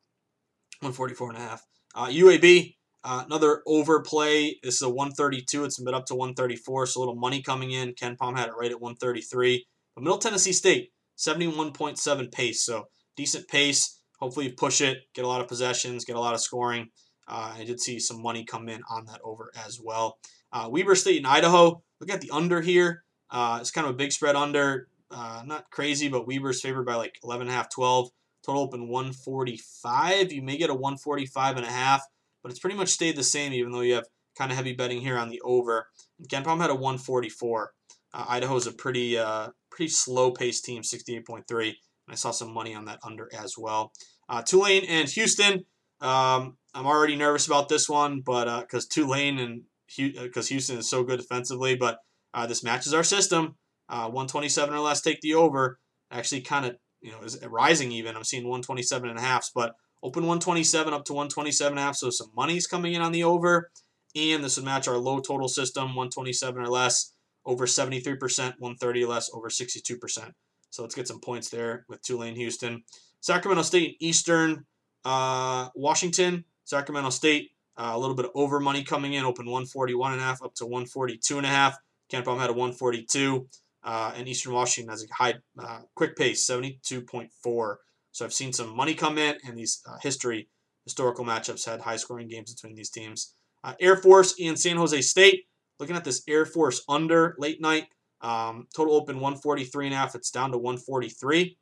144 0.81 1.31
and 1.31 1.39
a 1.39 1.41
half. 1.41 1.63
Uh, 1.95 2.09
UAB, 2.09 2.75
uh, 3.05 3.23
another 3.25 3.63
overplay. 3.67 4.57
This 4.63 4.77
is 4.77 4.83
a 4.83 4.89
132. 4.89 5.65
It's 5.65 5.81
been 5.81 5.95
up 5.95 6.07
to 6.07 6.15
134, 6.15 6.87
so 6.87 6.99
a 6.99 7.01
little 7.01 7.15
money 7.15 7.41
coming 7.41 7.71
in. 7.71 7.95
KenPom 7.95 8.37
had 8.37 8.49
it 8.49 8.55
right 8.59 8.71
at 8.71 8.81
133. 8.81 9.65
But 9.95 10.03
Middle 10.03 10.19
Tennessee 10.19 10.53
State, 10.53 10.91
71.7 11.17 12.33
pace, 12.33 12.65
so 12.65 12.85
decent 13.17 13.49
pace. 13.49 14.01
Hopefully, 14.19 14.47
you 14.47 14.53
push 14.53 14.81
it, 14.81 14.99
get 15.15 15.25
a 15.25 15.29
lot 15.29 15.41
of 15.41 15.49
possessions, 15.49 16.05
get 16.05 16.17
a 16.17 16.21
lot 16.21 16.35
of 16.35 16.41
scoring. 16.41 16.89
Uh, 17.29 17.55
I 17.59 17.65
did 17.65 17.81
see 17.81 17.99
some 17.99 18.23
money 18.23 18.45
come 18.45 18.69
in 18.69 18.83
on 18.91 19.07
that 19.07 19.21
over 19.25 19.51
as 19.67 19.81
well. 19.83 20.19
Uh, 20.53 20.69
Weber 20.71 20.95
State 20.95 21.19
and 21.19 21.27
Idaho. 21.27 21.83
Look 22.01 22.11
at 22.11 22.21
the 22.21 22.31
under 22.31 22.61
here. 22.61 23.03
Uh, 23.31 23.59
it's 23.61 23.71
kind 23.71 23.87
of 23.87 23.95
a 23.95 23.97
big 23.97 24.13
spread 24.13 24.37
under. 24.37 24.89
Not 25.11 25.71
crazy, 25.71 26.09
but 26.09 26.27
Weber's 26.27 26.61
favored 26.61 26.87
by 26.87 26.95
like 26.95 27.19
11.5, 27.25 27.71
12. 27.71 28.11
Total 28.45 28.63
open 28.63 28.89
145. 28.89 30.33
You 30.33 30.43
may 30.43 30.57
get 30.57 30.71
a 30.71 30.75
145 30.75 31.57
and 31.57 31.67
a 31.67 31.71
half 31.71 32.03
but 32.47 32.53
it's 32.53 32.61
pretty 32.61 32.77
much 32.77 32.91
stayed 32.91 33.17
the 33.17 33.25
same 33.25 33.53
even 33.53 33.73
though 33.73 33.81
you 33.81 33.95
have 33.95 34.07
kind 34.39 34.53
of 34.53 34.57
heavy 34.57 34.73
betting 34.73 35.01
here 35.01 35.19
on 35.19 35.31
the 35.31 35.41
over. 35.41 35.89
KenPom 36.29 36.61
had 36.61 36.71
a 36.71 36.77
144. 36.77 37.73
Uh, 38.15 38.25
Idaho's 38.29 38.69
a 38.69 38.73
pretty 38.73 39.19
uh, 39.19 39.49
pretty 39.69 39.89
slow 39.89 40.31
paced 40.31 40.65
team, 40.65 40.83
68.3. 40.83 41.43
And 41.67 41.75
I 42.09 42.15
saw 42.15 42.31
some 42.31 42.55
money 42.55 42.73
on 42.73 42.85
that 42.85 43.01
under 43.03 43.29
as 43.37 43.59
well. 43.59 43.91
Uh, 44.29 44.43
Tulane 44.43 44.85
and 44.85 45.09
Houston. 45.09 45.65
Um, 46.01 46.57
I'm 46.77 46.87
already 46.87 47.17
nervous 47.17 47.47
about 47.47 47.69
this 47.69 47.89
one, 47.89 48.21
but 48.21 48.61
because 48.61 48.85
uh, 48.85 48.89
Tulane 48.91 49.39
and 49.39 49.63
because 49.97 50.47
uh, 50.47 50.51
Houston 50.51 50.79
is 50.79 50.91
so 50.91 51.03
good 51.05 51.19
defensively, 51.19 51.75
but 51.75 51.99
uh, 52.35 52.47
this 52.47 52.63
matches 52.63 52.95
our 52.95 53.05
system. 53.05 53.57
127 53.89 54.75
or 54.75 54.81
less, 54.81 55.01
take 55.01 55.21
the 55.21 55.35
over. 55.35 55.79
Actually, 56.11 56.43
kind 56.43 56.67
of 56.67 56.77
you 57.01 57.13
know 57.13 57.23
is 57.23 57.39
rising 57.47 57.93
even. 57.93 58.17
I'm 58.17 58.25
seeing 58.25 58.45
127 58.45 59.09
and 59.09 59.19
a 59.19 59.23
half, 59.23 59.51
but 59.55 59.75
Open 60.03 60.23
127 60.23 60.93
up 60.93 61.05
to 61.07 61.13
127 61.15 61.73
and 61.73 61.81
a 61.81 61.83
half, 61.83 61.97
so 61.97 62.11
some 62.11 62.31
money's 62.37 62.67
coming 62.67 62.95
in 62.95 63.03
on 63.03 63.13
the 63.13 63.25
over. 63.25 63.71
And 64.15 64.45
this 64.45 64.57
would 64.57 64.65
match 64.65 64.89
our 64.89 64.99
low 64.99 65.21
total 65.21 65.49
system, 65.49 65.97
127 65.97 66.63
or 66.63 66.69
less, 66.69 67.13
over 67.45 67.67
73%, 67.67 68.19
130 68.19 69.05
or 69.05 69.09
less, 69.09 69.31
over 69.35 69.49
62%. 69.49 70.33
So 70.71 70.83
let's 70.83 70.95
get 70.95 71.09
some 71.09 71.21
points 71.21 71.51
there 71.51 71.85
with 71.89 72.03
Tulane 72.03 72.37
Houston. 72.37 72.83
Sacramento 73.21 73.63
State 73.63 73.97
Eastern 74.01 74.65
uh, 75.05 75.69
Washington. 75.75 76.45
Sacramento 76.67 77.11
State, 77.11 77.51
uh, 77.79 77.93
a 77.95 77.99
little 77.99 78.17
bit 78.17 78.27
of 78.27 78.33
over 78.35 78.61
money 78.61 78.85
coming 78.85 79.15
in, 79.15 79.25
open 79.25 79.47
141 79.47 80.13
and 80.13 80.21
a 80.21 80.25
half 80.25 80.43
up 80.43 80.55
to 80.57 80.67
142 80.67 81.39
and 81.39 81.47
a 81.47 81.49
half. 81.49 81.79
KenPom 82.13 82.39
had 82.39 82.51
a 82.51 82.53
142. 82.53 83.49
Uh, 83.83 84.13
and 84.17 84.27
Eastern 84.27 84.53
Washington 84.53 84.91
has 84.91 85.05
a 85.05 85.15
high, 85.15 85.35
uh, 85.61 85.79
quick 85.95 86.17
pace, 86.17 86.45
72.4. 86.45 87.77
So 88.11 88.25
I've 88.25 88.33
seen 88.33 88.53
some 88.53 88.75
money 88.75 88.95
come 88.95 89.17
in, 89.17 89.37
and 89.47 89.57
these 89.57 89.81
uh, 89.87 89.97
history 90.03 90.49
historical 90.85 91.25
matchups 91.25 91.65
had 91.65 91.81
high 91.81 91.97
scoring 91.97 92.27
games 92.27 92.53
between 92.53 92.75
these 92.75 92.91
teams. 92.91 93.35
Uh, 93.63 93.75
Air 93.81 93.97
Force 93.97 94.35
and 94.41 94.59
San 94.59 94.77
Jose 94.77 95.01
State. 95.03 95.45
Looking 95.79 95.95
at 95.95 96.05
this 96.05 96.23
Air 96.27 96.47
Force 96.47 96.83
under 96.89 97.37
late 97.39 97.61
night. 97.61 97.87
Um, 98.23 98.67
total 98.75 98.95
open 98.95 99.17
143 99.17 99.87
and 99.87 99.95
a 99.95 99.99
half. 99.99 100.15
It's 100.15 100.31
down 100.31 100.51
to 100.51 100.59
143. 100.59 101.57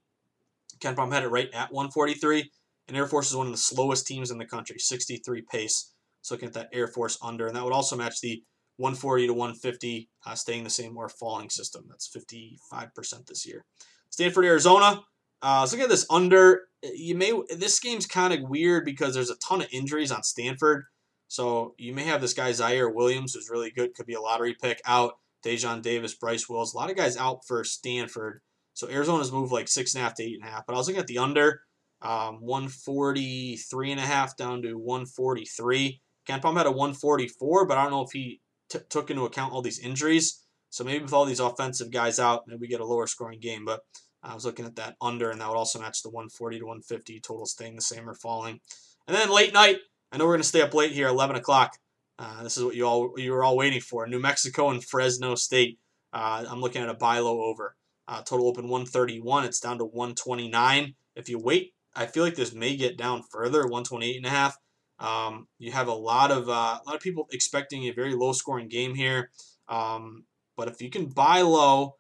KenPom 0.78 1.12
had 1.12 1.24
it 1.24 1.28
right 1.28 1.48
at 1.52 1.72
143. 1.72 2.50
And 2.88 2.97
Air 2.97 3.07
Force 3.07 3.31
is 3.31 3.37
one 3.37 3.47
of 3.47 3.53
the 3.53 3.59
slowest 3.59 4.07
teams 4.07 4.31
in 4.31 4.38
the 4.38 4.44
country, 4.44 4.79
63 4.79 5.42
pace. 5.51 5.92
So 6.23 6.35
looking 6.35 6.49
at 6.49 6.55
that 6.55 6.70
Air 6.73 6.88
Force 6.88 7.18
under, 7.23 7.47
and 7.47 7.57
that 7.57 7.64
would 7.64 7.73
also 7.73 7.97
match 7.97 8.20
the 8.20 8.42
140 8.77 9.29
to 9.29 9.33
150, 9.33 10.11
uh, 10.27 10.35
staying 10.35 10.64
the 10.64 10.70
same 10.70 10.97
or 10.97 11.09
falling 11.09 11.51
system. 11.51 11.85
That's 11.88 12.09
55% 12.09 13.27
this 13.27 13.47
year. 13.47 13.64
Stanford, 14.11 14.44
Arizona. 14.44 15.03
Uh, 15.42 15.66
so 15.66 15.77
look 15.77 15.85
at 15.85 15.90
this 15.90 16.07
under. 16.11 16.62
You 16.83 17.14
may 17.14 17.33
this 17.55 17.79
game's 17.79 18.07
kind 18.07 18.33
of 18.33 18.49
weird 18.49 18.85
because 18.85 19.14
there's 19.14 19.31
a 19.31 19.37
ton 19.37 19.61
of 19.61 19.68
injuries 19.70 20.11
on 20.11 20.23
Stanford. 20.23 20.85
So 21.29 21.75
you 21.79 21.92
may 21.92 22.05
have 22.05 22.20
this 22.20 22.33
guy 22.33 22.51
Ziaire 22.51 22.92
Williams, 22.92 23.35
who's 23.35 23.51
really 23.51 23.70
good, 23.70 23.94
could 23.94 24.07
be 24.07 24.14
a 24.14 24.20
lottery 24.20 24.57
pick 24.61 24.81
out. 24.87 25.14
Daejon 25.44 25.83
Davis, 25.83 26.14
Bryce 26.14 26.49
Wills, 26.49 26.73
a 26.73 26.77
lot 26.77 26.90
of 26.90 26.97
guys 26.97 27.16
out 27.16 27.44
for 27.47 27.64
Stanford. 27.64 28.40
So 28.73 28.88
Arizona's 28.88 29.31
moved 29.31 29.53
like 29.53 29.68
six 29.68 29.94
and 29.94 30.01
a 30.01 30.05
half 30.05 30.14
to 30.14 30.23
eight 30.23 30.38
and 30.40 30.49
a 30.49 30.51
half. 30.51 30.64
But 30.66 30.75
I 30.75 30.79
was 30.79 30.87
looking 30.87 31.01
at 31.01 31.07
the 31.07 31.18
under, 31.18 31.61
um, 32.02 32.40
143 32.40 33.92
and 33.92 34.00
a 34.00 34.04
half 34.04 34.37
down 34.37 34.62
to 34.62 34.74
143. 34.74 36.00
KenPom 36.28 36.57
had 36.57 36.66
a 36.66 36.70
144, 36.70 37.66
but 37.66 37.78
I 37.78 37.83
don't 37.83 37.92
know 37.92 38.02
if 38.02 38.12
he 38.12 38.40
t- 38.70 38.78
took 38.88 39.11
into 39.11 39.24
account 39.24 39.52
all 39.52 39.62
these 39.62 39.78
injuries. 39.78 40.42
So 40.70 40.85
maybe 40.85 41.04
with 41.04 41.12
all 41.12 41.24
these 41.24 41.40
offensive 41.40 41.90
guys 41.90 42.18
out, 42.18 42.44
maybe 42.46 42.61
we 42.61 42.68
get 42.68 42.80
a 42.80 42.85
lower 42.85 43.07
scoring 43.07 43.40
game. 43.40 43.64
But 43.64 43.80
I 44.22 44.35
was 44.35 44.44
looking 44.44 44.64
at 44.64 44.76
that 44.76 44.96
under, 45.00 45.30
and 45.30 45.40
that 45.40 45.48
would 45.48 45.57
also 45.57 45.80
match 45.80 46.02
the 46.02 46.11
140 46.11 46.59
to 46.59 46.64
150 46.64 47.20
total 47.20 47.46
staying 47.46 47.76
the 47.76 47.83
same 47.83 48.09
or 48.09 48.14
falling. 48.14 48.61
And 49.07 49.16
then 49.16 49.30
late 49.30 49.52
night, 49.52 49.78
I 50.11 50.16
know 50.16 50.24
we're 50.24 50.33
going 50.33 50.42
to 50.42 50.48
stay 50.48 50.62
up 50.62 50.74
late 50.74 50.92
here, 50.92 51.09
11 51.09 51.37
o'clock. 51.37 51.76
Uh, 52.18 52.42
this 52.42 52.57
is 52.57 52.64
what 52.64 52.74
you 52.74 52.87
all 52.87 53.12
you 53.16 53.33
were 53.33 53.44
all 53.44 53.57
waiting 53.57 53.80
for. 53.80 54.07
New 54.07 54.20
Mexico 54.20 54.70
and 54.70 54.83
Fresno 54.83 55.35
State. 55.35 55.78
Uh, 56.12 56.44
I'm 56.48 56.61
looking 56.61 56.83
at 56.83 56.88
a 56.88 56.94
buy 56.94 57.18
low 57.18 57.42
over. 57.42 57.76
Uh, 58.07 58.22
total 58.22 58.46
open 58.46 58.68
131. 58.68 59.44
It's 59.44 59.61
down 59.61 59.78
to 59.78 59.85
129. 59.85 60.94
If 61.16 61.28
you 61.28 61.38
wait, 61.38 61.73
I 61.96 62.07
feel 62.07 62.24
like 62.24 62.35
this 62.35 62.54
may 62.54 62.76
get 62.76 62.98
down 62.98 63.22
further, 63.30 63.62
128 63.62 64.16
and 64.16 64.26
a 64.26 64.30
half. 64.30 64.57
Um, 64.98 65.48
you 65.59 65.72
have 65.72 65.88
a 65.88 65.94
lot 65.94 66.30
of 66.30 66.48
uh, 66.48 66.78
a 66.80 66.83
lot 66.87 66.94
of 66.94 67.00
people 67.00 67.26
expecting 67.33 67.85
a 67.85 67.92
very 67.92 68.14
low 68.14 68.33
scoring 68.33 68.68
game 68.68 68.94
here. 68.94 69.30
Um, 69.68 70.24
but 70.57 70.68
if 70.68 70.80
you 70.80 70.90
can 70.90 71.07
buy 71.07 71.42
low, 71.42 71.97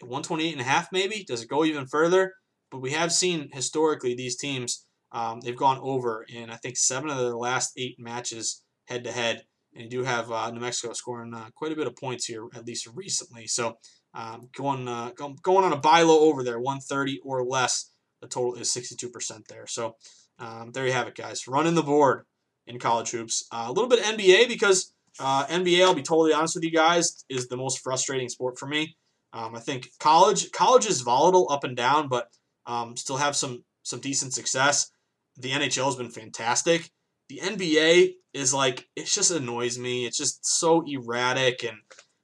128 0.00 0.52
and 0.52 0.60
a 0.60 0.64
half 0.64 0.88
maybe. 0.92 1.24
Does 1.24 1.42
it 1.42 1.48
go 1.48 1.64
even 1.64 1.86
further? 1.86 2.34
But 2.70 2.80
we 2.80 2.92
have 2.92 3.12
seen 3.12 3.50
historically 3.52 4.14
these 4.14 4.36
teams 4.36 4.86
um, 5.12 5.40
they've 5.40 5.56
gone 5.56 5.78
over 5.82 6.24
in 6.28 6.50
I 6.50 6.56
think 6.56 6.76
seven 6.76 7.10
of 7.10 7.18
their 7.18 7.36
last 7.36 7.72
eight 7.76 7.96
matches 7.98 8.62
head 8.86 9.04
to 9.04 9.12
head, 9.12 9.44
and 9.74 9.84
you 9.84 9.90
do 9.90 10.04
have 10.04 10.32
uh, 10.32 10.50
New 10.50 10.60
Mexico 10.60 10.94
scoring 10.94 11.34
uh, 11.34 11.50
quite 11.54 11.72
a 11.72 11.76
bit 11.76 11.86
of 11.86 11.96
points 11.96 12.24
here 12.24 12.46
at 12.54 12.66
least 12.66 12.88
recently. 12.94 13.46
So 13.46 13.76
um, 14.14 14.48
going 14.56 14.88
uh, 14.88 15.10
going 15.16 15.64
on 15.64 15.72
a 15.72 15.76
buy 15.76 16.02
low 16.02 16.20
over 16.20 16.42
there, 16.42 16.58
130 16.58 17.20
or 17.24 17.44
less. 17.44 17.91
The 18.22 18.28
total 18.28 18.54
is 18.54 18.68
62% 18.70 19.46
there. 19.48 19.66
So 19.66 19.96
um, 20.38 20.72
there 20.72 20.86
you 20.86 20.92
have 20.92 21.08
it, 21.08 21.14
guys. 21.14 21.46
Running 21.46 21.74
the 21.74 21.82
board 21.82 22.24
in 22.66 22.78
college 22.78 23.10
hoops. 23.10 23.46
Uh, 23.52 23.66
a 23.68 23.72
little 23.72 23.90
bit 23.90 24.02
NBA 24.02 24.48
because 24.48 24.94
Uh, 25.20 25.44
NBA, 25.48 25.82
I'll 25.84 25.94
be 25.94 26.00
totally 26.02 26.32
honest 26.32 26.54
with 26.54 26.64
you 26.64 26.70
guys, 26.70 27.24
is 27.28 27.46
the 27.48 27.56
most 27.56 27.80
frustrating 27.80 28.30
sport 28.30 28.58
for 28.58 28.66
me. 28.66 28.96
Um, 29.34 29.54
I 29.54 29.60
think 29.60 29.90
college 30.00 30.50
college 30.52 30.86
is 30.86 31.02
volatile 31.02 31.48
up 31.50 31.64
and 31.64 31.76
down, 31.76 32.08
but 32.08 32.28
um, 32.64 32.96
still 32.96 33.18
have 33.18 33.36
some 33.36 33.64
some 33.82 34.00
decent 34.00 34.32
success. 34.32 34.90
The 35.36 35.50
NHL 35.50 35.84
has 35.84 35.96
been 35.96 36.10
fantastic. 36.10 36.90
The 37.28 37.40
NBA 37.40 38.14
is 38.32 38.54
like 38.54 38.88
it 38.96 39.04
just 39.06 39.30
annoys 39.30 39.78
me. 39.78 40.06
It's 40.06 40.16
just 40.16 40.46
so 40.46 40.82
erratic 40.86 41.62
and 41.62 41.76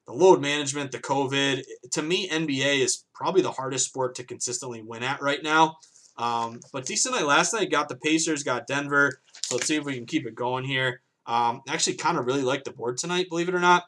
the 0.06 0.14
load 0.14 0.40
management, 0.40 0.90
the 0.92 0.98
COVID. 0.98 1.62
To 1.92 2.02
me, 2.02 2.28
NBA 2.30 2.80
is 2.80 3.04
probably 3.18 3.42
the 3.42 3.50
hardest 3.50 3.86
sport 3.86 4.14
to 4.14 4.24
consistently 4.24 4.80
win 4.80 5.02
at 5.02 5.20
right 5.20 5.42
now. 5.42 5.76
Um, 6.16 6.60
but 6.72 6.86
decent 6.86 7.14
night 7.14 7.26
last 7.26 7.52
night. 7.52 7.70
Got 7.70 7.88
the 7.88 7.96
Pacers, 7.96 8.44
got 8.44 8.66
Denver. 8.66 9.20
So 9.42 9.56
let's 9.56 9.66
see 9.66 9.76
if 9.76 9.84
we 9.84 9.94
can 9.94 10.06
keep 10.06 10.26
it 10.26 10.34
going 10.34 10.64
here. 10.64 11.02
Um, 11.26 11.62
actually, 11.68 11.96
kind 11.96 12.16
of 12.16 12.26
really 12.26 12.42
like 12.42 12.64
the 12.64 12.70
board 12.70 12.96
tonight, 12.96 13.28
believe 13.28 13.48
it 13.48 13.54
or 13.54 13.60
not. 13.60 13.84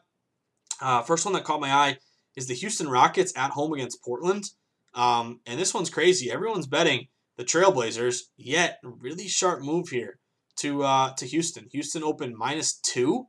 Uh, 0.81 1.01
first 1.01 1.25
one 1.25 1.33
that 1.33 1.43
caught 1.43 1.61
my 1.61 1.71
eye 1.71 1.97
is 2.35 2.47
the 2.47 2.53
Houston 2.53 2.89
Rockets 2.89 3.33
at 3.35 3.51
home 3.51 3.73
against 3.73 4.03
Portland. 4.03 4.51
Um, 4.93 5.39
and 5.45 5.59
this 5.59 5.73
one's 5.73 5.89
crazy. 5.89 6.31
Everyone's 6.31 6.67
betting 6.67 7.07
the 7.37 7.43
Trailblazers, 7.43 8.23
yet 8.37 8.79
really 8.83 9.27
sharp 9.27 9.61
move 9.61 9.89
here 9.89 10.19
to 10.57 10.83
uh, 10.83 11.13
to 11.15 11.25
Houston. 11.25 11.67
Houston 11.71 12.03
opened 12.03 12.35
minus 12.35 12.73
two. 12.73 13.27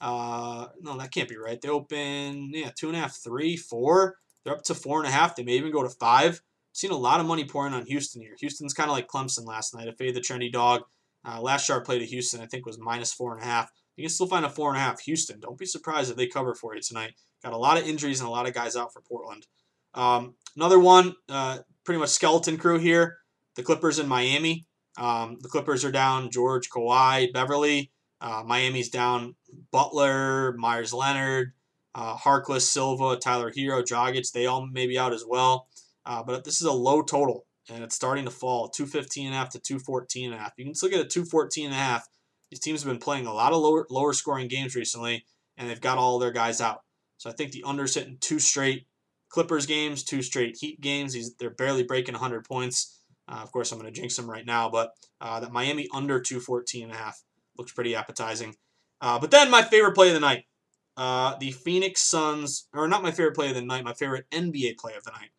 Uh, 0.00 0.66
no, 0.80 0.98
that 0.98 1.12
can't 1.12 1.28
be 1.28 1.36
right. 1.36 1.60
They 1.60 1.68
open 1.68 2.50
yeah 2.52 2.70
two 2.76 2.88
and 2.88 2.96
a 2.96 3.00
half, 3.00 3.16
three, 3.16 3.56
four. 3.56 4.16
They're 4.44 4.54
up 4.54 4.62
to 4.64 4.74
four 4.74 4.98
and 4.98 5.08
a 5.08 5.10
half. 5.10 5.36
They 5.36 5.42
may 5.42 5.52
even 5.52 5.72
go 5.72 5.82
to 5.82 5.88
five. 5.88 6.40
Seen 6.72 6.90
a 6.90 6.96
lot 6.96 7.20
of 7.20 7.26
money 7.26 7.44
pouring 7.44 7.72
on 7.72 7.86
Houston 7.86 8.20
here. 8.20 8.34
Houston's 8.40 8.74
kind 8.74 8.90
of 8.90 8.96
like 8.96 9.08
Clemson 9.08 9.46
last 9.46 9.74
night. 9.74 9.88
I 9.88 9.92
faded 9.92 10.16
the 10.16 10.20
trendy 10.20 10.52
dog. 10.52 10.82
Uh, 11.24 11.40
last 11.40 11.66
sharp 11.66 11.86
play 11.86 11.98
to 11.98 12.04
Houston, 12.04 12.40
I 12.40 12.46
think, 12.46 12.66
was 12.66 12.78
minus 12.78 13.12
four 13.12 13.32
and 13.32 13.42
a 13.42 13.46
half. 13.46 13.70
You 13.96 14.02
can 14.02 14.10
still 14.10 14.26
find 14.26 14.44
a 14.44 14.50
four 14.50 14.70
and 14.70 14.76
a 14.76 14.80
half. 14.80 15.00
Houston, 15.02 15.40
don't 15.40 15.58
be 15.58 15.66
surprised 15.66 16.10
if 16.10 16.16
they 16.16 16.26
cover 16.26 16.54
for 16.54 16.74
you 16.74 16.82
tonight. 16.82 17.14
Got 17.42 17.52
a 17.52 17.58
lot 17.58 17.78
of 17.78 17.86
injuries 17.86 18.20
and 18.20 18.28
a 18.28 18.32
lot 18.32 18.48
of 18.48 18.54
guys 18.54 18.76
out 18.76 18.92
for 18.92 19.00
Portland. 19.00 19.46
Um, 19.94 20.34
another 20.56 20.78
one, 20.78 21.14
uh, 21.28 21.58
pretty 21.84 22.00
much 22.00 22.10
skeleton 22.10 22.58
crew 22.58 22.78
here. 22.78 23.18
The 23.54 23.62
Clippers 23.62 23.98
in 23.98 24.08
Miami. 24.08 24.66
Um, 24.98 25.38
the 25.40 25.48
Clippers 25.48 25.84
are 25.84 25.92
down 25.92 26.30
George, 26.30 26.68
Kawhi, 26.70 27.32
Beverley. 27.32 27.92
Uh, 28.20 28.42
Miami's 28.44 28.88
down 28.88 29.36
Butler, 29.70 30.54
Meyers 30.56 30.92
Leonard, 30.92 31.52
uh, 31.94 32.16
Harkless, 32.16 32.62
Silva, 32.62 33.16
Tyler 33.16 33.52
Herro, 33.52 33.82
Dragic. 33.82 34.30
They 34.32 34.46
all 34.46 34.66
may 34.66 34.86
be 34.86 34.98
out 34.98 35.12
as 35.12 35.24
well. 35.26 35.68
Uh, 36.04 36.22
but 36.22 36.44
this 36.44 36.60
is 36.60 36.66
a 36.66 36.72
low 36.72 37.02
total, 37.02 37.46
and 37.70 37.82
it's 37.82 37.94
starting 37.94 38.24
to 38.26 38.30
fall 38.30 38.68
215 38.68 39.26
and 39.26 39.34
half 39.34 39.50
to 39.50 39.58
214 39.58 40.26
and 40.26 40.34
a 40.34 40.38
half. 40.38 40.52
You 40.56 40.64
can 40.64 40.74
still 40.74 40.90
get 40.90 41.00
a 41.00 41.08
214 41.08 41.66
and 41.66 41.74
a 41.74 41.78
half. 41.78 42.06
These 42.50 42.60
teams 42.60 42.82
have 42.82 42.92
been 42.92 43.00
playing 43.00 43.26
a 43.26 43.32
lot 43.32 43.52
of 43.52 43.60
lower, 43.60 43.86
lower 43.90 44.12
scoring 44.12 44.48
games 44.48 44.76
recently, 44.76 45.24
and 45.56 45.68
they've 45.68 45.80
got 45.80 45.98
all 45.98 46.18
their 46.18 46.30
guys 46.30 46.60
out. 46.60 46.82
So 47.16 47.30
I 47.30 47.32
think 47.32 47.52
the 47.52 47.64
under's 47.64 47.94
hitting 47.94 48.18
two 48.20 48.38
straight 48.38 48.86
Clippers 49.30 49.66
games, 49.66 50.04
two 50.04 50.22
straight 50.22 50.56
Heat 50.60 50.80
games. 50.80 51.12
He's, 51.12 51.34
they're 51.34 51.50
barely 51.50 51.82
breaking 51.82 52.14
100 52.14 52.44
points. 52.44 53.00
Uh, 53.26 53.40
of 53.42 53.50
course, 53.50 53.72
I'm 53.72 53.80
going 53.80 53.92
to 53.92 54.00
jinx 54.00 54.16
them 54.16 54.30
right 54.30 54.46
now, 54.46 54.68
but 54.68 54.92
uh, 55.20 55.40
that 55.40 55.50
Miami 55.50 55.88
under 55.92 56.20
214 56.20 56.84
and 56.84 56.92
a 56.92 56.96
half 56.96 57.20
looks 57.58 57.72
pretty 57.72 57.96
appetizing. 57.96 58.54
Uh, 59.00 59.18
but 59.18 59.30
then 59.32 59.50
my 59.50 59.62
favorite 59.62 59.94
play 59.94 60.08
of 60.08 60.14
the 60.14 60.20
night, 60.20 60.44
uh, 60.96 61.36
the 61.38 61.52
Phoenix 61.52 62.02
Suns, 62.02 62.68
or 62.72 62.88
not 62.88 63.02
my 63.02 63.10
favorite 63.10 63.34
play 63.34 63.48
of 63.48 63.54
the 63.54 63.62
night, 63.62 63.84
my 63.84 63.94
favorite 63.94 64.26
NBA 64.30 64.78
play 64.78 64.94
of 64.94 65.04
the 65.04 65.12
night. 65.12 65.30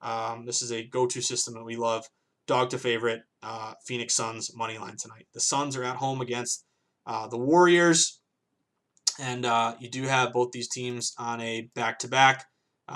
Um, 0.00 0.46
this 0.46 0.62
is 0.62 0.72
a 0.72 0.84
go-to 0.84 1.20
system 1.20 1.54
that 1.54 1.64
we 1.64 1.76
love. 1.76 2.06
Dog 2.46 2.70
to 2.70 2.78
favorite, 2.78 3.22
uh, 3.42 3.74
Phoenix 3.86 4.14
Suns 4.14 4.54
money 4.56 4.78
line 4.78 4.96
tonight. 4.96 5.26
The 5.32 5.40
Suns 5.40 5.76
are 5.76 5.84
at 5.84 5.96
home 5.96 6.20
against 6.20 6.64
uh, 7.06 7.28
the 7.28 7.38
Warriors, 7.38 8.20
and 9.20 9.44
you 9.80 9.88
do 9.88 10.02
have 10.04 10.32
both 10.32 10.50
these 10.52 10.68
teams 10.68 11.14
on 11.18 11.40
a 11.40 11.70
back-to-back. 11.74 12.46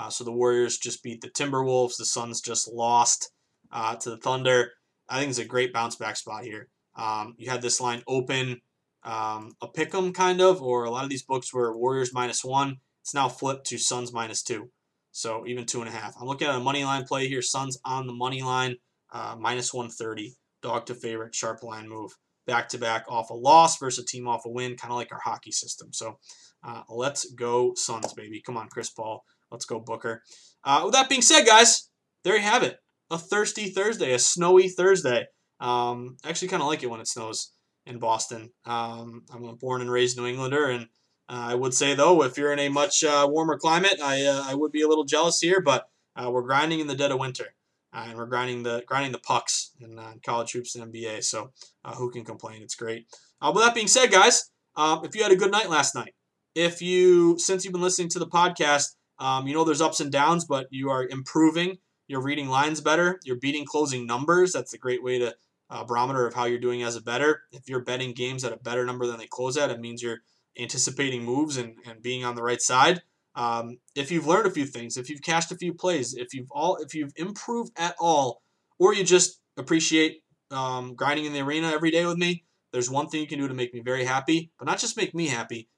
so 0.09 0.23
the 0.23 0.31
Warriors 0.31 0.77
just 0.77 1.01
beat 1.01 1.21
the 1.21 1.29
Timberwolves. 1.29 1.97
The 1.97 2.05
Suns 2.05 2.41
just 2.41 2.67
lost 2.67 3.31
uh, 3.71 3.95
to 3.95 4.09
the 4.11 4.17
Thunder. 4.17 4.71
I 5.09 5.19
think 5.19 5.29
it's 5.29 5.39
a 5.39 5.45
great 5.45 5.73
bounce 5.73 5.95
back 5.95 6.17
spot 6.17 6.43
here. 6.43 6.67
Um, 6.95 7.35
you 7.37 7.49
had 7.49 7.61
this 7.61 7.79
line 7.79 8.03
open, 8.07 8.61
um, 9.07 9.53
a 9.61 9.67
pick 9.69 9.95
'em 9.95 10.11
kind 10.11 10.41
of, 10.41 10.61
or 10.61 10.83
a 10.83 10.91
lot 10.91 11.05
of 11.05 11.09
these 11.09 11.23
books 11.23 11.53
were 11.53 11.75
Warriors 11.75 12.13
minus 12.13 12.43
one. 12.43 12.81
It's 13.01 13.13
now 13.13 13.29
flipped 13.29 13.65
to 13.67 13.77
Suns 13.77 14.11
minus 14.11 14.43
two. 14.43 14.69
So 15.11 15.47
even 15.47 15.65
two 15.65 15.79
and 15.79 15.87
a 15.87 15.93
half. 15.93 16.15
I'm 16.19 16.27
looking 16.27 16.47
at 16.47 16.55
a 16.55 16.59
money 16.59 16.83
line 16.83 17.05
play 17.05 17.27
here. 17.27 17.41
Suns 17.41 17.79
on 17.85 18.05
the 18.05 18.13
money 18.13 18.41
line, 18.41 18.75
uh, 19.11 19.37
minus 19.39 19.73
130. 19.73 20.35
Dog 20.61 20.85
to 20.87 20.93
favorite, 20.93 21.33
sharp 21.33 21.63
line 21.63 21.87
move. 21.87 22.11
Back 22.45 22.67
to 22.69 22.77
back 22.77 23.05
off 23.07 23.29
a 23.29 23.33
loss 23.33 23.77
versus 23.77 24.03
a 24.03 24.05
team 24.05 24.27
off 24.27 24.45
a 24.45 24.49
win, 24.49 24.75
kind 24.75 24.91
of 24.91 24.97
like 24.97 25.11
our 25.13 25.21
hockey 25.23 25.51
system. 25.51 25.93
So 25.93 26.19
uh, 26.63 26.83
let's 26.89 27.31
go 27.31 27.73
Suns, 27.75 28.13
baby. 28.13 28.41
Come 28.45 28.57
on, 28.57 28.67
Chris 28.67 28.89
Paul. 28.89 29.23
Let's 29.49 29.65
go 29.65 29.79
Booker. 29.79 30.21
Uh, 30.65 30.81
with 30.85 30.93
that 30.93 31.07
being 31.07 31.21
said, 31.21 31.45
guys, 31.45 31.89
there 32.23 32.35
you 32.35 32.41
have 32.41 32.63
it 32.63 32.77
a 33.09 33.17
thirsty 33.17 33.69
Thursday, 33.69 34.11
a 34.11 34.19
snowy 34.19 34.67
Thursday. 34.67 35.27
Um, 35.61 36.17
actually 36.25 36.49
kind 36.49 36.61
of 36.61 36.67
like 36.67 36.83
it 36.83 36.89
when 36.89 36.99
it 36.99 37.07
snows 37.07 37.53
in 37.87 37.99
Boston. 37.99 38.51
Um, 38.65 39.23
I'm 39.33 39.45
a 39.45 39.55
born 39.55 39.81
and 39.81 39.91
raised 39.91 40.17
New 40.17 40.25
Englander, 40.25 40.65
and 40.65 40.83
uh, 41.29 41.47
I 41.49 41.55
would 41.55 41.73
say 41.73 41.95
though, 41.95 42.23
if 42.23 42.37
you're 42.37 42.53
in 42.53 42.59
a 42.59 42.69
much 42.69 43.03
uh, 43.03 43.27
warmer 43.29 43.57
climate, 43.57 43.99
I 44.01 44.25
uh, 44.25 44.43
I 44.45 44.55
would 44.55 44.71
be 44.71 44.81
a 44.81 44.87
little 44.87 45.03
jealous 45.03 45.39
here. 45.39 45.61
But 45.61 45.89
uh, 46.15 46.29
we're 46.31 46.43
grinding 46.43 46.79
in 46.79 46.87
the 46.87 46.95
dead 46.95 47.11
of 47.11 47.19
winter, 47.19 47.55
uh, 47.93 48.05
and 48.07 48.17
we're 48.17 48.25
grinding 48.25 48.63
the 48.63 48.83
grinding 48.85 49.11
the 49.11 49.19
pucks 49.19 49.71
in 49.79 49.99
college 50.25 50.51
hoops 50.51 50.75
and 50.75 50.93
NBA. 50.93 51.23
So 51.23 51.51
who 51.95 52.11
can 52.11 52.23
complain? 52.23 52.61
It's 52.61 52.75
great. 52.75 53.07
but 53.41 53.53
that 53.53 53.75
being 53.75 53.87
said, 53.87 54.11
guys, 54.11 54.51
um, 54.75 55.03
if 55.03 55.15
you 55.15 55.23
had 55.23 55.31
a 55.31 55.37
good 55.37 55.51
night 55.51 55.69
last 55.69 55.95
night, 55.95 56.13
if 56.55 56.81
you 56.81 57.39
since 57.39 57.63
you've 57.63 57.73
been 57.73 57.81
listening 57.81 58.09
to 58.09 58.19
the 58.19 58.27
podcast, 58.27 58.95
um, 59.19 59.47
you 59.47 59.53
know 59.53 59.63
there's 59.63 59.81
ups 59.81 59.99
and 59.99 60.11
downs, 60.11 60.45
but 60.45 60.67
you 60.69 60.89
are 60.89 61.07
improving 61.07 61.77
you're 62.07 62.21
reading 62.21 62.47
lines 62.47 62.81
better, 62.81 63.19
you're 63.23 63.35
beating 63.35 63.65
closing 63.65 64.05
numbers. 64.05 64.53
That's 64.53 64.73
a 64.73 64.77
great 64.77 65.03
way 65.03 65.19
to 65.19 65.35
uh, 65.69 65.83
barometer 65.83 66.25
of 66.25 66.33
how 66.33 66.45
you're 66.45 66.59
doing 66.59 66.83
as 66.83 66.95
a 66.95 67.01
better. 67.01 67.43
If 67.51 67.67
you're 67.67 67.83
betting 67.83 68.13
games 68.13 68.43
at 68.43 68.53
a 68.53 68.57
better 68.57 68.85
number 68.85 69.05
than 69.05 69.17
they 69.17 69.27
close 69.27 69.57
at, 69.57 69.71
it 69.71 69.79
means 69.79 70.01
you're 70.01 70.19
anticipating 70.57 71.23
moves 71.23 71.57
and, 71.57 71.75
and 71.85 72.01
being 72.01 72.23
on 72.23 72.35
the 72.35 72.43
right 72.43 72.61
side. 72.61 73.01
Um, 73.35 73.77
if 73.95 74.11
you've 74.11 74.25
learned 74.25 74.47
a 74.47 74.51
few 74.51 74.65
things, 74.65 74.97
if 74.97 75.09
you've 75.09 75.21
cashed 75.21 75.51
a 75.51 75.57
few 75.57 75.73
plays, 75.73 76.15
if 76.15 76.33
you've 76.33 76.51
all 76.51 76.77
if 76.77 76.95
you've 76.95 77.13
improved 77.15 77.71
at 77.77 77.95
all, 77.99 78.41
or 78.79 78.95
you 78.95 79.03
just 79.03 79.39
appreciate 79.57 80.23
um, 80.49 80.95
grinding 80.95 81.25
in 81.25 81.33
the 81.33 81.41
arena 81.41 81.69
every 81.69 81.91
day 81.91 82.05
with 82.05 82.17
me, 82.17 82.45
there's 82.71 82.89
one 82.89 83.09
thing 83.09 83.21
you 83.21 83.27
can 83.27 83.39
do 83.39 83.47
to 83.47 83.53
make 83.53 83.73
me 83.73 83.81
very 83.81 84.05
happy, 84.05 84.51
but 84.57 84.65
not 84.65 84.79
just 84.79 84.97
make 84.97 85.13
me 85.13 85.27
happy, 85.27 85.69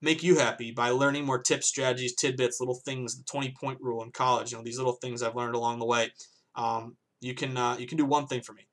make 0.00 0.22
you 0.22 0.38
happy 0.38 0.70
by 0.70 0.90
learning 0.90 1.24
more 1.24 1.42
tips, 1.42 1.66
strategies, 1.66 2.14
tidbits, 2.14 2.60
little 2.60 2.80
things, 2.84 3.16
the 3.16 3.24
20 3.24 3.52
point 3.60 3.78
rule 3.80 4.04
in 4.04 4.12
college, 4.12 4.52
you 4.52 4.58
know, 4.58 4.62
these 4.62 4.78
little 4.78 4.98
things 5.02 5.20
I've 5.20 5.34
learned 5.34 5.56
along 5.56 5.80
the 5.80 5.86
way. 5.86 6.12
Um, 6.54 6.96
you 7.20 7.34
can 7.34 7.56
uh, 7.56 7.76
you 7.80 7.88
can 7.88 7.98
do 7.98 8.04
one 8.04 8.28
thing 8.28 8.42
for 8.42 8.52
me 8.52 8.67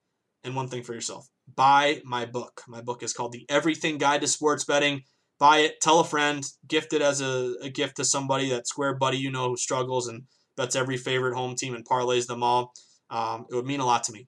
and 0.46 0.56
one 0.56 0.68
thing 0.68 0.84
for 0.84 0.94
yourself. 0.94 1.28
Buy 1.54 2.02
my 2.06 2.26
book. 2.26 2.62
My 2.68 2.82
book 2.82 3.04
is 3.04 3.14
called 3.14 3.32
The 3.32 3.46
Everything 3.50 3.98
Guide 3.98 4.22
to 4.22 4.28
Sports 4.28 4.64
Betting. 4.64 5.04
Buy 5.38 5.60
it, 5.60 5.82
tell 5.82 6.00
a 6.00 6.06
friend, 6.06 6.46
gift 6.66 6.94
it 6.94 7.02
as 7.02 7.20
a, 7.20 7.56
a 7.62 7.70
gift 7.70 7.98
to 7.98 8.06
somebody, 8.06 8.50
that 8.50 8.68
square 8.68 8.96
buddy 8.96 9.18
you 9.18 9.30
know 9.30 9.50
who 9.50 9.58
struggles 9.58 10.08
and 10.08 10.24
bets 10.56 10.76
every 10.76 10.96
favorite 10.96 11.36
home 11.36 11.56
team 11.56 11.76
and 11.76 11.86
parlays 11.86 12.28
them 12.28 12.42
all. 12.42 12.74
Um, 13.10 13.46
it 13.52 13.56
would 13.56 13.66
mean 13.66 13.82
a 13.82 13.86
lot 13.86 14.04
to 14.06 14.14
me. 14.14 14.28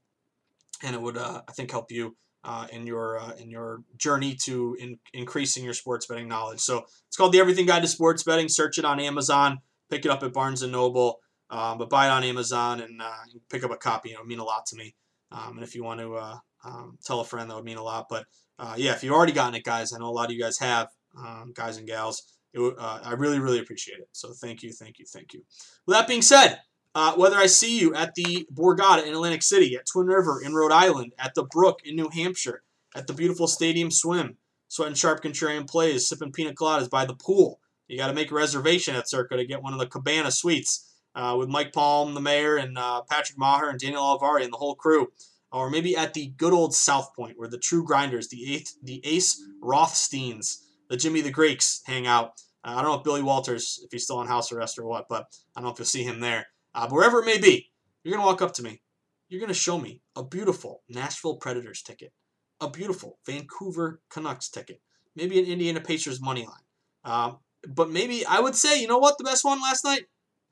And 0.84 0.96
it 0.96 1.02
would, 1.02 1.18
uh, 1.18 1.42
I 1.48 1.52
think, 1.54 1.72
help 1.72 1.92
you 1.92 2.18
uh, 2.44 2.68
in 2.72 2.86
your 2.86 3.20
uh, 3.20 3.32
in 3.40 3.50
your 3.50 3.84
journey 3.98 4.36
to 4.46 4.76
in, 4.80 5.00
increasing 5.14 5.64
your 5.64 5.74
sports 5.74 6.06
betting 6.06 6.28
knowledge. 6.28 6.60
So 6.60 6.86
it's 7.08 7.18
called 7.18 7.32
the 7.32 7.40
Everything 7.40 7.66
Guide 7.66 7.82
to 7.82 7.88
Sports 7.88 8.24
Betting. 8.24 8.50
Search 8.50 8.78
it 8.78 8.86
on 8.86 9.00
Amazon, 9.00 9.60
pick 9.90 10.06
it 10.06 10.12
up 10.12 10.24
at 10.24 10.34
Barnes 10.34 10.62
and 10.62 10.72
Noble, 10.72 11.20
um, 11.50 11.78
but 11.78 11.90
buy 11.90 12.08
it 12.08 12.12
on 12.12 12.24
Amazon 12.24 12.80
and 12.82 13.02
uh, 13.02 13.12
pick 13.50 13.64
up 13.64 13.72
a 13.72 13.78
copy. 13.78 14.12
It 14.12 14.20
would 14.20 14.28
mean 14.28 14.40
a 14.40 14.44
lot 14.44 14.66
to 14.68 14.76
me. 14.76 14.94
Um, 15.32 15.58
and 15.58 15.64
if 15.64 15.76
you 15.76 15.84
want 15.84 16.00
to 16.00 16.16
uh, 16.16 16.38
um, 16.64 16.98
tell 17.04 17.20
a 17.20 17.26
friend, 17.26 17.50
that 17.50 17.56
would 17.56 17.66
mean 17.66 17.78
a 17.78 17.84
lot. 17.84 18.08
But 18.10 18.26
uh, 18.60 18.76
yeah, 18.78 18.94
if 18.94 19.04
you've 19.04 19.14
already 19.14 19.34
gotten 19.34 19.56
it, 19.56 19.64
guys, 19.64 19.94
I 19.94 20.00
know 20.00 20.10
a 20.10 20.12
lot 20.12 20.30
of 20.30 20.32
you 20.32 20.42
guys 20.42 20.58
have, 20.60 20.90
um, 21.18 21.54
guys 21.56 21.78
and 21.78 21.88
gals. 21.88 22.24
It, 22.54 22.76
I 22.80 23.14
really, 23.14 23.40
really 23.40 23.60
appreciate 23.60 24.00
it. 24.00 24.08
So 24.14 24.34
thank 24.34 24.64
you, 24.64 24.72
thank 24.72 25.00
you, 25.00 25.06
thank 25.12 25.34
you. 25.34 25.44
With 25.86 25.96
that 25.96 26.08
being 26.08 26.22
said, 26.22 26.60
uh, 26.96 27.14
whether 27.14 27.36
I 27.36 27.46
see 27.46 27.80
you 27.80 27.94
at 27.94 28.16
the 28.16 28.48
Borgata 28.52 29.06
in 29.06 29.14
Atlantic 29.14 29.44
City, 29.44 29.76
at 29.76 29.86
Twin 29.86 30.08
River 30.08 30.42
in 30.42 30.56
Rhode 30.56 30.72
Island, 30.72 31.14
at 31.20 31.36
the 31.36 31.44
Brook 31.44 31.82
in 31.86 31.96
New 31.96 32.10
Hampshire, 32.10 32.64
at 32.96 33.06
the 33.06 33.14
beautiful 33.14 33.48
Stadium 33.48 33.92
Swim, 33.92 34.38
sweating 34.68 34.96
sharp 34.96 35.22
contrarian 35.22 35.70
plays, 35.70 36.08
sipping 36.08 36.32
pina 36.32 36.54
coladas 36.54 36.90
by 36.90 37.06
the 37.06 37.14
pool. 37.14 37.60
You 37.88 37.98
got 37.98 38.08
to 38.08 38.14
make 38.14 38.32
a 38.32 38.36
reservation 38.36 38.96
at 38.96 39.08
Circa 39.08 39.38
to 39.38 39.46
get 39.46 39.62
one 39.62 39.74
of 39.74 39.80
the 39.80 39.86
Cabana 39.86 40.32
suites 40.32 40.87
uh, 41.18 41.36
with 41.36 41.50
Mike 41.50 41.74
Palm, 41.74 42.14
the 42.14 42.22
mayor, 42.22 42.58
and 42.58 42.78
uh, 42.78 43.02
Patrick 43.10 43.40
Meagher 43.40 43.70
and 43.72 43.80
Daniel 43.80 44.04
Alvari 44.04 44.44
and 44.44 44.54
the 44.54 44.58
whole 44.58 44.76
crew. 44.76 45.08
Or 45.52 45.70
maybe 45.70 45.98
at 45.98 46.14
the 46.14 46.28
good 46.38 46.54
old 46.54 46.76
South 46.76 47.16
Point 47.16 47.40
where 47.40 47.50
the 47.50 47.58
true 47.58 47.84
grinders, 47.84 48.28
the, 48.28 48.54
eighth, 48.54 48.76
the 48.84 49.02
Ace 49.04 49.42
Rothsteins, 49.62 50.64
the 50.90 50.98
Jimmy 50.98 51.22
the 51.22 51.32
Greeks 51.32 51.82
hang 51.86 52.06
out. 52.06 52.34
Uh, 52.64 52.76
I 52.76 52.82
don't 52.82 52.92
know 52.92 52.98
if 52.98 53.04
Billy 53.04 53.24
Walters, 53.24 53.80
if 53.84 53.92
he's 53.92 54.04
still 54.04 54.18
on 54.20 54.28
house 54.28 54.52
arrest 54.52 54.78
or 54.78 54.86
what, 54.86 55.08
but 55.10 55.26
I 55.56 55.60
don't 55.60 55.66
know 55.66 55.74
if 55.74 55.80
you'll 55.80 55.86
see 55.86 56.04
him 56.04 56.20
there. 56.20 56.48
Uh, 56.76 56.86
but 56.86 56.94
wherever 56.94 57.22
it 57.22 57.26
may 57.26 57.40
be, 57.40 57.72
you're 58.04 58.14
going 58.14 58.22
to 58.22 58.28
walk 58.28 58.42
up 58.42 58.54
to 58.56 58.64
me. 58.64 58.82
You're 59.30 59.40
going 59.40 59.48
to 59.48 59.56
show 59.56 59.80
me 59.80 60.02
a 60.16 60.24
beautiful 60.24 60.84
Nashville 60.88 61.38
Predators 61.38 61.82
ticket, 61.82 62.14
a 62.62 62.70
beautiful 62.70 63.18
Vancouver 63.26 64.02
Canucks 64.10 64.50
ticket, 64.50 64.82
maybe 65.16 65.40
an 65.40 65.46
Indiana 65.46 65.82
Pacers 65.82 66.22
money 66.22 66.46
line. 66.46 66.56
Um, 67.04 67.40
but 67.68 67.90
maybe 67.90 68.26
I 68.26 68.40
would 68.40 68.56
say, 68.56 68.80
you 68.80 68.88
know 68.88 69.00
what, 69.00 69.18
the 69.18 69.24
best 69.24 69.44
one 69.44 69.62
last 69.62 69.84
night? 69.84 70.04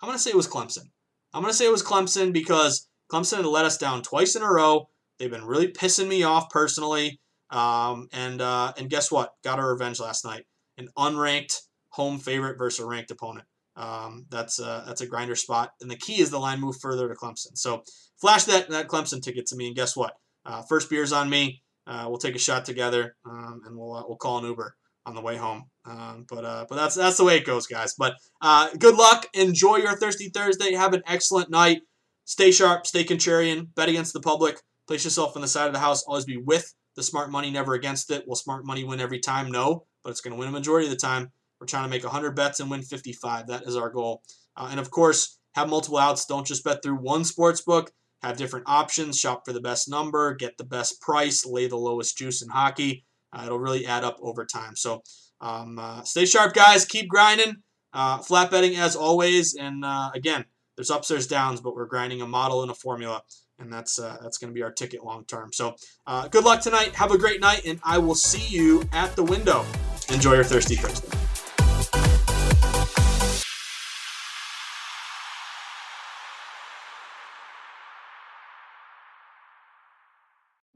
I'm 0.02 0.08
going 0.08 0.18
to 0.18 0.22
say 0.22 0.32
it 0.32 0.36
was 0.36 0.48
Clemson. 0.48 0.90
I'm 1.34 1.42
going 1.42 1.52
to 1.52 1.58
say 1.58 1.66
it 1.66 1.72
was 1.72 1.84
Clemson 1.84 2.32
because 2.32 2.88
Clemson 3.12 3.38
had 3.38 3.46
let 3.46 3.66
us 3.66 3.78
down 3.78 4.02
twice 4.02 4.36
in 4.36 4.42
a 4.42 4.52
row. 4.52 4.90
They've 5.20 5.32
been 5.32 5.46
really 5.46 5.68
pissing 5.68 6.08
me 6.08 6.24
off 6.24 6.50
personally. 6.50 7.20
Um, 7.50 8.08
and 8.12 8.42
uh, 8.42 8.74
and 8.78 8.90
guess 8.90 9.12
what? 9.12 9.34
Got 9.44 9.60
our 9.60 9.72
revenge 9.72 10.00
last 10.00 10.26
night. 10.26 10.46
An 10.78 10.90
unranked 10.98 11.62
home 11.90 12.18
favorite 12.18 12.58
versus 12.58 12.84
a 12.84 12.88
ranked 12.88 13.12
opponent. 13.12 13.46
Um, 13.78 14.26
that's 14.30 14.60
a, 14.60 14.84
that's 14.86 15.02
a 15.02 15.08
grinder 15.08 15.36
spot. 15.36 15.72
And 15.82 15.90
the 15.90 15.98
key 15.98 16.22
is 16.22 16.30
the 16.30 16.40
line 16.40 16.60
move 16.60 16.78
further 16.82 17.08
to 17.08 17.16
Clemson. 17.16 17.58
So 17.58 17.84
flash 18.20 18.46
that 18.46 18.70
that 18.70 18.88
Clemson 18.88 19.22
ticket 19.22 19.46
to 19.48 19.56
me, 19.56 19.68
and 19.68 19.76
guess 19.76 19.96
what? 19.96 20.14
Uh, 20.46 20.62
first 20.64 20.90
beer's 20.90 21.12
on 21.14 21.30
me. 21.30 21.62
Uh, 21.88 22.06
we'll 22.08 22.18
take 22.18 22.36
a 22.36 22.40
shot 22.40 22.66
together, 22.66 23.16
um, 23.26 23.62
and 23.66 23.78
we'll 23.78 23.94
uh, 23.94 24.04
we'll 24.08 24.18
call 24.18 24.40
an 24.40 24.46
Uber 24.46 24.76
on 25.06 25.16
the 25.16 25.22
way 25.22 25.38
home. 25.38 25.70
Um, 25.86 26.26
but 26.28 26.44
uh, 26.44 26.66
but 26.68 26.76
that's 26.76 26.96
that's 26.96 27.18
the 27.18 27.24
way 27.24 27.38
it 27.38 27.46
goes, 27.46 27.68
guys. 27.68 27.94
But 27.98 28.16
uh, 28.42 28.70
good 28.80 28.96
luck. 28.96 29.28
Enjoy 29.34 29.78
your 29.78 29.96
Thirsty 29.96 30.30
Thursday. 30.30 30.74
Have 30.74 30.94
an 30.94 31.04
excellent 31.06 31.50
night. 31.50 31.82
Stay 32.26 32.52
sharp. 32.52 32.88
Stay 32.88 33.04
contrarian. 33.04 33.68
Bet 33.76 33.90
against 33.90 34.14
the 34.14 34.20
public. 34.20 34.60
Place 34.88 35.04
yourself 35.04 35.36
on 35.36 35.42
the 35.42 35.48
side 35.48 35.68
of 35.68 35.74
the 35.74 35.80
house. 35.80 36.04
Always 36.04 36.26
be 36.26 36.38
with 36.38 36.74
the 36.96 37.04
smart 37.04 37.32
money, 37.32 37.52
never 37.52 37.74
against 37.74 38.10
it. 38.12 38.28
Will 38.28 38.36
smart 38.36 38.66
money 38.66 38.84
win 38.84 39.00
every 39.00 39.20
time? 39.20 39.52
No, 39.52 39.86
but 40.04 40.12
it's 40.12 40.22
going 40.22 40.34
to 40.34 40.40
win 40.40 40.50
a 40.50 40.52
majority 40.52 40.88
of 40.88 40.92
the 40.92 40.98
time. 40.98 41.32
We're 41.60 41.68
trying 41.68 41.84
to 41.84 41.90
make 41.90 42.04
100 42.04 42.36
bets 42.36 42.60
and 42.60 42.70
win 42.70 42.82
55. 42.82 43.48
That 43.48 43.64
is 43.64 43.76
our 43.76 43.90
goal. 43.90 44.22
Uh, 44.56 44.68
and 44.72 44.80
of 44.80 44.92
course, 44.92 45.40
have 45.54 45.70
multiple 45.70 45.98
outs. 45.98 46.26
Don't 46.26 46.48
just 46.48 46.64
bet 46.64 46.82
through 46.84 46.96
one 46.96 47.24
sports 47.24 47.62
book. 47.62 47.92
Have 48.22 48.38
different 48.38 48.68
options. 48.68 49.20
Shop 49.20 49.44
for 49.46 49.54
the 49.54 49.62
best 49.62 49.90
number. 49.90 50.34
Get 50.34 50.58
the 50.58 50.64
best 50.64 51.02
price. 51.02 51.46
Lay 51.46 51.68
the 51.68 51.78
lowest 51.78 52.18
juice 52.18 52.42
in 52.42 52.50
hockey. 52.50 53.06
Uh, 53.32 53.44
it'll 53.46 53.60
really 53.60 53.86
add 53.86 54.04
up 54.04 54.18
over 54.22 54.46
time. 54.46 54.76
So 54.76 55.04
um, 55.42 55.80
uh, 55.80 56.04
stay 56.04 56.26
sharp, 56.26 56.54
guys. 56.54 56.86
Keep 56.86 57.10
grinding. 57.10 57.58
Uh, 57.94 58.18
flat 58.18 58.52
betting 58.52 58.76
as 58.76 58.96
always. 58.96 59.56
And 59.56 59.86
uh, 59.86 60.12
again, 60.14 60.46
there's 60.76 60.92
ups, 60.92 61.08
there's 61.08 61.28
downs, 61.28 61.62
but 61.62 61.76
we're 61.76 61.86
grinding 61.86 62.22
a 62.22 62.28
model 62.28 62.62
and 62.62 62.70
a 62.70 62.74
formula, 62.74 63.22
and 63.58 63.72
that's 63.72 63.98
uh, 63.98 64.18
that's 64.22 64.38
going 64.38 64.52
to 64.52 64.54
be 64.54 64.62
our 64.64 64.72
ticket 64.72 65.04
long 65.04 65.26
term. 65.26 65.54
So 65.54 65.76
uh, 66.06 66.28
good 66.28 66.44
luck 66.44 66.62
tonight. 66.62 66.96
Have 66.96 67.12
a 67.12 67.18
great 67.18 67.40
night, 67.40 67.62
and 67.66 67.80
I 67.84 67.98
will 68.00 68.16
see 68.16 68.46
you 68.46 68.84
at 68.92 69.16
the 69.16 69.24
window. 69.24 69.66
Enjoy 70.10 70.34
your 70.34 70.44
Thirsty 70.44 70.76
Thursday. 70.76 71.08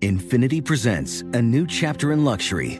Infiniti 0.01 0.63
presents 0.63 1.21
a 1.33 1.41
new 1.41 1.67
chapter 1.67 2.13
in 2.13 2.23
luxury, 2.23 2.79